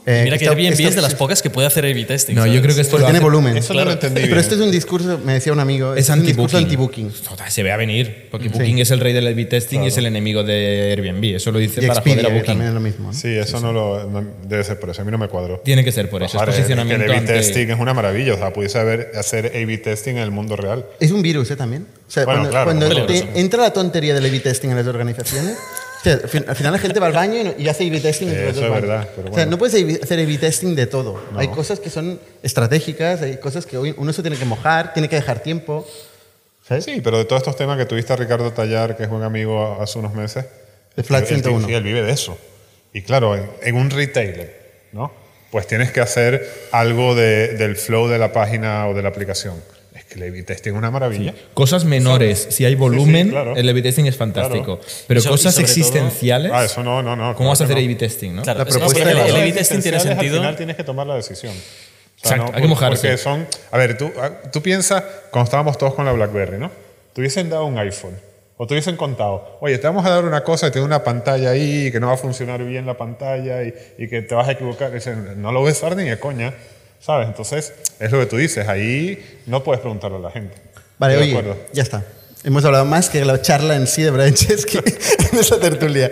Eh, 0.04 0.22
Mira 0.24 0.38
que 0.40 0.46
esto- 0.46 0.58
Airbnb 0.58 0.74
esto- 0.74 0.88
es 0.90 0.96
de 0.96 1.02
las 1.04 1.14
pocas 1.14 1.44
que 1.44 1.52
puede 1.52 1.68
hacer 1.68 1.86
A-B 1.86 2.06
testing. 2.06 2.34
No, 2.34 2.42
yo 2.48 2.54
¿sabes? 2.54 2.62
creo 2.64 2.76
que 2.76 2.82
esto 2.82 2.98
lo 2.98 3.04
tiene 3.06 3.20
hace- 3.20 3.24
volumen. 3.24 3.56
Eso 3.56 3.74
no 3.76 3.86
lo 3.86 3.92
entendí 3.92 4.22
Pero 4.22 4.28
bien. 4.34 4.40
este 4.40 4.56
es 4.56 4.62
un 4.62 4.72
discurso, 4.72 5.20
me 5.24 5.34
decía 5.34 5.54
un 5.54 5.60
amigo, 5.60 5.94
Es 5.94 6.02
este 6.10 6.14
un 6.14 6.26
discurso 6.26 6.58
anti-booking. 6.58 7.06
anti-booking. 7.06 7.50
Se 7.52 7.62
ve 7.62 7.72
a 7.72 7.78
venir, 7.78 8.28
porque 8.32 8.50
Booking 8.50 8.80
es 8.80 8.90
el 8.90 9.00
rey 9.00 9.14
del 9.14 9.28
A-B 9.28 9.46
testing 9.46 9.82
y 9.84 9.88
es 9.88 9.98
el 9.98 10.08
enemigo 10.08 10.44
de 10.44 10.90
Airbnb. 10.92 11.36
Eso 11.36 11.52
lo 11.52 11.60
dice 11.60 11.84
Y 11.84 11.88
para 11.88 12.02
joder 12.02 12.18
a 12.18 12.22
Expedia, 12.22 12.40
que 12.42 12.46
también 12.48 12.68
es 12.70 12.74
Booking. 12.74 12.84
lo 12.84 12.90
mismo. 12.90 13.08
¿no? 13.10 13.14
Sí, 13.14 13.28
eso 13.28 13.60
no 13.60 13.72
lo 13.74 14.10
no- 14.10 14.26
debe 14.48 14.64
ser 14.64 14.80
por 14.80 14.90
eso. 14.90 15.04
A 15.04 15.06
mí 15.06 15.12
no 15.12 15.20
me 15.20 15.28
cuadró. 15.28 15.60
Tiene 15.64 15.84
que 15.84 15.92
ser 15.92 16.10
por 16.10 16.24
eso. 16.24 16.36
Es 16.36 16.42
Joder, 16.42 16.56
posicionamiento 16.56 17.06
el 17.06 17.12
A-B 17.12 17.20
ante- 17.20 17.34
testing 17.34 17.68
es 17.70 17.80
una 17.80 17.94
maravilla. 17.94 18.34
O 18.34 18.38
sea, 18.38 18.52
pudiese 18.54 18.80
haber, 18.80 19.12
hacer 19.16 19.52
A-B 19.56 19.78
testing 19.78 20.14
en 20.14 20.24
el 20.24 20.32
mundo 20.32 20.56
real. 20.56 20.84
Es 21.00 21.12
un 21.12 21.22
virus, 21.22 21.52
¿eh? 21.52 21.56
También. 21.56 21.86
O 22.08 22.12
sea, 22.12 22.26
Bueno, 22.26 22.40
cuando, 22.40 22.50
claro, 22.50 22.66
cuando 22.66 23.06
te 23.06 23.40
entra 23.40 23.62
la 23.62 23.72
tontería 23.72 24.16
del 24.16 24.26
A-B 24.26 24.40
testing 24.40 24.70
en 24.70 24.78
las 24.78 24.88
organizaciones, 24.88 25.58
o 26.02 26.04
sea, 26.04 26.14
al 26.14 26.30
fin- 26.30 26.46
al 26.48 26.56
final 26.56 26.72
la 26.74 26.80
gente 26.80 27.00
va 27.00 27.08
al 27.08 27.14
baño 27.14 27.54
y, 27.58 27.68
hace 27.70 27.88
A-B 27.88 28.00
testing. 28.00 28.28
los 28.28 28.36
Eso 28.36 28.50
es 28.50 28.56
baños. 28.62 28.82
verdad, 28.82 29.10
pero 29.16 29.22
O 29.30 29.34
sea, 29.34 29.46
bueno. 29.46 29.52
no 29.52 29.58
puedes 29.60 30.02
hacer 30.04 30.20
A-B 30.20 30.38
testing 30.40 30.76
de 30.76 30.88
todo. 30.88 31.22
Hay 31.36 31.48
cosas 31.50 31.80
que 31.80 31.90
son 31.90 32.20
estratégicas, 32.44 33.22
hay 33.22 33.38
cosas 33.38 33.66
que 33.66 33.78
uno 33.78 34.12
se 34.14 34.22
tiene 34.22 34.38
que 34.38 34.46
mojar, 34.46 34.94
tiene 34.94 35.08
que 35.10 35.16
dejar 35.16 35.42
tiempo. 35.44 35.88
¿Sabes? 36.68 36.86
Sí, 36.86 37.02
pero 37.04 37.18
de 37.18 37.26
todos 37.26 37.42
estos 37.42 37.56
temas 37.56 37.78
que 37.78 37.86
tuviste 37.86 38.14
a 38.14 38.16
Ricardo 38.16 38.52
Tallar, 38.52 38.96
que 38.98 39.04
es 39.04 39.10
un 39.10 39.24
amigo 39.24 39.80
hace 39.82 40.00
unos 40.00 40.14
meses. 40.14 40.46
De 40.96 41.04
Flat 41.04 41.24
él- 41.24 41.36
él- 41.38 41.42
101. 41.44 41.68
sí, 41.68 41.74
él 41.74 41.84
vive 41.84 42.02
de 42.02 42.12
eso. 42.12 42.38
Y 42.94 43.02
claro, 43.04 43.36
en, 43.36 43.50
en 43.62 43.76
un 43.76 43.90
retailer, 43.90 44.88
¿no? 44.92 45.12
Pues 45.52 45.68
tienes 45.68 45.92
que 45.92 46.00
hacer 46.02 46.50
algo 46.72 47.14
de- 47.16 47.50
del 47.58 47.76
flow 47.76 48.08
de 48.08 48.18
la 48.18 48.32
página 48.34 48.88
o 48.88 48.94
de 48.94 49.02
la 49.02 49.10
aplicación. 49.10 49.56
El 50.16 50.24
A-B 50.24 50.44
testing 50.44 50.72
es 50.74 50.78
una 50.78 50.92
maravilla. 50.92 51.34
Cosas 51.54 51.86
menores, 51.86 52.48
si 52.52 52.66
hay 52.66 52.76
volumen, 52.76 53.30
claro. 53.30 53.56
el 53.56 53.68
A-B 53.70 53.82
testing 53.82 54.06
es 54.06 54.18
fantástico. 54.18 54.80
Pero 55.08 55.20
Y 55.20 55.24
so- 55.24 55.30
y 55.30 55.32
cosas 55.32 55.54
sobre 55.56 55.68
todo- 55.68 55.72
existenciales, 55.78 56.52
Ah, 56.54 56.66
eso 56.66 56.84
no, 56.84 57.02
no, 57.02 57.16
no. 57.16 57.24
¿cómo 57.36 57.36
claro 57.36 57.50
vas 57.50 57.62
a 57.62 57.64
hacer 57.66 57.78
no. 57.78 57.84
A-B 57.84 57.96
testing? 57.96 58.36
¿no? 58.36 58.42
Claro, 58.44 58.60
La 58.60 58.64
es 58.66 58.74
que 58.74 58.80
propuesta 58.80 59.10
el, 59.12 59.18
de 59.18 59.22
el 59.22 59.26
testing 59.26 59.34
tiene 59.34 59.50
Existenciales, 59.98 60.02
sentido. 60.04 60.36
Al 60.36 60.40
final 60.42 60.56
tienes 60.58 60.76
que 60.76 60.84
tomar 60.84 61.08
la 61.08 61.16
decisión. 61.16 61.54
O 61.54 62.28
Exacto, 62.28 62.52
hay 62.54 62.62
que 62.62 62.68
mojarse. 62.68 63.08
Porque 63.08 63.18
son. 63.18 63.48
A 63.72 63.78
ver, 63.78 63.98
tú, 63.98 64.12
ah, 64.20 64.32
tú 64.52 64.62
piensas 64.62 65.04
cuando 65.32 65.46
estábamos 65.46 65.78
todos 65.78 65.94
con 65.96 66.06
la 66.06 66.12
Blackberry, 66.12 66.58
¿no? 66.60 66.70
Te 67.14 67.22
hubiesen 67.22 67.50
dado 67.50 67.66
un 67.66 67.78
iPhone. 67.80 68.16
O 68.58 68.68
te 68.68 68.76
hubiesen 68.76 68.96
contado, 68.96 69.58
oye, 69.60 69.80
te 69.80 69.88
vamos 69.88 70.06
a 70.06 70.10
dar 70.12 70.24
una 70.24 70.44
cosa 70.44 70.68
que 70.68 70.74
tiene 70.74 70.86
una 70.86 71.04
pantalla 71.04 71.50
ahí, 71.50 71.92
que 71.92 72.00
no 72.00 72.08
va 72.08 72.14
a 72.14 72.18
funcionar 72.18 72.64
bien 72.64 72.86
la 72.86 72.96
pantalla 72.96 73.64
y, 73.64 73.74
y 73.98 74.08
que 74.08 74.22
te 74.22 74.36
vas 74.36 74.48
a 74.48 74.52
equivocar. 74.52 74.92
Dicen, 74.92 75.42
no 75.42 75.52
lo 75.52 75.62
voy 75.62 75.70
a 75.70 75.72
usar 75.72 75.96
ni 75.96 76.04
de 76.04 76.20
coña, 76.20 76.54
¿sabes? 77.02 77.28
Entonces, 77.28 77.74
es 78.00 78.12
lo 78.12 78.20
que 78.20 78.26
tú 78.28 78.38
dices, 78.38 78.68
ahí 78.68 79.42
no 79.46 79.64
puedes 79.64 79.82
preguntarle 79.82 80.18
a 80.18 80.22
la 80.22 80.32
gente. 80.32 80.56
Vale, 80.98 81.18
oye, 81.18 81.32
acuerdo. 81.32 81.58
ya 81.74 81.84
está. 81.84 82.04
Hemos 82.44 82.66
hablado 82.66 82.86
más 82.86 83.10
que 83.10 83.24
la 83.24 83.40
charla 83.42 83.76
en 83.76 83.86
sí 83.88 84.02
de 84.02 84.10
Brian 84.12 84.34
Chesky 84.34 84.78
en 85.32 85.40
esa 85.40 85.60
tertulia. 85.60 86.12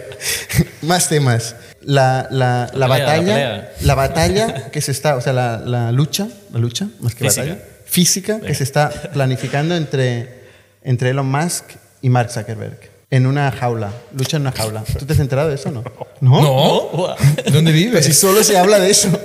más 0.83 1.09
temas. 1.09 1.55
La, 1.81 2.27
la, 2.29 2.69
la 2.73 2.87
La 2.87 2.95
pelea, 2.95 3.05
la 3.05 3.15
batalla, 3.15 3.71
la, 3.81 3.95
batalla 3.95 4.71
que 4.71 4.81
se 4.81 4.91
está, 4.91 5.15
o 5.15 5.21
sea, 5.21 5.31
la, 5.33 5.57
la 5.59 5.91
lucha, 5.91 6.27
la 6.51 6.59
lucha, 6.59 6.87
más 6.99 7.15
que 7.15 7.23
Física. 7.23 7.41
batalla, 7.41 7.63
física 7.85 8.39
que 8.41 8.53
se 8.53 8.63
está 8.63 8.89
planificando 9.13 9.75
entre, 9.75 10.27
entre 10.83 11.11
Elon 11.11 11.25
Musk 11.31 11.63
y 12.01 12.09
Mark 12.09 12.31
Zuckerberg. 12.31 12.77
En 13.11 13.25
una 13.25 13.49
jaula, 13.51 13.91
lucha 14.15 14.37
en 14.37 14.41
una 14.41 14.51
jaula. 14.51 14.83
¿Tú 14.99 15.05
te 15.05 15.13
has 15.13 15.19
enterado 15.19 15.49
de 15.49 15.55
eso 15.55 15.69
o 15.69 15.71
no? 15.71 15.83
¿No? 16.21 16.41
No. 16.41 17.15
¿dónde 17.51 17.71
vives? 17.71 18.05
Si 18.05 18.13
solo 18.13 18.43
se 18.43 18.57
habla 18.57 18.77
de 18.79 18.91
eso. 18.91 19.09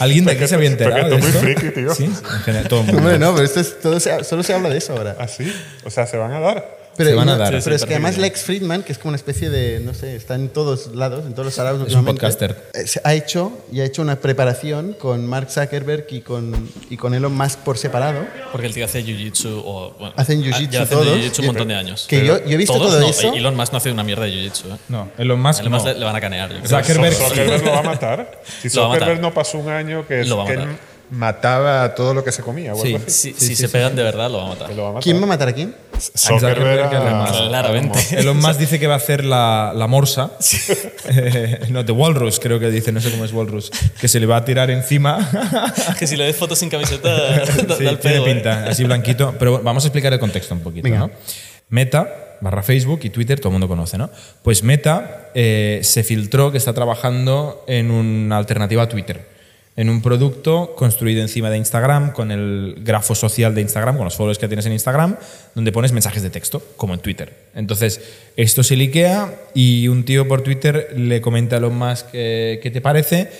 ¿Alguien 0.00 0.24
de 0.24 0.32
aquí 0.32 0.46
se 0.48 0.54
había 0.56 0.70
porque 0.70 0.84
enterado 0.84 1.08
tú 1.08 1.14
de 1.16 1.20
muy 1.20 1.30
friki, 1.54 1.70
tío. 1.70 1.94
Sí, 1.94 2.04
en 2.04 2.14
general, 2.42 2.68
todo 2.68 2.80
el 2.80 2.86
mundo. 2.86 2.98
Hombre, 3.02 3.18
no, 3.18 3.32
pero 3.34 3.44
esto 3.46 3.60
es, 3.60 3.78
todo 3.80 4.00
se- 4.00 4.24
solo 4.24 4.42
se 4.42 4.52
habla 4.54 4.68
de 4.70 4.78
eso 4.78 4.94
ahora. 4.96 5.16
Así, 5.18 5.52
o 5.84 5.90
sea, 5.90 6.06
se 6.06 6.16
van 6.16 6.32
a 6.32 6.40
dar. 6.40 6.79
Pero, 6.96 7.10
Se 7.10 7.16
van 7.16 7.28
a 7.30 7.36
dar. 7.38 7.48
pero 7.50 7.62
Sí, 7.62 7.70
es 7.70 7.84
que 7.84 7.94
además. 7.94 8.18
Lex 8.18 8.42
Friedman, 8.42 8.82
que 8.82 8.92
es 8.92 8.98
como 8.98 9.10
una 9.10 9.16
especie 9.16 9.48
de, 9.48 9.80
no 9.80 9.94
sé, 9.94 10.16
está 10.16 10.34
en 10.34 10.48
todos 10.50 10.94
lados, 10.94 11.24
en 11.24 11.32
todos 11.32 11.46
los 11.46 11.54
salados 11.54 11.78
Es 11.86 11.94
un 11.94 12.00
últimamente, 12.00 12.20
podcaster. 12.20 12.70
eh, 12.74 13.00
ha 13.04 13.14
hecho 13.14 13.52
y 13.72 13.80
ha 13.80 13.84
hecho 13.84 14.02
una 14.02 14.16
preparación 14.16 14.94
con 14.98 15.26
Mark 15.26 15.50
Zuckerberg 15.50 16.06
y 16.10 16.20
con, 16.20 16.68
y 16.90 16.96
con 16.96 17.14
Elon 17.14 17.34
Musk 17.34 17.60
por 17.60 17.78
separado. 17.78 18.24
Porque 18.52 18.66
el 18.66 18.74
tío 18.74 18.84
hace 18.84 19.02
jiu-jitsu 19.04 19.62
o. 19.64 19.94
Bueno, 19.98 20.14
Hacen 20.16 20.42
jiu-jitsu 20.42 20.68
ya 20.70 20.82
hacen 20.82 20.98
todos. 20.98 21.16
jiu-jitsu 21.16 21.40
un 21.40 21.46
montón 21.46 21.68
de 21.68 21.74
años. 21.74 22.06
Que 22.08 22.24
yo, 22.26 22.38
yo 22.44 22.50
he 22.52 22.56
visto 22.56 22.74
¿Todos? 22.74 22.90
todo 22.92 23.00
no, 23.00 23.08
eso. 23.08 23.32
Elon 23.34 23.56
Musk 23.56 23.72
no 23.72 23.78
hace 23.78 23.92
una 23.92 24.02
mierda 24.02 24.24
de 24.24 24.32
jiu-jitsu. 24.32 24.74
¿eh? 24.74 24.76
No, 24.88 25.08
Elon 25.16 25.40
Musk 25.40 25.60
Elon 25.60 25.72
Musk 25.72 25.86
no. 25.86 25.92
le, 25.92 25.98
le 26.00 26.04
van 26.04 26.16
a 26.16 26.20
canear. 26.20 26.50
Zuckerberg- 26.64 27.12
Zuckerberg 27.12 27.64
lo 27.64 27.70
va 27.72 27.78
a 27.78 27.82
matar. 27.82 28.40
Si 28.60 28.68
Zuckerberg 28.68 29.20
no 29.20 29.32
pasó 29.32 29.58
un 29.58 29.68
año 29.70 30.06
que, 30.06 30.24
Lo 30.24 30.36
va 30.36 30.44
a 30.44 30.46
matar. 30.48 30.68
Mataba 31.10 31.84
a 31.84 31.94
todo 31.94 32.14
lo 32.14 32.24
que 32.24 32.32
se 32.32 32.42
comía. 32.42 32.74
Sí. 32.74 32.96
Si, 33.06 33.56
se 33.56 33.68
pegan 33.68 33.96
de 33.96 34.02
verdad, 34.02 34.30
lo 34.30 34.38
va 34.38 34.44
a 34.44 34.48
matar. 34.48 34.68
Que 34.68 34.74
lo 34.74 34.82
va 34.82 34.88
a 34.88 34.92
matar. 34.92 35.02
¿Quién 35.04 35.20
va 35.20 35.24
a 35.24 35.26
matar 35.26 35.48
a 35.48 35.52
quién? 35.52 35.74
Zuckerberg. 35.98 36.88
Claramente. 36.88 37.98
Elon 38.12 38.36
Musk 38.38 38.58
dice 38.58 38.78
que 38.78 38.86
va 38.86 38.94
a 38.94 38.96
hacer 38.98 39.24
la, 39.24 39.72
la 39.74 39.86
morsa. 39.86 40.32
Eh, 41.12 41.66
no, 41.70 41.82
de 41.82 41.92
Walrus, 41.92 42.38
creo 42.38 42.60
que 42.60 42.70
dice, 42.70 42.92
no 42.92 43.00
sé 43.00 43.10
cómo 43.10 43.24
es 43.24 43.32
Walrus. 43.32 43.72
Que 44.00 44.06
se 44.06 44.20
le 44.20 44.26
va 44.26 44.36
a 44.36 44.44
tirar 44.44 44.70
encima. 44.70 45.28
que 45.98 46.06
si 46.06 46.16
le 46.16 46.24
des 46.24 46.36
fotos 46.36 46.58
sin 46.58 46.68
camiseta, 46.68 47.08
da, 47.08 47.46
Sí, 47.46 47.84
da 47.84 47.90
el 47.90 47.98
tiene. 47.98 48.18
¿eh? 48.18 48.34
pinta, 48.34 48.66
así 48.66 48.84
blanquito. 48.84 49.34
Pero 49.38 49.52
bueno, 49.52 49.64
vamos 49.64 49.84
a 49.84 49.88
explicar 49.88 50.12
el 50.12 50.20
contexto 50.20 50.54
un 50.54 50.60
poquito. 50.60 50.84
Venga. 50.84 51.00
¿no? 51.00 51.10
Meta, 51.68 52.36
barra 52.40 52.62
Facebook 52.62 53.00
y 53.02 53.10
Twitter, 53.10 53.38
todo 53.40 53.48
el 53.48 53.52
mundo 53.54 53.66
conoce, 53.66 53.98
¿no? 53.98 54.10
Pues 54.42 54.62
Meta 54.62 55.30
eh, 55.34 55.80
se 55.82 56.04
filtró 56.04 56.52
que 56.52 56.58
está 56.58 56.72
trabajando 56.72 57.64
en 57.66 57.90
una 57.90 58.36
alternativa 58.36 58.84
a 58.84 58.88
Twitter. 58.88 59.26
En 59.76 59.88
un 59.88 60.02
producto 60.02 60.74
construido 60.76 61.22
encima 61.22 61.48
de 61.48 61.56
Instagram, 61.56 62.12
con 62.12 62.32
el 62.32 62.76
grafo 62.80 63.14
social 63.14 63.54
de 63.54 63.60
Instagram, 63.60 63.96
con 63.96 64.04
los 64.04 64.16
followers 64.16 64.38
que 64.38 64.48
tienes 64.48 64.66
en 64.66 64.72
Instagram, 64.72 65.16
donde 65.54 65.72
pones 65.72 65.92
mensajes 65.92 66.22
de 66.22 66.30
texto, 66.30 66.62
como 66.76 66.92
en 66.94 67.00
Twitter. 67.00 67.32
Entonces, 67.54 68.00
esto 68.36 68.62
se 68.62 68.76
liquea 68.76 69.32
y 69.54 69.88
un 69.88 70.04
tío 70.04 70.28
por 70.28 70.42
Twitter 70.42 70.92
le 70.96 71.20
comenta 71.20 71.56
a 71.56 71.58
Elon 71.58 71.76
Musk 71.76 72.06
eh, 72.12 72.60
qué 72.62 72.70
te 72.70 72.80
parece 72.80 73.30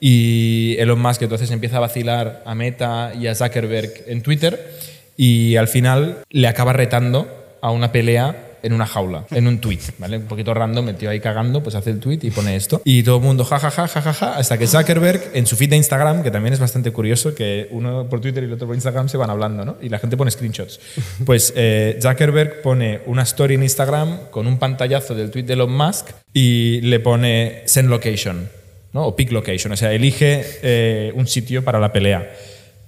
y 0.00 0.76
Elon 0.78 1.00
Musk 1.00 1.22
entonces 1.22 1.50
empieza 1.50 1.76
a 1.76 1.80
vacilar 1.80 2.42
a 2.46 2.54
Meta 2.54 3.12
y 3.18 3.26
a 3.26 3.34
Zuckerberg 3.34 4.04
en 4.06 4.22
Twitter 4.22 4.74
y 5.16 5.56
al 5.56 5.68
final 5.68 6.20
le 6.30 6.48
acaba 6.48 6.72
retando 6.72 7.28
a 7.60 7.70
una 7.70 7.92
pelea 7.92 8.49
en 8.62 8.72
una 8.72 8.86
jaula, 8.86 9.24
en 9.30 9.46
un 9.46 9.60
tweet, 9.60 9.80
¿vale? 9.98 10.18
Un 10.18 10.24
poquito 10.24 10.54
random, 10.54 10.88
el 10.88 10.96
tío 10.96 11.10
ahí 11.10 11.20
cagando, 11.20 11.62
pues 11.62 11.74
hace 11.74 11.90
el 11.90 12.00
tweet 12.00 12.18
y 12.22 12.30
pone 12.30 12.56
esto. 12.56 12.80
Y 12.84 13.02
todo 13.02 13.16
el 13.16 13.22
mundo 13.22 13.44
jajaja, 13.44 13.88
jajaja, 13.88 14.36
hasta 14.36 14.58
que 14.58 14.66
Zuckerberg 14.66 15.30
en 15.34 15.46
su 15.46 15.56
feed 15.56 15.70
de 15.70 15.76
Instagram, 15.76 16.22
que 16.22 16.30
también 16.30 16.52
es 16.52 16.60
bastante 16.60 16.92
curioso, 16.92 17.34
que 17.34 17.68
uno 17.70 18.08
por 18.08 18.20
Twitter 18.20 18.42
y 18.42 18.46
el 18.46 18.52
otro 18.52 18.66
por 18.66 18.76
Instagram 18.76 19.08
se 19.08 19.16
van 19.16 19.30
hablando, 19.30 19.64
¿no? 19.64 19.76
Y 19.80 19.88
la 19.88 19.98
gente 19.98 20.16
pone 20.16 20.30
screenshots. 20.30 20.80
Pues 21.24 21.52
eh, 21.54 21.98
Zuckerberg 22.02 22.62
pone 22.62 23.00
una 23.06 23.22
story 23.22 23.54
en 23.54 23.62
Instagram 23.62 24.30
con 24.30 24.46
un 24.46 24.58
pantallazo 24.58 25.14
del 25.14 25.30
tweet 25.30 25.44
de 25.44 25.52
Elon 25.52 25.72
Musk 25.72 26.08
y 26.32 26.80
le 26.80 27.00
pone 27.00 27.62
send 27.66 27.88
location, 27.88 28.48
¿no? 28.92 29.06
O 29.06 29.16
pick 29.16 29.30
location, 29.32 29.72
o 29.72 29.76
sea, 29.76 29.92
elige 29.92 30.44
eh, 30.62 31.12
un 31.14 31.26
sitio 31.26 31.62
para 31.62 31.78
la 31.78 31.92
pelea. 31.92 32.30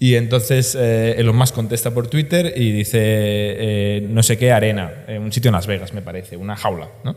Y 0.03 0.17
entonces 0.17 0.77
eh, 0.77 1.15
Elon 1.17 1.37
Musk 1.37 1.55
contesta 1.55 1.93
por 1.95 2.09
Twitter 2.09 2.55
y 2.57 2.73
dice 2.73 2.99
eh, 3.01 4.07
no 4.11 4.25
sé 4.25 4.37
qué 4.37 4.51
arena, 4.51 5.05
eh, 5.07 5.17
un 5.17 5.31
sitio 5.31 5.51
en 5.51 5.53
Las 5.53 5.69
Vegas 5.69 5.95
me 5.95 6.03
parece, 6.03 6.37
una 6.37 6.57
jaula. 6.57 6.89
¿no? 7.05 7.15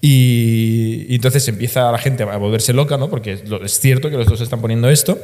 Y, 0.00 1.06
y 1.08 1.16
entonces 1.16 1.48
empieza 1.48 1.90
la 1.90 1.98
gente 1.98 2.22
a 2.22 2.36
volverse 2.36 2.72
loca, 2.72 2.96
¿no? 2.98 3.10
porque 3.10 3.32
es, 3.32 3.80
cierto 3.80 4.10
que 4.10 4.16
los 4.16 4.28
dos 4.28 4.40
están 4.42 4.60
poniendo 4.60 4.88
esto. 4.88 5.18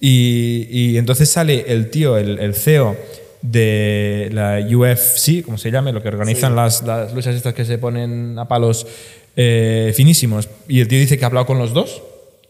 Y, 0.00 0.68
y 0.70 0.96
entonces 0.96 1.28
sale 1.28 1.64
el 1.66 1.90
tío, 1.90 2.16
el, 2.18 2.38
el 2.38 2.54
CEO 2.54 2.96
de 3.42 4.30
la 4.32 4.60
UFC, 4.60 5.42
como 5.44 5.58
se 5.58 5.72
llame, 5.72 5.92
lo 5.92 6.04
que 6.04 6.08
organizan 6.08 6.54
las, 6.54 6.84
las 6.84 7.12
luchas 7.14 7.34
estas 7.34 7.54
que 7.54 7.64
se 7.64 7.78
ponen 7.78 8.38
a 8.38 8.46
palos 8.46 8.86
eh, 9.34 9.92
finísimos. 9.96 10.48
Y 10.68 10.78
el 10.78 10.86
tío 10.86 11.00
dice 11.00 11.18
que 11.18 11.24
ha 11.24 11.26
hablado 11.26 11.46
con 11.46 11.58
los 11.58 11.74
dos 11.74 12.00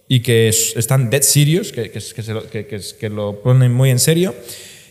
y 0.09 0.21
que 0.21 0.49
es- 0.49 0.75
están 0.77 1.11
dead 1.11 1.23
serious, 1.23 1.73
que, 1.73 1.90
que, 1.90 2.01
que, 2.01 2.23
se 2.23 2.33
lo, 2.35 2.49
que, 2.49 2.67
que 2.67 2.77
es- 2.77 2.93
que 2.95 3.09
lo 3.09 3.40
ponen 3.43 3.73
muy 3.73 3.90
en 3.90 3.99
serio 3.99 4.35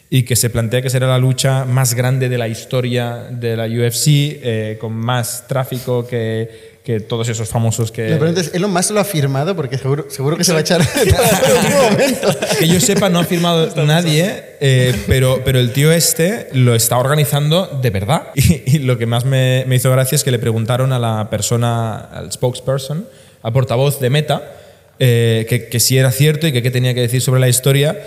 y 0.10 0.23
que 0.23 0.36
se 0.36 0.49
plantea 0.52 0.82
que 0.82 0.89
será 0.91 1.08
la 1.08 1.17
lucha 1.17 1.65
más 1.65 1.95
grande 1.95 2.30
de 2.30 2.38
la 2.38 2.47
historia 2.47 3.28
de 3.32 3.58
la 3.58 3.65
UFC, 3.65 4.06
eh, 4.08 4.78
con 4.80 4.93
más 4.93 5.47
tráfico 5.47 6.06
que, 6.06 6.73
que 6.84 6.99
todos 6.99 7.30
esos 7.30 7.49
famosos 7.49 7.91
que... 7.91 8.10
La 8.10 8.19
pregunta 8.19 8.41
es, 8.41 8.54
Elon 8.54 8.71
Musk 8.71 8.91
lo 8.91 8.99
ha 8.99 9.06
firmado 9.06 9.56
porque 9.56 9.76
seguro, 9.80 10.06
seguro 10.10 10.38
que 10.38 10.43
se 10.43 10.52
va 10.52 10.60
a 10.60 10.62
echar 10.62 10.82
en 11.04 11.15
algún 11.15 11.82
momento. 11.91 12.28
Que 12.60 12.67
yo 12.67 12.80
sepa, 12.80 13.10
no 13.10 13.19
ha 13.19 13.23
firmado 13.23 13.73
nadie, 13.86 14.43
eh, 14.60 14.93
pero, 15.08 15.41
pero 15.43 15.58
el 15.60 15.71
tío 15.73 15.91
este 15.91 16.47
lo 16.54 16.76
está 16.76 16.97
organizando 16.99 17.65
de 17.82 17.89
verdad. 17.89 18.28
Y, 18.36 18.76
y 18.76 18.80
lo 18.80 18.99
que 18.99 19.08
más 19.08 19.26
me, 19.26 19.63
me 19.67 19.78
hizo 19.78 19.89
gracia 19.91 20.15
es 20.15 20.23
que 20.23 20.30
le 20.32 20.38
preguntaron 20.39 20.93
a 20.93 20.99
la 20.99 21.28
persona, 21.32 21.95
al 21.95 22.32
spokesperson, 22.32 23.08
al 23.41 23.52
portavoz 23.54 23.99
de 23.99 24.10
Meta, 24.12 24.60
eh, 24.99 25.45
que, 25.49 25.67
que 25.67 25.79
si 25.79 25.97
era 25.97 26.12
cierto 26.12 26.47
y 26.47 26.51
que 26.51 26.62
qué 26.62 26.71
tenía 26.71 26.93
que 26.93 27.01
decir 27.01 27.21
sobre 27.21 27.39
la 27.39 27.49
historia. 27.49 27.97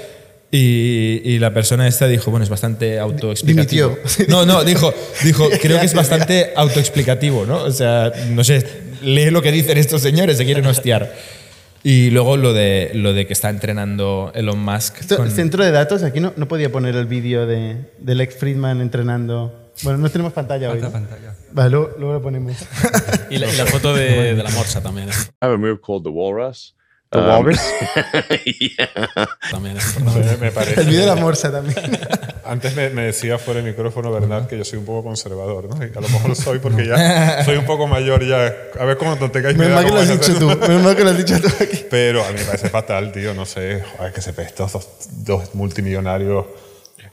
Y, 0.53 1.21
y 1.25 1.39
la 1.41 1.53
persona 1.53 1.89
esta 1.89 2.07
dijo, 2.07 2.31
bueno, 2.31 2.45
es 2.45 2.51
bastante 2.51 2.99
autoexplicativo. 3.01 3.89
Dimitió. 3.89 4.27
No, 4.29 4.47
no, 4.47 4.63
dijo, 4.65 4.95
dijo 5.25 5.49
creo 5.61 5.81
que 5.81 5.87
es 5.87 5.95
bastante 5.95 6.53
autoexplicativo, 6.55 7.45
¿no? 7.45 7.65
O 7.65 7.73
sea, 7.73 8.13
no 8.31 8.45
sé, 8.45 8.65
lee 9.03 9.31
lo 9.31 9.43
que 9.43 9.51
dicen 9.51 9.77
estos 9.77 10.03
señores, 10.03 10.37
se 10.37 10.45
quieren 10.45 10.65
hostiar. 10.67 11.13
Y 11.83 12.11
luego 12.11 12.37
lo 12.37 12.53
de, 12.53 12.93
lo 12.95 13.13
de 13.13 13.27
que 13.27 13.33
está 13.33 13.51
entrenando 13.51 14.31
Elon 14.35 14.59
Musk. 14.59 15.01
Esto, 15.01 15.17
con- 15.17 15.31
Centro 15.33 15.65
de 15.65 15.73
datos, 15.73 16.03
aquí 16.05 16.21
no, 16.21 16.33
no 16.37 16.47
podía 16.49 16.71
poner 16.71 16.95
el 16.95 17.07
vídeo 17.07 17.47
de, 17.47 17.77
del 17.99 18.21
ex 18.21 18.37
Friedman 18.37 18.81
entrenando. 18.81 19.73
Bueno, 19.83 19.99
no 19.99 20.09
tenemos 20.11 20.33
pantalla 20.33 20.71
hoy. 20.71 20.81
¿no? 20.81 20.91
Vale, 21.53 21.71
luego, 21.71 21.91
luego 21.99 22.15
lo 22.15 22.23
ponemos. 22.23 22.57
Y 23.31 23.39
la, 23.39 23.53
y 23.53 23.57
la 23.57 23.67
foto 23.67 23.93
de, 23.95 24.35
de 24.37 24.43
la 24.45 24.51
morsa 24.51 24.81
también. 24.81 25.09
¿eh? 25.09 25.13
I 25.43 25.47
have 25.47 25.55
a 25.55 25.59
move 25.59 25.81
called 25.85 26.05
the 26.05 26.09
Walrus, 26.11 26.76
The 27.11 27.19
Walrus. 27.19 27.61
También 29.51 29.77
es 29.77 29.97
importante. 29.97 30.31
me, 30.33 30.37
me 30.47 30.51
parece. 30.51 30.81
El 30.81 30.87
vídeo 30.89 31.01
de 31.03 31.07
la 31.07 31.17
morsa 31.17 31.51
también. 31.53 31.77
Antes 32.45 32.75
me, 32.77 32.91
me 32.91 33.03
decía 33.03 33.39
fuera 33.39 33.61
del 33.61 33.71
micrófono, 33.71 34.11
Bernard, 34.13 34.47
que 34.47 34.57
yo 34.59 34.65
soy 34.65 34.79
un 34.79 34.85
poco 34.85 35.05
conservador, 35.05 35.65
¿no? 35.69 35.85
Y 35.85 35.91
a 35.97 36.01
lo 36.01 36.09
mejor 36.09 36.29
lo 36.29 36.35
soy 36.35 36.59
porque 36.59 36.87
ya 36.87 37.45
soy 37.45 37.57
un 37.57 37.65
poco 37.65 37.87
mayor 37.87 38.25
ya. 38.25 38.55
A 38.81 38.85
ver 38.85 38.97
cómo 38.97 39.15
no 39.17 39.31
tengáis 39.31 39.57
Menos 39.57 39.75
mal 39.75 39.85
que 39.85 39.93
lo 39.93 39.99
has 40.01 40.09
dicho 40.21 40.39
tú. 40.39 40.47
Menos 40.49 40.83
mal 40.83 40.97
que 40.97 41.05
lo 41.05 41.11
has 41.11 41.19
dicho 41.19 41.41
tú 41.41 41.49
aquí. 41.61 41.85
Pero 41.91 42.25
a 42.25 42.29
mí 42.33 42.39
me 42.39 42.45
parece 42.45 42.69
fatal, 42.69 43.13
tío. 43.13 43.35
No 43.35 43.47
sé. 43.47 43.83
Joder, 43.97 44.13
que 44.13 44.21
se 44.21 44.33
ve 44.33 44.43
estos 44.45 44.73
dos, 44.73 44.89
dos 45.13 45.55
multimillonarios. 45.55 46.47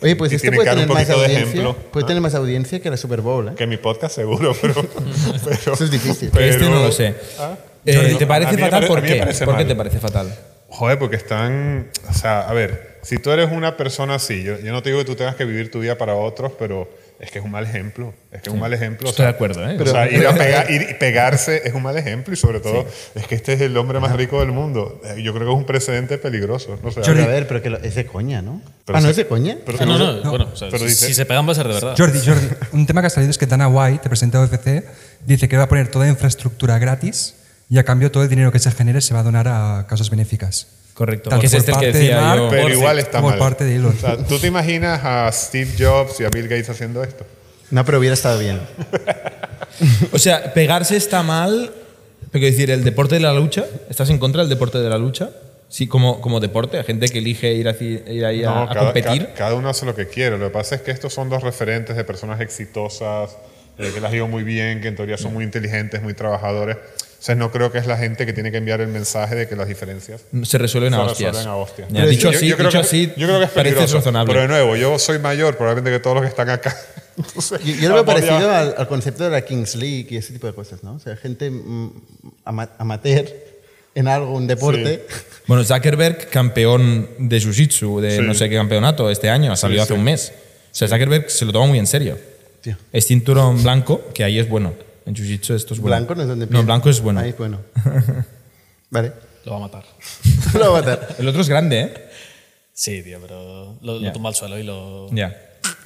Oye, 0.02 0.16
pues 0.16 0.32
tienen 0.32 0.58
puede 0.58 0.70
tener 0.70 0.88
un 0.88 0.94
más 0.94 1.04
poquito 1.06 1.20
de 1.20 1.26
audiencia. 1.26 1.62
ejemplo. 1.62 1.76
Puede 1.92 2.08
tener 2.08 2.22
más 2.22 2.36
audiencia 2.36 2.80
que 2.82 2.90
la 2.90 2.98
Super 2.98 3.22
Bowl, 3.22 3.48
¿eh? 3.50 3.52
Que 3.56 3.66
mi 3.68 3.78
podcast 3.78 4.16
seguro, 4.16 4.56
pero. 4.62 4.74
pero 4.84 5.74
Eso 5.74 5.84
es 5.84 5.92
difícil. 5.92 6.30
pero- 6.34 6.46
este 6.46 6.70
no 6.70 6.82
lo 6.84 6.92
sé. 6.92 7.16
¿Ah? 7.40 7.56
Eh, 7.86 7.96
Jordi, 7.96 8.16
¿Te 8.16 8.28
parece 8.28 8.52
fatal? 8.58 8.70
pare- 8.72 8.88
¿Por 8.88 9.02
qué? 9.02 9.44
¿Por 9.46 9.58
qué 9.58 9.66
te 9.66 9.76
parece 9.76 10.00
fatal? 10.00 10.36
Joder, 10.70 10.98
porque 10.98 11.16
están. 11.18 11.88
O 12.10 12.14
sea, 12.14 12.42
a 12.42 12.54
ver, 12.54 12.98
si 13.04 13.18
tú 13.18 13.32
eres 13.32 13.52
una 13.52 13.78
persona 13.78 14.16
así, 14.16 14.42
yo, 14.44 14.60
yo 14.60 14.72
no 14.72 14.82
te 14.82 14.90
digo 14.90 15.00
que 15.02 15.06
tú 15.06 15.16
tengas 15.16 15.36
que 15.36 15.46
vivir 15.46 15.70
tu 15.70 15.80
vida 15.80 15.98
para 15.98 16.16
otros, 16.16 16.54
pero 16.58 16.90
es 17.20 17.30
que 17.30 17.38
es 17.40 17.46
un 17.46 17.52
mal 17.52 17.64
ejemplo. 17.66 18.12
Es 18.32 18.42
que 18.42 18.50
es 18.50 18.54
un 18.56 18.60
mal 18.60 18.74
ejemplo. 18.74 19.08
o 19.08 19.12
Estoy 19.12 19.24
sea, 19.24 19.32
de 19.32 19.36
acuerdo, 19.36 19.70
¿eh? 19.70 19.78
o 19.80 19.86
sea, 19.86 20.10
ir 20.10 20.26
a 20.26 20.34
pegar- 20.36 20.72
ir 20.72 20.88
y 20.90 20.94
pegarse 20.96 21.62
es 21.64 21.74
un 21.76 21.84
mal 21.84 21.96
ejemplo 21.96 22.34
y 22.34 22.38
sobre 22.38 22.60
todo 22.60 22.88
es 23.14 23.28
que 23.28 23.36
este 23.36 23.54
es 23.54 23.62
el 23.62 23.78
hombre 23.78 24.00
más 24.00 24.16
rico 24.16 24.40
del 24.40 24.52
mundo. 24.52 25.00
Eh, 25.06 25.22
Yo 25.22 25.32
creo 25.36 25.46
que 25.46 25.54
es 25.54 25.58
un 25.60 25.66
precedente 25.66 26.18
peligroso. 26.18 26.80
No 26.82 26.90
sé, 26.92 27.02
Pero 27.06 27.24
a 27.24 27.28
ver, 27.28 27.48
pero 27.48 27.62
que 27.62 27.70
lo- 27.70 27.78
es 27.78 27.94
de 27.94 28.06
coña, 28.08 28.42
¿no? 28.42 28.60
Pero 28.86 28.98
ah, 28.98 29.02
¿no 29.02 29.08
sí. 29.08 29.12
es 29.12 29.18
de 29.18 29.28
coña? 29.28 29.58
pero 29.64 29.78
Ah, 29.80 29.86
no, 29.86 29.94
si 30.18 30.24
no, 30.24 30.30
bueno, 30.32 30.50
o 30.52 30.56
sea, 30.56 30.70
pero 30.70 30.80
si, 30.80 30.86
dice- 30.90 31.06
si 31.06 31.14
se 31.14 31.26
pegan 31.28 31.48
va 31.48 31.52
a 31.52 31.56
ser 31.56 31.68
de 31.68 31.74
verdad. 31.76 31.94
Jordi, 31.96 32.20
Jordi, 32.26 32.48
un 32.72 32.88
tema 32.88 33.02
que 33.02 33.08
ha 33.08 33.12
salido 33.12 33.30
es 33.30 33.38
que 33.38 33.46
Dana 33.46 33.68
White, 33.68 34.02
el 34.06 34.10
presidente 34.10 34.40
de 34.40 34.44
OFC, 34.46 34.84
dice 35.28 35.48
que 35.48 35.56
va 35.56 35.64
a 35.64 35.70
poner 35.70 35.90
toda 35.90 36.08
infraestructura 36.08 36.80
gratis 36.80 37.36
y 37.74 37.78
a 37.80 37.84
cambio 37.84 38.12
todo 38.12 38.22
el 38.24 38.30
dinero 38.30 38.52
que 38.52 38.60
se 38.60 38.70
genere 38.72 39.02
se 39.02 39.14
va 39.14 39.22
a 39.22 39.24
donar 39.24 39.48
a 39.48 39.86
causas 39.88 40.10
benéficas. 40.12 40.68
Correcto. 40.94 41.32
Tanto 41.32 41.42
Que 41.42 41.48
es 41.48 41.54
por 41.54 41.60
este 41.60 41.72
el 41.72 41.78
que 41.80 41.86
parte 41.88 41.98
de 41.98 42.04
decía 42.04 42.22
Mark, 42.22 42.42
yo. 42.42 42.50
pero 42.50 42.62
por- 42.64 42.72
igual 42.72 43.00
está 43.00 43.20
mal. 43.22 43.40
parte 43.40 43.64
de 43.66 43.76
Elon. 43.78 43.96
O 43.98 44.00
sea, 44.00 44.18
¿tú 44.18 44.38
te 44.38 44.46
imaginas 44.48 45.02
a 45.04 45.32
Steve 45.32 45.72
Jobs 45.80 46.20
y 46.20 46.24
a 46.26 46.30
Bill 46.30 46.44
Gates 46.48 46.70
haciendo 46.70 47.04
esto? 47.04 47.26
No, 47.72 47.84
pero 47.84 47.98
hubiera 47.98 48.14
estado 48.14 48.38
bien. 48.40 48.60
O 50.12 50.20
sea, 50.20 50.54
pegarse 50.54 50.96
está 50.96 51.24
mal, 51.24 51.72
pero 52.32 52.46
decir, 52.46 52.70
el 52.70 52.84
deporte 52.84 53.16
de 53.16 53.22
la 53.22 53.34
lucha, 53.34 53.66
¿estás 53.90 54.10
en 54.12 54.20
contra 54.20 54.42
del 54.44 54.50
deporte 54.50 54.78
de 54.78 54.90
la 54.90 54.98
lucha? 55.00 55.32
Sí, 55.68 55.88
como, 55.88 56.22
como 56.22 56.40
deporte, 56.40 56.78
hay 56.78 56.84
gente 56.84 57.08
que 57.08 57.18
elige 57.18 57.54
ir, 57.54 57.68
así- 57.68 58.00
ir 58.08 58.24
ahí 58.26 58.44
a, 58.44 58.68
cada, 58.68 58.80
competir. 58.86 59.26
ca- 59.30 59.34
cada 59.34 59.56
uno 59.56 59.70
hace 59.70 59.88
lo 59.88 59.96
que 59.96 60.08
quiere. 60.08 60.38
Lo 60.38 60.46
que 60.46 60.54
pasa 60.54 60.76
es 60.76 60.82
que 60.82 60.92
estos 60.92 61.12
son 61.14 61.30
dos 61.30 61.42
referentes 61.42 61.96
de 61.96 62.04
personas 62.04 62.40
exitosas, 62.42 63.32
eh, 63.80 63.90
que 63.94 64.00
las 64.00 64.12
digo 64.12 64.28
muy 64.28 64.44
bien, 64.44 64.80
que 64.82 64.90
en 64.90 64.96
teoría 64.96 65.18
son 65.18 65.34
muy 65.34 65.44
inteligentes, 65.44 66.04
muy 66.04 66.14
trabajadores. 66.14 66.78
O 67.24 67.26
sea, 67.26 67.36
no 67.36 67.54
creo 67.54 67.72
que 67.72 67.78
es 67.78 67.88
la 67.88 67.96
gente 67.98 68.26
que 68.26 68.34
tiene 68.34 68.52
que 68.52 68.58
enviar 68.58 68.82
el 68.82 68.90
mensaje 68.90 69.34
de 69.34 69.48
que 69.48 69.56
las 69.56 69.70
diferencias 69.70 70.24
se 70.44 70.58
resuelven 70.58 70.94
a 70.94 70.98
se 70.98 71.04
hostias. 71.12 71.32
resuelven 71.38 71.54
a 71.54 71.56
hostias. 71.56 71.88
Ya, 71.90 72.06
dicho 72.06 72.30
Yo- 72.30 72.38
así, 72.38 72.48
yo 72.50 72.58
creo 72.58 72.68
dicho 72.68 72.82
que- 72.82 72.86
así, 72.86 73.14
yo 73.16 73.28
creo 73.28 73.40
que 73.40 73.46
es 73.46 73.52
parece 73.52 73.76
peligroso. 73.76 73.96
razonable. 74.00 74.34
Pero 74.34 74.42
de 74.42 74.48
nuevo, 74.50 74.76
yo 74.76 75.00
soy 75.00 75.20
mayor 75.20 75.56
probablemente 75.56 75.90
que 75.90 76.00
todos 76.04 76.16
los 76.18 76.24
que 76.24 76.30
están 76.30 76.50
acá. 76.50 76.76
Entonces, 77.18 77.62
Yo, 77.64 77.76
yo 77.76 77.88
lo 77.90 77.96
veo 77.96 78.04
ya- 78.04 78.06
parecido 78.06 78.52
al, 78.52 78.76
al 78.78 78.88
concepto 78.90 79.24
de 79.24 79.30
la 79.30 79.42
Kings 79.46 79.76
League 79.76 80.08
y 80.10 80.18
ese 80.18 80.34
tipo 80.34 80.48
de 80.48 80.54
cosas, 80.54 80.84
¿no? 80.84 80.96
O 80.96 81.00
sea, 81.00 81.16
gente 81.16 81.50
mm, 81.50 81.92
ama- 82.44 82.72
amateur 82.78 83.26
en 83.96 84.08
algo, 84.10 84.34
un 84.36 84.46
deporte. 84.46 85.06
Bueno, 85.48 85.64
Zuckerberg, 85.64 86.30
campeón 86.30 87.08
de 87.20 87.38
Jiu-Jitsu, 87.40 88.02
de 88.02 88.18
Sí. 88.18 88.22
no 88.22 88.34
sé 88.34 88.50
qué 88.50 88.56
campeonato 88.56 89.10
este 89.10 89.30
año, 89.30 89.52
ha 89.54 89.56
salido 89.56 89.80
Sí, 89.80 89.84
hace 89.84 89.94
sí. 89.94 90.00
un 90.00 90.04
mes. 90.04 90.34
O 90.38 90.76
sea, 90.76 90.90
Zuckerberg 90.90 91.30
se 91.30 91.46
lo 91.46 91.54
toma 91.54 91.68
muy 91.68 91.80
en 91.80 91.88
serio. 91.88 92.18
Tío. 92.62 92.76
Es 92.92 93.08
cinturón 93.08 93.62
blanco, 93.64 94.02
que 94.14 94.24
ahí 94.26 94.40
es 94.40 94.50
bueno. 94.50 94.74
En 95.06 95.16
Jiu-Jitsu 95.16 95.56
esto 95.56 95.74
es 95.74 95.80
bueno. 95.80 95.96
Blanco 95.98 96.16
no 96.16 96.22
es 96.24 96.28
donde 96.28 96.48
No, 96.48 96.64
blanco 96.64 96.90
es 96.90 97.02
bueno. 97.02 97.20
Ahí 97.20 97.30
es 97.30 97.38
bueno. 97.38 97.60
vale. 98.90 99.12
Lo 99.46 99.52
va 99.52 99.58
a 99.58 99.62
matar. 99.62 99.84
lo 100.54 100.72
voy 100.72 100.80
a 100.80 100.82
matar. 100.86 101.16
El 101.20 101.28
otro 101.28 101.42
es 101.42 101.50
grande, 101.50 101.82
¿eh? 101.82 101.94
Sí, 102.74 103.04
tío, 103.04 103.20
pero 103.22 103.78
lo, 103.82 103.96
lo 103.96 104.02
Ya. 104.02 104.14
tumba 104.14 104.30
al 104.30 104.36
suelo 104.36 104.58
y 104.58 104.64
lo. 104.64 105.10
Ya. 105.14 105.36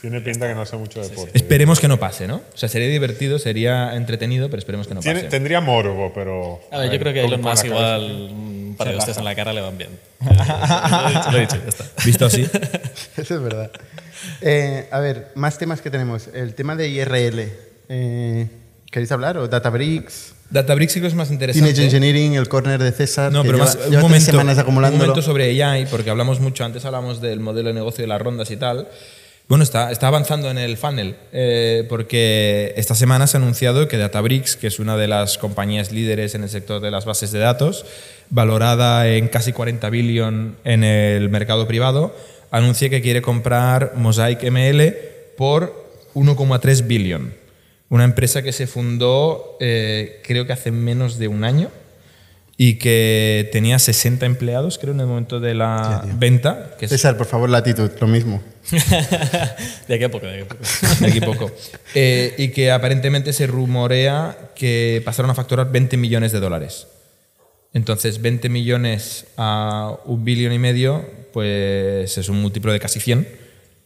Tiene 0.02 0.22
pinta 0.22 0.48
que 0.48 0.54
no 0.56 0.62
hace 0.62 0.78
mucho 0.78 1.02
deporte. 1.02 1.32
Esperemos 1.36 1.80
que 1.80 1.88
no 1.88 2.00
pase, 2.00 2.28
¿no? 2.28 2.36
O 2.54 2.58
sea, 2.58 2.70
sería 2.70 2.88
divertido, 2.88 3.40
sería 3.40 3.96
entretenido, 3.96 4.48
pero 4.50 4.60
esperemos 4.60 4.88
que 4.88 4.94
no 4.94 5.02
Tiene- 5.02 5.22
pase. 5.22 5.30
tendría 5.32 5.60
morbo, 5.60 6.12
pero. 6.14 6.62
A 6.72 6.80
ver, 6.80 6.92
yo 6.92 7.00
creo 7.00 7.14
que 7.14 7.22
Elon 7.26 7.42
Musk 7.42 7.66
igual 7.66 8.30
un 8.32 8.76
par 8.78 8.90
de 8.90 8.96
hostias 8.96 9.18
en 9.18 9.26
la 9.26 9.34
cara 9.36 9.54
le 9.54 9.62
van 9.62 9.78
bien. 9.78 9.90
lo 10.22 10.30
he 10.30 11.10
dicho, 11.16 11.32
lo 11.32 11.38
he 11.38 11.42
dicho, 11.42 11.58
ya 11.58 11.70
está. 11.70 11.86
Visto 12.06 12.26
así. 12.28 12.44
Eso 13.18 13.36
es 13.36 13.42
verdad. 13.42 13.72
Eh, 14.42 14.88
a 14.92 15.00
ver, 15.00 15.32
más 15.36 15.58
temas 15.58 15.82
que 15.82 15.90
tenemos. 15.90 16.28
El 16.34 16.54
tema 16.54 16.76
de 16.76 16.88
IRL. 16.90 17.52
Eh, 17.90 18.48
¿Queréis 18.92 19.12
hablar? 19.12 19.38
¿O 19.38 19.48
Databricks? 19.48 20.34
Databricks 20.50 20.94
sí 20.94 21.02
que 21.02 21.08
es 21.08 21.14
más 21.14 21.30
interesante. 21.30 21.74
Teenage 21.74 21.86
Engineering, 21.86 22.36
el 22.36 22.48
corner 22.48 22.82
de 22.82 22.92
César. 22.92 23.32
No, 23.32 23.44
pero 23.44 23.58
lleva, 23.58 23.66
más 23.66 23.76
lleva 23.76 23.98
un 23.98 24.02
momento, 24.02 24.32
semanas 24.32 24.66
un 24.66 24.74
momento 24.74 25.22
sobre 25.22 25.62
AI, 25.62 25.86
porque 25.88 26.10
hablamos 26.10 26.40
mucho, 26.40 26.64
antes 26.64 26.86
hablamos 26.86 27.20
del 27.20 27.40
modelo 27.42 27.68
de 27.68 27.74
negocio 27.74 28.04
de 28.04 28.08
las 28.08 28.22
rondas 28.22 28.50
y 28.52 28.58
tal. 28.58 28.88
Bueno, 29.50 29.64
está, 29.64 29.92
está 29.92 30.08
avanzando 30.08 30.52
en 30.52 30.58
el 30.58 30.76
funnel, 30.76 31.16
eh, 31.32 31.86
porque 31.88 32.74
esta 32.76 32.96
semana 32.96 33.28
se 33.28 33.38
ha 33.38 33.40
anunciado 33.40 33.88
que 33.88 33.98
Databricks, 33.98 34.58
que 34.58 34.68
es 34.68 34.80
una 34.80 34.98
de 34.98 35.08
las 35.08 35.38
compañías 35.38 35.92
líderes 35.92 36.36
en 36.36 36.44
el 36.44 36.50
sector 36.50 36.82
de 36.82 36.92
las 36.92 37.06
bases 37.06 37.32
de 37.32 37.40
datos, 37.40 37.86
valorada 38.30 39.08
en 39.08 39.30
casi 39.30 39.54
40 39.54 39.90
billion 39.90 40.58
en 40.66 40.84
el 40.84 41.30
mercado 41.30 41.66
privado, 41.66 42.14
anuncia 42.52 42.90
que 42.90 43.02
quiere 43.02 43.22
comprar 43.22 43.94
Mosaic 43.96 44.44
ML 44.44 44.94
por 45.38 45.88
1,3 46.14 46.86
billion. 46.86 47.47
Una 47.90 48.04
empresa 48.04 48.42
que 48.42 48.52
se 48.52 48.68
fundó 48.68 49.58
eh, 49.60 50.22
creo 50.26 50.46
que 50.46 50.54
hace 50.54 50.72
menos 50.72 51.18
de 51.18 51.28
un 51.28 51.44
año 51.44 51.70
y 52.58 52.76
que 52.80 53.48
tenía 53.52 53.78
60 53.78 54.26
empleados, 54.26 54.80
creo, 54.80 54.94
en 54.94 55.00
el 55.00 55.06
momento 55.06 55.40
de 55.40 55.54
la 55.54 56.04
venta, 56.16 56.76
que 56.80 56.86
es 56.86 56.92
César, 56.92 57.16
por 57.16 57.28
favor, 57.28 57.50
latitud, 57.50 57.92
lo 58.02 58.08
mismo. 58.08 58.42
De 59.88 59.96
aquí 59.96 60.04
a 60.04 60.12
poco, 60.12 60.26
de 60.26 60.34
aquí 60.34 60.42
a 60.42 60.48
poco. 60.48 60.64
de 61.00 61.08
aquí 61.08 61.22
poco. 61.22 61.52
Eh, 61.96 62.36
y 62.38 62.50
que 62.50 62.72
aparentemente 62.72 63.32
se 63.32 63.48
rumorea 63.48 64.52
que 64.56 65.02
pasaron 65.06 65.32
a 65.32 65.36
facturar 65.36 65.72
20 65.72 65.96
millones 65.96 66.34
de 66.34 66.42
dólares. 66.42 66.88
Entonces, 67.74 68.22
20 68.22 68.50
millones 68.50 69.28
a 69.38 69.96
un 70.04 70.26
billón 70.26 70.52
y 70.52 70.60
medio, 70.60 71.06
pues 71.32 72.18
es 72.18 72.28
un 72.28 72.42
múltiplo 72.42 72.74
de 72.74 72.80
casi 72.80 73.00
100, 73.00 73.28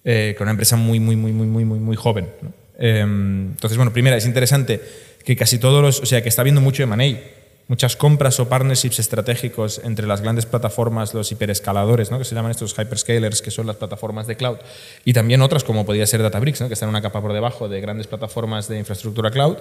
eh, 0.04 0.34
con 0.36 0.46
una 0.46 0.52
empresa 0.52 0.78
muy, 0.78 1.00
muy, 1.00 1.16
muy, 1.16 1.32
muy, 1.32 1.46
muy, 1.46 1.66
muy, 1.66 1.80
muy 1.80 1.96
joven. 1.96 2.30
¿no? 2.42 2.61
Eh, 2.82 3.00
entonces, 3.00 3.78
bueno, 3.78 3.94
primera, 3.94 4.18
es 4.18 4.26
interesante 4.26 4.82
que 5.24 5.36
casi 5.38 5.60
todos 5.60 5.82
los, 5.82 6.02
o 6.02 6.06
sea, 6.06 6.22
que 6.22 6.30
está 6.30 6.42
habiendo 6.42 6.62
mucho 6.62 6.84
M&A, 6.84 7.20
muchas 7.68 7.96
compras 7.96 8.38
o 8.40 8.50
partnerships 8.50 9.00
estratégicos 9.00 9.80
entre 9.86 10.06
las 10.06 10.20
grandes 10.20 10.46
plataformas, 10.46 11.14
los 11.14 11.32
hiperescaladores, 11.32 12.12
¿no? 12.12 12.18
que 12.18 12.26
se 12.26 12.36
llaman 12.36 12.52
estos 12.52 12.74
hyperscalers, 12.74 13.42
que 13.42 13.52
son 13.52 13.66
las 13.68 13.78
plataformas 13.78 14.28
de 14.28 14.36
cloud, 14.36 14.58
y 15.06 15.14
también 15.14 15.42
otras 15.42 15.64
como 15.64 15.86
podría 15.86 16.06
ser 16.06 16.22
Databricks, 16.22 16.60
¿no? 16.60 16.68
que 16.68 16.74
están 16.74 16.90
una 16.90 17.02
capa 17.02 17.22
por 17.22 17.32
debajo 17.32 17.70
de 17.70 17.80
grandes 17.80 18.08
plataformas 18.08 18.68
de 18.68 18.80
infraestructura 18.80 19.32
cloud, 19.32 19.58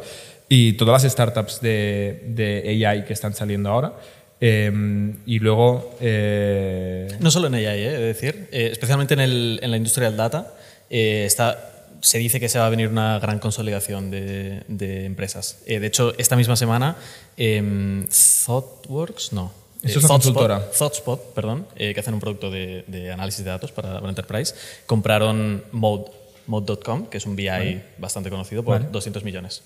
y 0.49 0.73
todas 0.73 1.05
las 1.05 1.13
startups 1.13 1.61
de, 1.61 2.25
de 2.29 2.85
AI 2.85 3.05
que 3.05 3.13
están 3.13 3.35
saliendo 3.35 3.69
ahora. 3.69 3.93
Eh, 4.41 4.73
y 5.27 5.39
luego... 5.39 5.95
eh, 6.01 7.07
No 7.21 7.31
solo 7.31 7.49
en 7.49 7.55
AI, 7.55 7.67
¿eh? 7.67 7.87
he 7.87 7.99
de 7.99 8.07
decir, 8.07 8.49
eh, 8.51 8.71
especialmente 8.73 9.15
en, 9.15 9.21
el, 9.21 9.61
en 9.63 9.71
la 9.71 9.77
industria 9.77 10.09
del 10.09 10.17
data, 10.17 10.55
eh, 10.89 11.25
está, 11.27 11.70
se 12.01 12.19
dice 12.19 12.41
que 12.41 12.49
se 12.49 12.59
va 12.59 12.67
a 12.67 12.71
venir 12.71 12.89
una 12.89 13.19
gran 13.19 13.39
consolidación 13.39 14.11
de, 14.11 14.63
de 14.69 15.05
empresas. 15.05 15.59
Eh, 15.67 15.81
de 15.81 15.87
hecho, 15.87 16.15
esta 16.19 16.37
misma 16.37 16.57
semana, 16.57 16.97
em, 17.37 18.07
ThoughtWorks, 18.47 19.33
no. 19.33 19.53
Eso 19.83 19.99
es 19.99 20.05
una 20.05 20.15
consultora. 20.15 20.71
ThoughtSpot, 20.71 21.33
perdón, 21.35 21.67
eh, 21.77 21.95
que 21.95 22.01
hacen 22.01 22.13
un 22.13 22.21
producto 22.21 22.51
de, 22.51 22.85
de 22.87 23.11
análisis 23.11 23.45
de 23.45 23.51
datos 23.51 23.73
para, 23.73 23.95
para 23.95 24.09
Enterprise, 24.09 24.55
compraron 24.85 25.65
Mode, 25.73 26.11
Mode.com, 26.47 27.07
que 27.07 27.19
es 27.19 27.27
un 27.27 27.35
BI 27.35 27.83
bastante 27.97 28.29
conocido, 28.29 28.63
por 28.63 28.91
200 28.91 29.25
millones. 29.25 29.63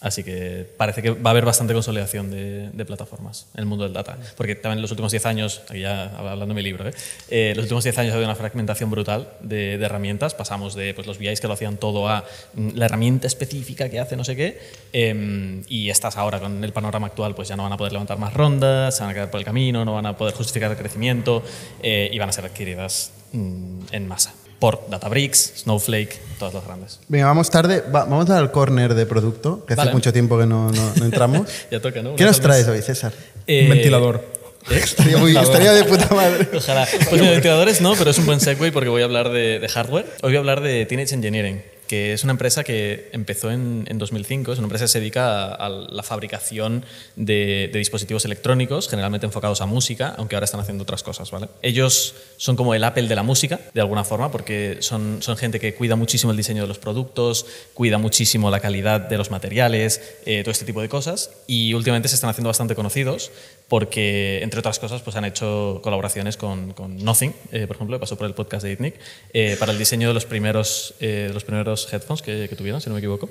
Así 0.00 0.22
que 0.22 0.64
parece 0.76 1.02
que 1.02 1.10
va 1.10 1.30
a 1.30 1.32
haber 1.32 1.44
bastante 1.44 1.74
consolidación 1.74 2.30
de, 2.30 2.70
de 2.72 2.84
plataformas 2.84 3.48
en 3.54 3.60
el 3.60 3.66
mundo 3.66 3.82
del 3.82 3.92
data. 3.92 4.16
Porque 4.36 4.54
también 4.54 4.78
en 4.78 4.82
los 4.82 4.92
últimos 4.92 5.10
10 5.10 5.26
años, 5.26 5.62
aquí 5.68 5.80
ya 5.80 6.16
hablando 6.16 6.46
de 6.46 6.54
mi 6.54 6.62
libro, 6.62 6.88
¿eh? 6.88 6.92
Eh, 7.28 7.52
los 7.56 7.64
últimos 7.64 7.82
10 7.82 7.98
años 7.98 8.12
ha 8.12 8.14
habido 8.14 8.28
una 8.28 8.36
fragmentación 8.36 8.90
brutal 8.90 9.28
de, 9.40 9.76
de 9.76 9.84
herramientas. 9.84 10.34
Pasamos 10.34 10.76
de 10.76 10.94
pues, 10.94 11.08
los 11.08 11.18
BIs 11.18 11.40
que 11.40 11.48
lo 11.48 11.54
hacían 11.54 11.78
todo 11.78 12.08
a 12.08 12.24
mm, 12.54 12.70
la 12.76 12.84
herramienta 12.84 13.26
específica 13.26 13.88
que 13.88 13.98
hace 13.98 14.16
no 14.16 14.22
sé 14.22 14.36
qué. 14.36 14.60
em, 14.92 15.64
y 15.68 15.90
estas 15.90 16.16
ahora, 16.16 16.38
con 16.38 16.62
el 16.62 16.72
panorama 16.72 17.08
actual, 17.08 17.34
pues 17.34 17.48
ya 17.48 17.56
no 17.56 17.64
van 17.64 17.72
a 17.72 17.76
poder 17.76 17.92
levantar 17.92 18.18
más 18.18 18.32
rondas, 18.34 18.96
se 18.96 19.02
van 19.02 19.10
a 19.10 19.14
quedar 19.14 19.30
por 19.32 19.40
el 19.40 19.44
camino, 19.44 19.84
no 19.84 19.94
van 19.94 20.06
a 20.06 20.16
poder 20.16 20.32
justificar 20.34 20.70
el 20.70 20.76
crecimiento 20.76 21.42
eh, 21.82 22.08
y 22.12 22.18
van 22.20 22.28
a 22.28 22.32
ser 22.32 22.44
adquiridas 22.44 23.10
mm, 23.32 23.80
en 23.90 24.06
masa 24.06 24.32
por 24.58 24.88
Databricks, 24.90 25.52
Snowflake, 25.62 26.18
todas 26.38 26.54
las 26.54 26.64
grandes. 26.64 26.98
Venga, 27.08 27.26
vamos 27.26 27.50
tarde. 27.50 27.82
Va- 27.82 28.04
vamos 28.04 28.28
al 28.30 28.50
corner 28.50 28.94
de 28.94 29.06
producto, 29.06 29.64
que 29.66 29.74
hace 29.74 29.90
mucho 29.92 30.12
tiempo 30.12 30.38
que 30.38 30.46
no, 30.46 30.70
no- 30.72 30.92
no 30.96 31.04
entramos. 31.04 31.48
Ya 31.70 31.80
toca, 31.80 32.02
¿no? 32.02 32.16
¿Qué 32.16 32.24
nos 32.24 32.40
traes 32.40 32.66
hoy, 32.68 32.82
César? 32.82 33.12
Eh, 33.46 33.62
un 33.64 33.70
ventilador. 33.70 34.24
¿eh? 34.70 34.74
Estaría, 34.82 35.16
muy- 35.16 35.36
estaría 35.36 35.72
de 35.72 35.84
puta 35.84 36.12
madre. 36.14 36.48
Ojalá. 36.56 36.86
Pues 37.08 37.20
de 37.20 37.30
ventiladores 37.30 37.80
no, 37.80 37.94
pero 37.94 38.10
es 38.10 38.18
un 38.18 38.26
buen 38.26 38.40
segue 38.40 38.70
porque 38.72 38.88
voy 38.88 39.02
a 39.02 39.04
hablar 39.06 39.30
de, 39.30 39.58
de 39.60 39.68
hardware. 39.68 40.04
Hoy 40.22 40.30
voy 40.30 40.36
a 40.36 40.38
hablar 40.40 40.60
de 40.60 40.84
Teenage 40.86 41.14
Engineering. 41.14 41.62
Que 41.88 42.12
es 42.12 42.22
una 42.22 42.32
empresa 42.32 42.62
que 42.62 43.08
empezó 43.12 43.50
en, 43.50 43.84
en 43.88 43.98
2005, 43.98 44.52
es 44.52 44.58
una 44.58 44.66
empresa 44.66 44.84
que 44.84 44.88
se 44.88 45.00
dedica 45.00 45.46
a, 45.46 45.68
la 45.68 46.02
fabricación 46.02 46.84
de, 47.16 47.70
dispositivos 47.72 48.24
electrónicos, 48.24 48.88
generalmente 48.88 49.26
enfocados 49.26 49.60
a 49.60 49.66
música, 49.66 50.14
aunque 50.18 50.36
ahora 50.36 50.44
están 50.44 50.60
haciendo 50.60 50.82
otras 50.82 51.02
cosas. 51.02 51.30
¿vale? 51.30 51.48
Ellos 51.62 52.14
son 52.36 52.54
como 52.54 52.74
el 52.74 52.84
Apple 52.84 53.08
de 53.08 53.16
la 53.16 53.22
música, 53.22 53.58
de 53.74 53.80
alguna 53.80 54.04
forma, 54.04 54.30
porque 54.30 54.78
son, 54.80 55.22
son 55.22 55.36
gente 55.36 55.58
que 55.58 55.74
cuida 55.74 55.96
muchísimo 55.96 56.30
el 56.30 56.36
diseño 56.36 56.62
de 56.62 56.68
los 56.68 56.78
productos, 56.78 57.46
cuida 57.74 57.98
muchísimo 57.98 58.50
la 58.50 58.60
calidad 58.60 59.00
de 59.00 59.16
los 59.16 59.30
materiales, 59.30 60.00
eh, 60.26 60.42
todo 60.42 60.52
este 60.52 60.64
tipo 60.64 60.80
de 60.80 60.88
cosas, 60.88 61.30
y 61.46 61.74
últimamente 61.74 62.08
se 62.08 62.14
están 62.14 62.30
haciendo 62.30 62.48
bastante 62.48 62.74
conocidos 62.74 63.30
porque, 63.68 64.40
entre 64.42 64.60
otras 64.60 64.78
cosas, 64.78 65.02
pues 65.02 65.14
han 65.16 65.24
hecho 65.26 65.80
colaboraciones 65.82 66.36
con, 66.36 66.74
Nothing, 66.78 67.34
eh, 67.52 67.66
por 67.66 67.76
ejemplo, 67.76 67.96
que 67.96 68.00
pasó 68.00 68.16
por 68.16 68.26
el 68.26 68.34
podcast 68.34 68.64
de 68.64 68.72
Itnic, 68.72 68.94
eh, 69.32 69.56
para 69.58 69.72
el 69.72 69.78
diseño 69.78 70.08
de 70.08 70.14
los 70.14 70.24
primeros, 70.24 70.94
eh, 71.00 71.30
los 71.32 71.44
primeros 71.44 71.92
headphones 71.92 72.22
que, 72.22 72.48
que 72.48 72.56
tuvieron, 72.56 72.80
si 72.80 72.88
no 72.88 72.94
me 72.94 73.00
equivoco. 73.00 73.28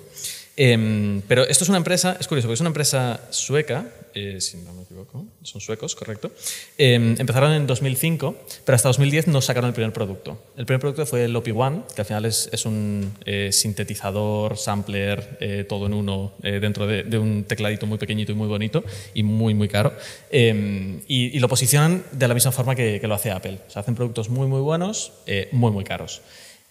Em, 0.57 1.21
pero 1.27 1.43
esto 1.43 1.63
es 1.63 1.69
una 1.69 1.77
empresa, 1.77 2.17
es 2.19 2.27
curioso, 2.27 2.47
porque 2.47 2.55
es 2.55 2.61
una 2.61 2.69
empresa 2.69 3.21
sueca, 3.29 3.85
eh, 4.15 4.41
si 4.41 4.57
no 4.57 4.73
me 4.73 4.81
equivoco, 4.81 5.23
son 5.43 5.61
suecos, 5.61 5.95
correcto. 5.95 6.31
Em, 6.79 7.15
empezaron 7.19 7.53
en 7.53 7.67
2005, 7.67 8.35
pero 8.65 8.75
hasta 8.75 8.89
2010 8.89 9.27
no 9.27 9.39
sacaron 9.41 9.67
el 9.67 9.75
primer 9.75 9.93
producto. 9.93 10.41
El 10.57 10.65
primer 10.65 10.81
producto 10.81 11.05
fue 11.05 11.25
el 11.25 11.35
OP 11.35 11.49
One, 11.55 11.83
que 11.93 12.01
al 12.01 12.07
final 12.07 12.25
es, 12.25 12.49
es 12.51 12.65
un 12.65 13.13
eh, 13.25 13.51
sintetizador, 13.51 14.57
sampler, 14.57 15.37
eh, 15.39 15.65
todo 15.69 15.85
en 15.85 15.93
uno, 15.93 16.33
eh, 16.41 16.59
dentro 16.59 16.87
de, 16.87 17.17
un 17.19 17.43
tecladito 17.43 17.85
muy 17.85 17.99
pequeñito 17.99 18.31
y 18.31 18.35
muy 18.35 18.47
bonito 18.47 18.83
y 19.13 19.21
muy, 19.21 19.53
muy 19.53 19.67
caro. 19.67 19.93
Em, 20.31 21.01
y, 21.07 21.37
y 21.37 21.39
lo 21.39 21.47
posicionan 21.47 22.03
de 22.11 22.27
la 22.27 22.33
misma 22.33 22.51
forma 22.51 22.73
que, 22.73 22.99
que 22.99 23.07
lo 23.07 23.13
hace 23.13 23.29
Apple. 23.29 23.59
O 23.67 23.69
sea, 23.69 23.81
hacen 23.81 23.93
productos 23.93 24.29
muy, 24.29 24.47
muy 24.47 24.61
buenos, 24.61 25.11
eh, 25.27 25.49
muy, 25.51 25.71
muy 25.71 25.83
caros. 25.83 26.21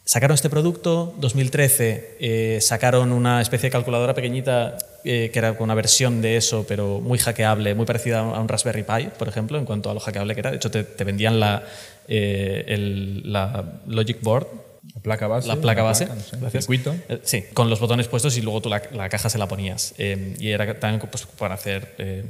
Sacaron 0.08 0.36
este 0.36 0.48
producto, 0.48 1.12
2013 1.18 2.16
eh, 2.20 2.58
sacaron 2.62 3.10
una 3.10 3.42
especie 3.42 3.66
de 3.66 3.72
calculadora 3.72 4.14
pequeñita 4.14 4.78
eh, 5.04 5.30
que 5.32 5.38
era 5.40 5.56
una 5.58 5.74
versión 5.74 6.22
de 6.22 6.36
eso, 6.36 6.64
pero 6.68 7.00
muy 7.00 7.18
hackeable, 7.18 7.74
muy 7.74 7.86
parecida 7.86 8.20
a 8.20 8.40
un 8.40 8.46
Raspberry 8.46 8.84
Pi, 8.84 9.08
por 9.18 9.26
ejemplo, 9.26 9.58
en 9.58 9.64
cuanto 9.64 9.90
a 9.90 9.94
lo 9.94 9.98
hackeable 10.00 10.34
que 10.34 10.40
era. 10.40 10.50
De 10.50 10.56
hecho, 10.58 10.70
te, 10.70 10.84
te 10.84 11.02
vendían 11.02 11.40
la, 11.40 11.64
eh, 12.06 12.64
el- 12.68 13.32
la 13.32 13.64
Logic 13.88 14.20
Board, 14.22 14.46
La 14.94 15.00
placa 15.00 15.26
base. 15.26 15.48
la 15.48 15.56
placa 15.56 15.82
base, 15.82 16.06
no 16.06 16.14
sé, 16.20 16.36
el 16.36 16.40
gracias. 16.42 16.64
circuito. 16.66 16.94
Sí, 17.24 17.44
con 17.52 17.68
los 17.68 17.80
botones 17.80 18.06
puestos 18.06 18.36
y 18.36 18.42
luego 18.42 18.60
tú 18.60 18.68
la, 18.68 18.82
la 18.92 19.08
caja 19.08 19.28
se 19.28 19.38
la 19.38 19.48
ponías. 19.48 19.92
Eh, 19.98 20.36
y 20.38 20.50
era 20.50 20.78
también 20.78 21.00
pues, 21.10 21.26
para 21.36 21.54
hacer, 21.54 21.94
eh, 21.98 22.24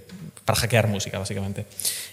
para 0.46 0.58
hackear 0.60 0.86
música, 0.88 1.18
básicamente. 1.18 1.66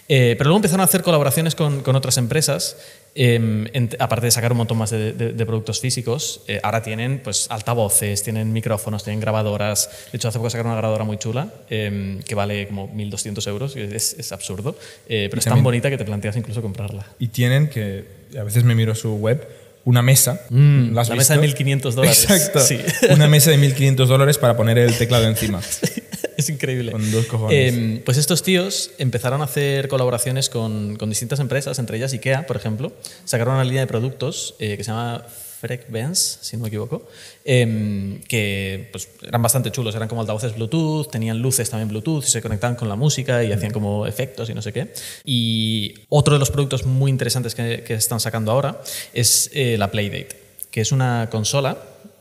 Eh, 0.09 0.35
pero 0.37 0.49
luego 0.49 0.57
empezaron 0.57 0.81
a 0.81 0.85
hacer 0.85 1.03
colaboraciones 1.03 1.55
con, 1.55 1.81
con 1.83 1.95
otras 1.95 2.17
empresas, 2.17 2.75
eh, 3.15 3.35
en- 3.73 3.89
aparte 3.99 4.25
de 4.25 4.31
sacar 4.31 4.51
un 4.51 4.57
montón 4.57 4.77
más 4.77 4.89
de, 4.89 5.13
de- 5.13 5.33
de 5.33 5.45
productos 5.45 5.79
físicos. 5.79 6.41
eh, 6.47 6.59
ahora 6.63 6.81
tienen 6.81 7.19
pues, 7.23 7.47
altavoces, 7.49 8.23
tienen 8.23 8.51
micrófonos, 8.53 9.03
tienen 9.03 9.19
grabadoras. 9.19 9.89
De 10.11 10.17
hecho, 10.17 10.27
hace 10.29 10.39
poco 10.39 10.49
sacaron 10.49 10.71
una 10.71 10.79
grabadora 10.79 11.03
muy 11.03 11.17
chula 11.17 11.49
eh, 11.69 12.19
que 12.27 12.35
vale 12.35 12.67
como 12.67 12.89
1.200 12.93 13.47
euros, 13.47 13.73
que 13.73 13.95
es, 13.95 14.15
es 14.17 14.31
absurdo, 14.31 14.75
eh, 15.07 15.27
pero 15.29 15.39
es 15.39 15.45
tan 15.45 15.61
bonita 15.63 15.89
que 15.89 15.97
te 15.97 16.05
planteas 16.05 16.35
incluso 16.37 16.61
comprarla. 16.61 17.05
Y 17.19 17.27
tienen 17.27 17.69
que, 17.69 18.05
a 18.39 18.43
veces 18.43 18.63
me 18.63 18.73
miro 18.75 18.95
su 18.95 19.15
web, 19.17 19.47
una 19.85 20.01
mesa. 20.01 20.33
¿La, 20.33 20.39
has 20.39 20.49
Mm, 20.49 20.93
la 20.93 21.15
mesa 21.15 21.35
de 21.35 21.41
visto? 21.41 21.61
1.500 21.63 21.91
dólares. 21.93 22.23
Exacto. 22.23 22.59
Sí. 22.61 22.79
Una 23.11 23.27
mesa 23.27 23.51
de 23.51 23.57
1.500 23.59 24.05
dólares 24.07 24.37
para 24.37 24.55
poner 24.57 24.77
el 24.77 24.97
teclado 24.97 25.27
encima. 25.27 25.61
es 26.37 26.49
increíble. 26.49 26.91
Con 26.91 27.11
dos 27.11 27.25
cojones. 27.25 27.73
Eh, 27.73 28.01
pues 28.05 28.17
estos 28.17 28.43
tíos 28.43 28.91
empezaron 28.97 29.41
a 29.41 29.45
hacer 29.45 29.87
colaboraciones 29.87 30.49
con, 30.49 30.95
con 30.95 31.09
distintas 31.09 31.39
empresas, 31.39 31.79
entre 31.79 31.97
ellas 31.97 32.13
IKEA, 32.13 32.45
por 32.45 32.55
ejemplo. 32.55 32.93
Sacaron 33.25 33.55
una 33.55 33.63
línea 33.63 33.81
de 33.81 33.87
productos 33.87 34.55
eh, 34.59 34.77
que 34.77 34.83
se 34.83 34.91
llama 34.91 35.25
Frequenz, 35.63 36.39
si 36.41 36.57
no 36.57 36.63
me 36.63 36.67
equivoco, 36.67 37.07
em, 37.45 38.19
que 38.23 38.89
pues, 38.91 39.07
eran 39.21 39.41
bastante 39.41 39.71
chulos. 39.71 39.95
Eran 39.95 40.09
como 40.09 40.19
altavoces 40.19 40.53
Bluetooth, 40.55 41.09
tenían 41.09 41.39
luces 41.41 41.69
también 41.69 41.87
Bluetooth, 41.87 42.25
y 42.25 42.27
se 42.27 42.41
conectaban 42.41 42.75
con 42.75 42.89
la 42.89 42.97
música 42.97 43.43
y 43.45 43.51
hacían 43.53 43.71
como 43.71 44.05
efectos 44.05 44.49
y 44.49 44.53
no 44.53 44.61
sé 44.61 44.73
qué. 44.73 44.93
Y 45.23 45.93
otro 46.09 46.33
de 46.33 46.39
los 46.39 46.51
productos 46.51 46.85
muy 46.85 47.09
interesantes 47.09 47.55
que, 47.55 47.83
que 47.83 47.93
están 47.93 48.19
sacando 48.19 48.51
ahora 48.51 48.81
es 49.13 49.49
eh, 49.53 49.77
la 49.77 49.89
Playdate, 49.89 50.35
que 50.69 50.81
es 50.81 50.91
una 50.91 51.29
consola 51.31 51.77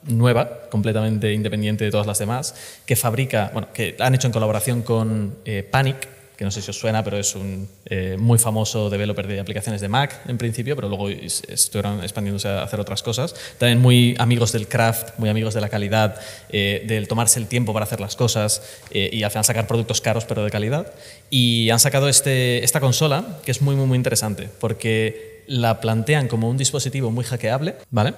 nueva, 0.07 0.63
completamente 0.71 1.33
independiente 1.33 1.85
de 1.85 1.91
todas 1.91 2.07
las 2.07 2.19
demás, 2.19 2.55
que 2.87 2.97
fabrica, 2.97 3.51
bueno, 3.53 3.69
que 3.73 3.97
han 3.99 4.15
hecho 4.15 4.27
en 4.27 4.33
colaboración 4.33 4.83
con 4.83 5.37
eh, 5.45 5.63
Panic, 5.69 6.09
que 6.37 6.45
no 6.47 6.51
sé 6.51 6.61
si 6.63 6.71
os 6.71 6.79
suena, 6.79 7.05
pero 7.05 7.19
es 7.19 7.37
un 7.37 7.69
eh, 7.85 8.17
muy 8.19 8.37
famoso 8.39 8.91
developer 8.91 9.29
de 9.29 9.39
aplicaciones 9.39 9.81
de 9.81 9.87
Mac 9.89 10.23
en 10.27 10.39
principio, 10.39 10.75
pero 10.75 10.89
luego 10.89 11.09
es- 11.09 11.43
estuvieron 11.47 12.03
expandiéndose 12.03 12.49
a 12.49 12.63
hacer 12.65 12.81
otras 12.81 13.03
cosas. 13.03 13.35
También 13.59 13.79
muy 13.81 14.17
amigos 14.19 14.51
del 14.51 14.67
craft, 14.67 15.19
muy 15.19 15.29
amigos 15.29 15.55
de 15.55 15.61
la 15.61 15.69
calidad, 15.69 16.17
eh, 16.49 16.83
del 16.89 17.07
tomarse 17.07 17.39
el 17.39 17.47
tiempo 17.47 17.73
para 17.73 17.85
hacer 17.85 18.01
las 18.01 18.17
cosas 18.17 18.63
y 18.91 19.23
al 19.23 19.31
final 19.31 19.45
sacar 19.45 19.69
productos 19.69 20.01
caros 20.01 20.25
pero 20.25 20.43
de 20.43 20.51
calidad. 20.51 20.93
Y 21.31 21.71
han 21.71 21.79
sacado 21.79 22.09
este, 22.09 22.65
esta 22.65 22.81
consola 22.81 23.39
que 23.45 23.53
es 23.53 23.63
muy, 23.63 23.77
muy, 23.77 23.87
muy 23.87 23.97
interesante 23.97 24.49
porque 24.59 25.32
la 25.47 25.81
plantean 25.81 26.29
como 26.29 26.49
un 26.49 26.57
dispositivo 26.57 27.11
muy 27.11 27.25
hackeable, 27.25 27.77
¿vale? 27.91 28.15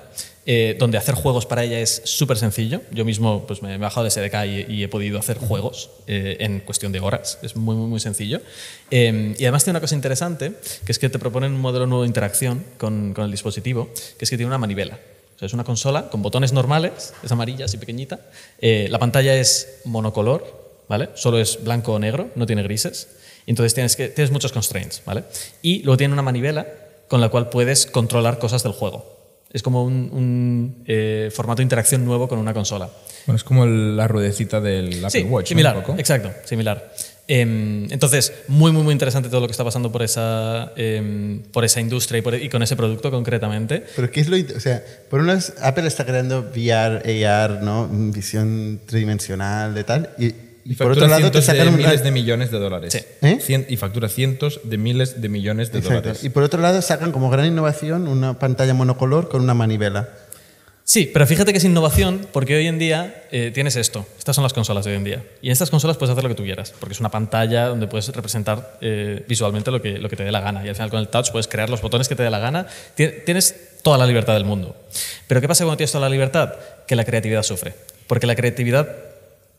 Eh, 0.46 0.76
donde 0.78 0.98
hacer 0.98 1.14
juegos 1.14 1.46
para 1.46 1.64
ella 1.64 1.80
es 1.80 2.02
súper 2.04 2.36
sencillo. 2.36 2.82
Yo 2.90 3.04
mismo 3.04 3.46
pues, 3.46 3.62
me 3.62 3.74
he 3.74 3.78
bajado 3.78 4.04
de 4.04 4.10
SDK 4.10 4.68
y, 4.68 4.74
y 4.74 4.82
he 4.84 4.88
podido 4.88 5.18
hacer 5.18 5.38
juegos 5.38 5.90
eh, 6.06 6.36
en 6.40 6.60
cuestión 6.60 6.92
de 6.92 7.00
horas. 7.00 7.38
Es 7.42 7.56
muy, 7.56 7.74
muy, 7.76 7.86
muy 7.86 8.00
sencillo. 8.00 8.40
Eh, 8.90 9.34
y 9.38 9.44
además 9.44 9.64
tiene 9.64 9.78
una 9.78 9.80
cosa 9.80 9.94
interesante, 9.94 10.52
que 10.84 10.92
es 10.92 10.98
que 10.98 11.08
te 11.08 11.18
proponen 11.18 11.52
un 11.52 11.60
modelo 11.60 11.86
nuevo 11.86 12.02
de 12.02 12.08
interacción 12.08 12.64
con, 12.78 13.14
con 13.14 13.24
el 13.24 13.30
dispositivo, 13.30 13.88
que 14.18 14.24
es 14.24 14.30
que 14.30 14.36
tiene 14.36 14.48
una 14.48 14.58
manivela. 14.58 14.98
O 15.34 15.38
sea, 15.38 15.46
es 15.46 15.52
una 15.52 15.64
consola 15.64 16.10
con 16.10 16.22
botones 16.22 16.52
normales, 16.52 17.12
es 17.22 17.32
amarilla, 17.32 17.64
así 17.64 17.76
pequeñita. 17.76 18.20
Eh, 18.60 18.86
la 18.90 18.98
pantalla 18.98 19.34
es 19.34 19.80
monocolor, 19.84 20.84
¿vale? 20.88 21.08
Solo 21.14 21.38
es 21.38 21.62
blanco 21.64 21.94
o 21.94 21.98
negro, 21.98 22.30
no 22.36 22.46
tiene 22.46 22.62
grises. 22.62 23.08
Y 23.46 23.50
Entonces 23.50 23.74
tienes, 23.74 23.96
que, 23.96 24.08
tienes 24.08 24.30
muchos 24.30 24.52
constraints, 24.52 25.02
¿vale? 25.04 25.24
Y 25.60 25.82
luego 25.82 25.96
tiene 25.96 26.12
una 26.12 26.22
manivela 26.22 26.66
con 27.14 27.20
la 27.20 27.28
cual 27.28 27.48
puedes 27.48 27.86
controlar 27.86 28.40
cosas 28.40 28.64
del 28.64 28.72
juego. 28.72 29.06
Es 29.52 29.62
como 29.62 29.84
un, 29.84 30.10
un, 30.12 30.82
eh, 30.84 31.30
formato 31.32 31.58
de 31.58 31.62
interacción 31.62 32.04
nuevo 32.04 32.26
con 32.26 32.40
una 32.40 32.52
consola. 32.52 32.90
Bueno, 33.24 33.36
es 33.36 33.44
como 33.44 33.62
el- 33.62 33.96
la 33.96 34.08
ruedecita 34.08 34.60
del 34.60 34.96
Apple 35.04 35.10
Sí, 35.10 35.22
Watch. 35.22 35.44
¿no? 35.44 35.48
similar, 35.50 35.76
Un 35.76 35.82
poco. 35.84 35.96
exacto, 36.00 36.32
similar. 36.44 36.92
Em, 37.28 37.84
entonces, 37.92 38.32
muy, 38.48 38.72
muy, 38.72 38.82
muy 38.82 38.90
interesante 38.92 39.28
todo 39.28 39.40
lo 39.42 39.46
que 39.46 39.52
está 39.52 39.62
pasando 39.62 39.92
por 39.92 40.02
esa, 40.02 40.72
em, 40.76 41.40
por 41.52 41.64
esa 41.64 41.80
industria 41.80 42.18
y, 42.18 42.22
por- 42.22 42.34
y 42.34 42.48
con 42.48 42.64
ese 42.64 42.74
producto 42.74 43.12
concretamente. 43.12 43.84
Pero 43.94 44.10
¿qué 44.10 44.20
es 44.20 44.28
lo... 44.28 44.36
O 44.56 44.58
sea, 44.60 44.82
por 45.08 45.20
un 45.20 45.28
lado, 45.28 45.40
Apple 45.62 45.86
está 45.86 46.04
creando 46.04 46.40
VR, 46.52 47.24
AR, 47.24 47.62
¿no? 47.62 47.86
Visión 48.12 48.80
tridimensional 48.86 49.72
de 49.72 49.84
tal. 49.84 50.10
Y, 50.18 50.34
Y 50.64 50.74
por 50.76 50.86
factura 50.88 50.92
otro 50.92 51.06
lado 51.08 51.16
te 51.16 51.22
cientos 51.42 51.46
de 51.46 51.52
sacan 51.52 51.68
una- 51.68 51.76
miles 51.76 52.02
de 52.04 52.10
millones 52.10 52.50
de 52.50 52.58
dólares. 52.58 52.92
Sí. 52.92 53.00
¿Eh? 53.22 53.38
Cien- 53.40 53.66
y 53.68 53.76
factura 53.76 54.08
cientos 54.08 54.60
de 54.64 54.78
miles 54.78 55.20
de 55.20 55.28
millones 55.28 55.72
de 55.72 55.78
Exacto. 55.80 56.00
dólares. 56.02 56.24
Y 56.24 56.30
por 56.30 56.42
otro 56.42 56.60
lado 56.60 56.80
sacan 56.82 57.12
como 57.12 57.28
gran 57.30 57.46
innovación 57.46 58.08
una 58.08 58.38
pantalla 58.38 58.72
monocolor 58.74 59.28
con 59.28 59.42
una 59.42 59.54
manivela. 59.54 60.08
Sí, 60.86 61.10
pero 61.12 61.26
fíjate 61.26 61.52
que 61.52 61.58
es 61.58 61.64
innovación 61.64 62.26
porque 62.30 62.56
hoy 62.56 62.66
en 62.66 62.78
día 62.78 63.24
eh, 63.32 63.50
tienes 63.54 63.74
esto. 63.76 64.06
Estas 64.18 64.36
son 64.36 64.42
las 64.42 64.52
consolas 64.52 64.84
de 64.84 64.90
hoy 64.90 64.98
en 64.98 65.04
día. 65.04 65.22
Y 65.40 65.46
en 65.46 65.52
estas 65.52 65.70
consolas 65.70 65.96
puedes 65.96 66.10
hacer 66.12 66.22
lo 66.22 66.28
que 66.28 66.34
tú 66.34 66.42
quieras, 66.42 66.74
porque 66.78 66.92
es 66.92 67.00
una 67.00 67.10
pantalla 67.10 67.68
donde 67.68 67.86
puedes 67.86 68.08
representar 68.08 68.76
eh, 68.82 69.24
visualmente 69.26 69.70
lo 69.70 69.80
que, 69.80 69.98
lo 69.98 70.10
que 70.10 70.16
te 70.16 70.24
dé 70.24 70.30
la 70.32 70.40
gana. 70.40 70.62
Y 70.64 70.68
al 70.68 70.74
final 70.74 70.90
con 70.90 71.00
el 71.00 71.08
touch 71.08 71.30
puedes 71.30 71.48
crear 71.48 71.70
los 71.70 71.80
botones 71.80 72.06
que 72.06 72.14
te 72.16 72.22
dé 72.22 72.28
la 72.28 72.38
gana. 72.38 72.66
Tien- 72.96 73.22
Tienes 73.24 73.54
toda 73.82 73.96
la 73.96 74.06
libertad 74.06 74.34
del 74.34 74.44
mundo. 74.44 74.76
Pero 75.26 75.40
¿qué 75.40 75.48
pasa 75.48 75.64
cuando 75.64 75.78
tienes 75.78 75.92
toda 75.92 76.06
la 76.06 76.10
libertad? 76.10 76.52
Que 76.86 76.96
la 76.96 77.04
creatividad 77.06 77.42
sufre. 77.44 77.72
Porque 78.06 78.26
la 78.26 78.34
creatividad 78.36 78.86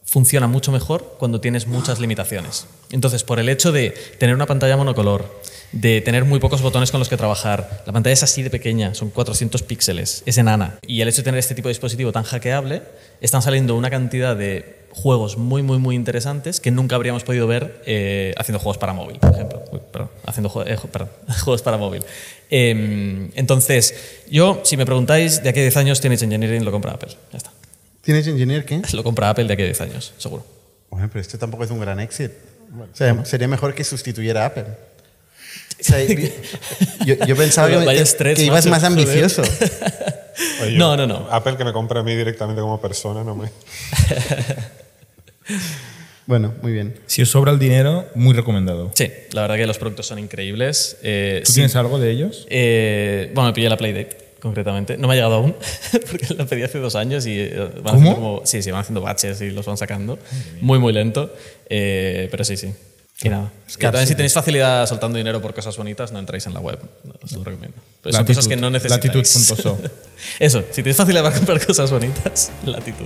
funciona 0.05 0.47
mucho 0.47 0.71
mejor 0.71 1.15
cuando 1.19 1.41
tienes 1.41 1.67
muchas 1.67 1.99
limitaciones. 1.99 2.67
Entonces, 2.91 3.23
por 3.23 3.39
el 3.39 3.49
hecho 3.49 3.71
de 3.71 3.89
tener 4.19 4.35
una 4.35 4.45
pantalla 4.45 4.77
monocolor, 4.77 5.41
de 5.71 5.99
tener 6.01 6.23
muy 6.23 6.39
pocos 6.39 6.61
botones 6.61 6.91
con 6.91 6.99
los 6.99 7.09
que 7.09 7.17
trabajar, 7.17 7.83
la 7.85 7.91
pantalla 7.91 8.13
es 8.13 8.23
así 8.23 8.43
de 8.43 8.49
pequeña, 8.49 8.93
son 8.93 9.09
400 9.09 9.63
píxeles, 9.63 10.23
es 10.25 10.37
enana, 10.37 10.79
y 10.87 11.01
el 11.01 11.07
hecho 11.07 11.17
de 11.17 11.23
tener 11.23 11.39
este 11.39 11.55
tipo 11.55 11.67
de 11.67 11.71
dispositivo 11.71 12.11
tan 12.11 12.23
hackeable, 12.23 12.83
están 13.19 13.41
saliendo 13.41 13.75
una 13.75 13.89
cantidad 13.89 14.35
de 14.35 14.85
juegos 14.91 15.37
muy, 15.37 15.61
muy, 15.61 15.77
muy 15.77 15.95
interesantes 15.95 16.61
que 16.61 16.71
nunca 16.71 16.95
habríamos 16.95 17.23
podido 17.23 17.47
ver 17.47 17.81
eh, 17.85 18.33
haciendo 18.37 18.59
juegos 18.59 18.77
para 18.77 18.93
móvil, 18.93 19.19
por 19.19 19.33
ejemplo. 19.33 19.61
Uy, 19.71 19.81
perdón, 19.91 20.09
haciendo 20.25 20.63
eh, 20.65 20.77
juegos 21.43 21.61
para 21.61 21.77
móvil. 21.77 22.03
Em, 22.49 23.29
entonces, 23.35 24.23
yo, 24.29 24.61
si 24.63 24.77
me 24.77 24.85
preguntáis, 24.85 25.43
de 25.43 25.49
aquí 25.49 25.59
a 25.59 25.63
10 25.63 25.77
años 25.77 25.99
Teenage 25.99 26.23
Engineering 26.23 26.63
lo 26.63 26.71
compra 26.71 26.93
Apple. 26.93 27.11
Ya 27.31 27.37
está. 27.37 27.51
¿Tienes 28.05 28.27
Engineer 28.27 28.63
qué? 28.65 28.81
Lo 28.93 29.03
compra 29.03 29.29
Apple 29.31 29.45
de 29.45 29.53
aquí 29.53 29.63
a 29.63 29.65
10 29.65 29.81
años, 29.81 30.13
seguro. 30.17 30.45
Bueno, 30.89 31.09
pero 31.11 31.19
esto 31.21 31.37
tampoco 31.37 31.63
es 31.65 31.71
un 31.71 31.79
gran 31.79 31.99
éxito. 31.99 32.33
O 32.79 32.95
sea, 32.95 33.25
sería 33.25 33.47
mejor 33.47 33.73
que 33.73 33.83
sustituyera 33.83 34.43
a 34.43 34.45
Apple. 34.47 34.65
O 35.79 35.83
sea, 35.83 36.01
yo, 37.05 37.15
yo 37.25 37.35
pensaba 37.35 37.67
que, 37.67 37.73
que- 38.33 38.43
ibas 38.43 38.65
macho, 38.65 38.69
más 38.69 38.83
ambicioso. 38.83 39.41
Oye, 40.61 40.77
No, 40.77 40.95
no, 40.95 41.05
no. 41.07 41.27
Apple 41.31 41.57
que 41.57 41.63
me 41.65 41.73
compre 41.73 41.99
a 41.99 42.03
mí 42.03 42.15
directamente 42.15 42.61
como 42.61 42.79
persona, 42.79 43.23
no 43.23 43.35
me... 43.35 43.49
Bueno, 46.27 46.55
muy 46.63 46.71
bien. 46.71 46.95
Si 47.05 47.21
os 47.21 47.29
sobra 47.29 47.51
el 47.51 47.59
dinero, 47.59 48.07
muy 48.15 48.33
recomendado. 48.33 48.91
Sí, 48.95 49.11
la 49.31 49.41
verdad 49.41 49.57
que 49.57 49.67
los 49.67 49.77
productos 49.77 50.07
son 50.07 50.17
increíbles. 50.17 50.97
Eh, 51.03 51.41
¿Tú 51.45 51.51
sí. 51.51 51.55
tienes 51.55 51.75
algo 51.75 51.99
de 51.99 52.09
ellos? 52.09 52.47
Eh, 52.49 53.31
bueno, 53.35 53.49
me 53.49 53.53
pillé 53.53 53.69
la 53.69 53.77
Playdate, 53.77 54.17
concretamente. 54.45 54.95
No 54.97 55.07
me 55.07 55.13
ha 55.13 55.15
llegado 55.15 55.35
aún, 55.35 55.55
porque 55.91 56.33
la 56.35 56.45
pedí 56.45 56.61
hace 56.61 56.77
dos 56.77 56.95
años 56.95 57.25
y 57.25 57.39
eh, 57.39 57.53
van 57.57 57.71
¿Cómo? 57.81 57.89
haciendo 57.97 58.15
como- 58.15 58.41
sí, 58.45 58.61
sí, 58.61 58.69
van 58.71 58.81
haciendo 58.81 59.01
baches 59.01 59.41
y 59.41 59.49
los 59.49 59.65
van 59.65 59.75
sacando. 59.77 60.19
Muy, 60.61 60.77
muy 60.77 60.93
lento. 60.93 61.33
Eh, 61.67 62.27
pero 62.29 62.43
sí, 62.43 62.55
sí. 62.55 62.71
Y 63.23 63.29
nada. 63.29 63.51
Y 63.67 63.77
también 63.79 64.05
si 64.07 64.13
tenéis 64.13 64.33
facilidad 64.33 64.85
soltando 64.87 65.17
dinero 65.17 65.41
por 65.41 65.53
cosas 65.53 65.75
bonitas, 65.77 66.11
no 66.11 66.19
entráis 66.19 66.45
en 66.45 66.53
la 66.53 66.59
web. 66.59 66.77
Os 67.23 67.31
lo 67.31 67.43
recomiendo. 67.43 67.77
Pero 68.03 68.13
son 68.13 68.21
Latitud. 68.21 68.35
cosas 68.37 68.47
que 68.49 68.55
no 68.57 68.69
necesitáis. 68.69 69.05
Latitud.so. 69.05 69.77
Eso, 70.39 70.63
si 70.69 70.83
tenéis 70.83 70.97
facilidad 70.97 71.23
para 71.23 71.35
comprar 71.35 71.65
cosas 71.65 71.89
bonitas, 71.89 72.51
latitud. 72.65 73.05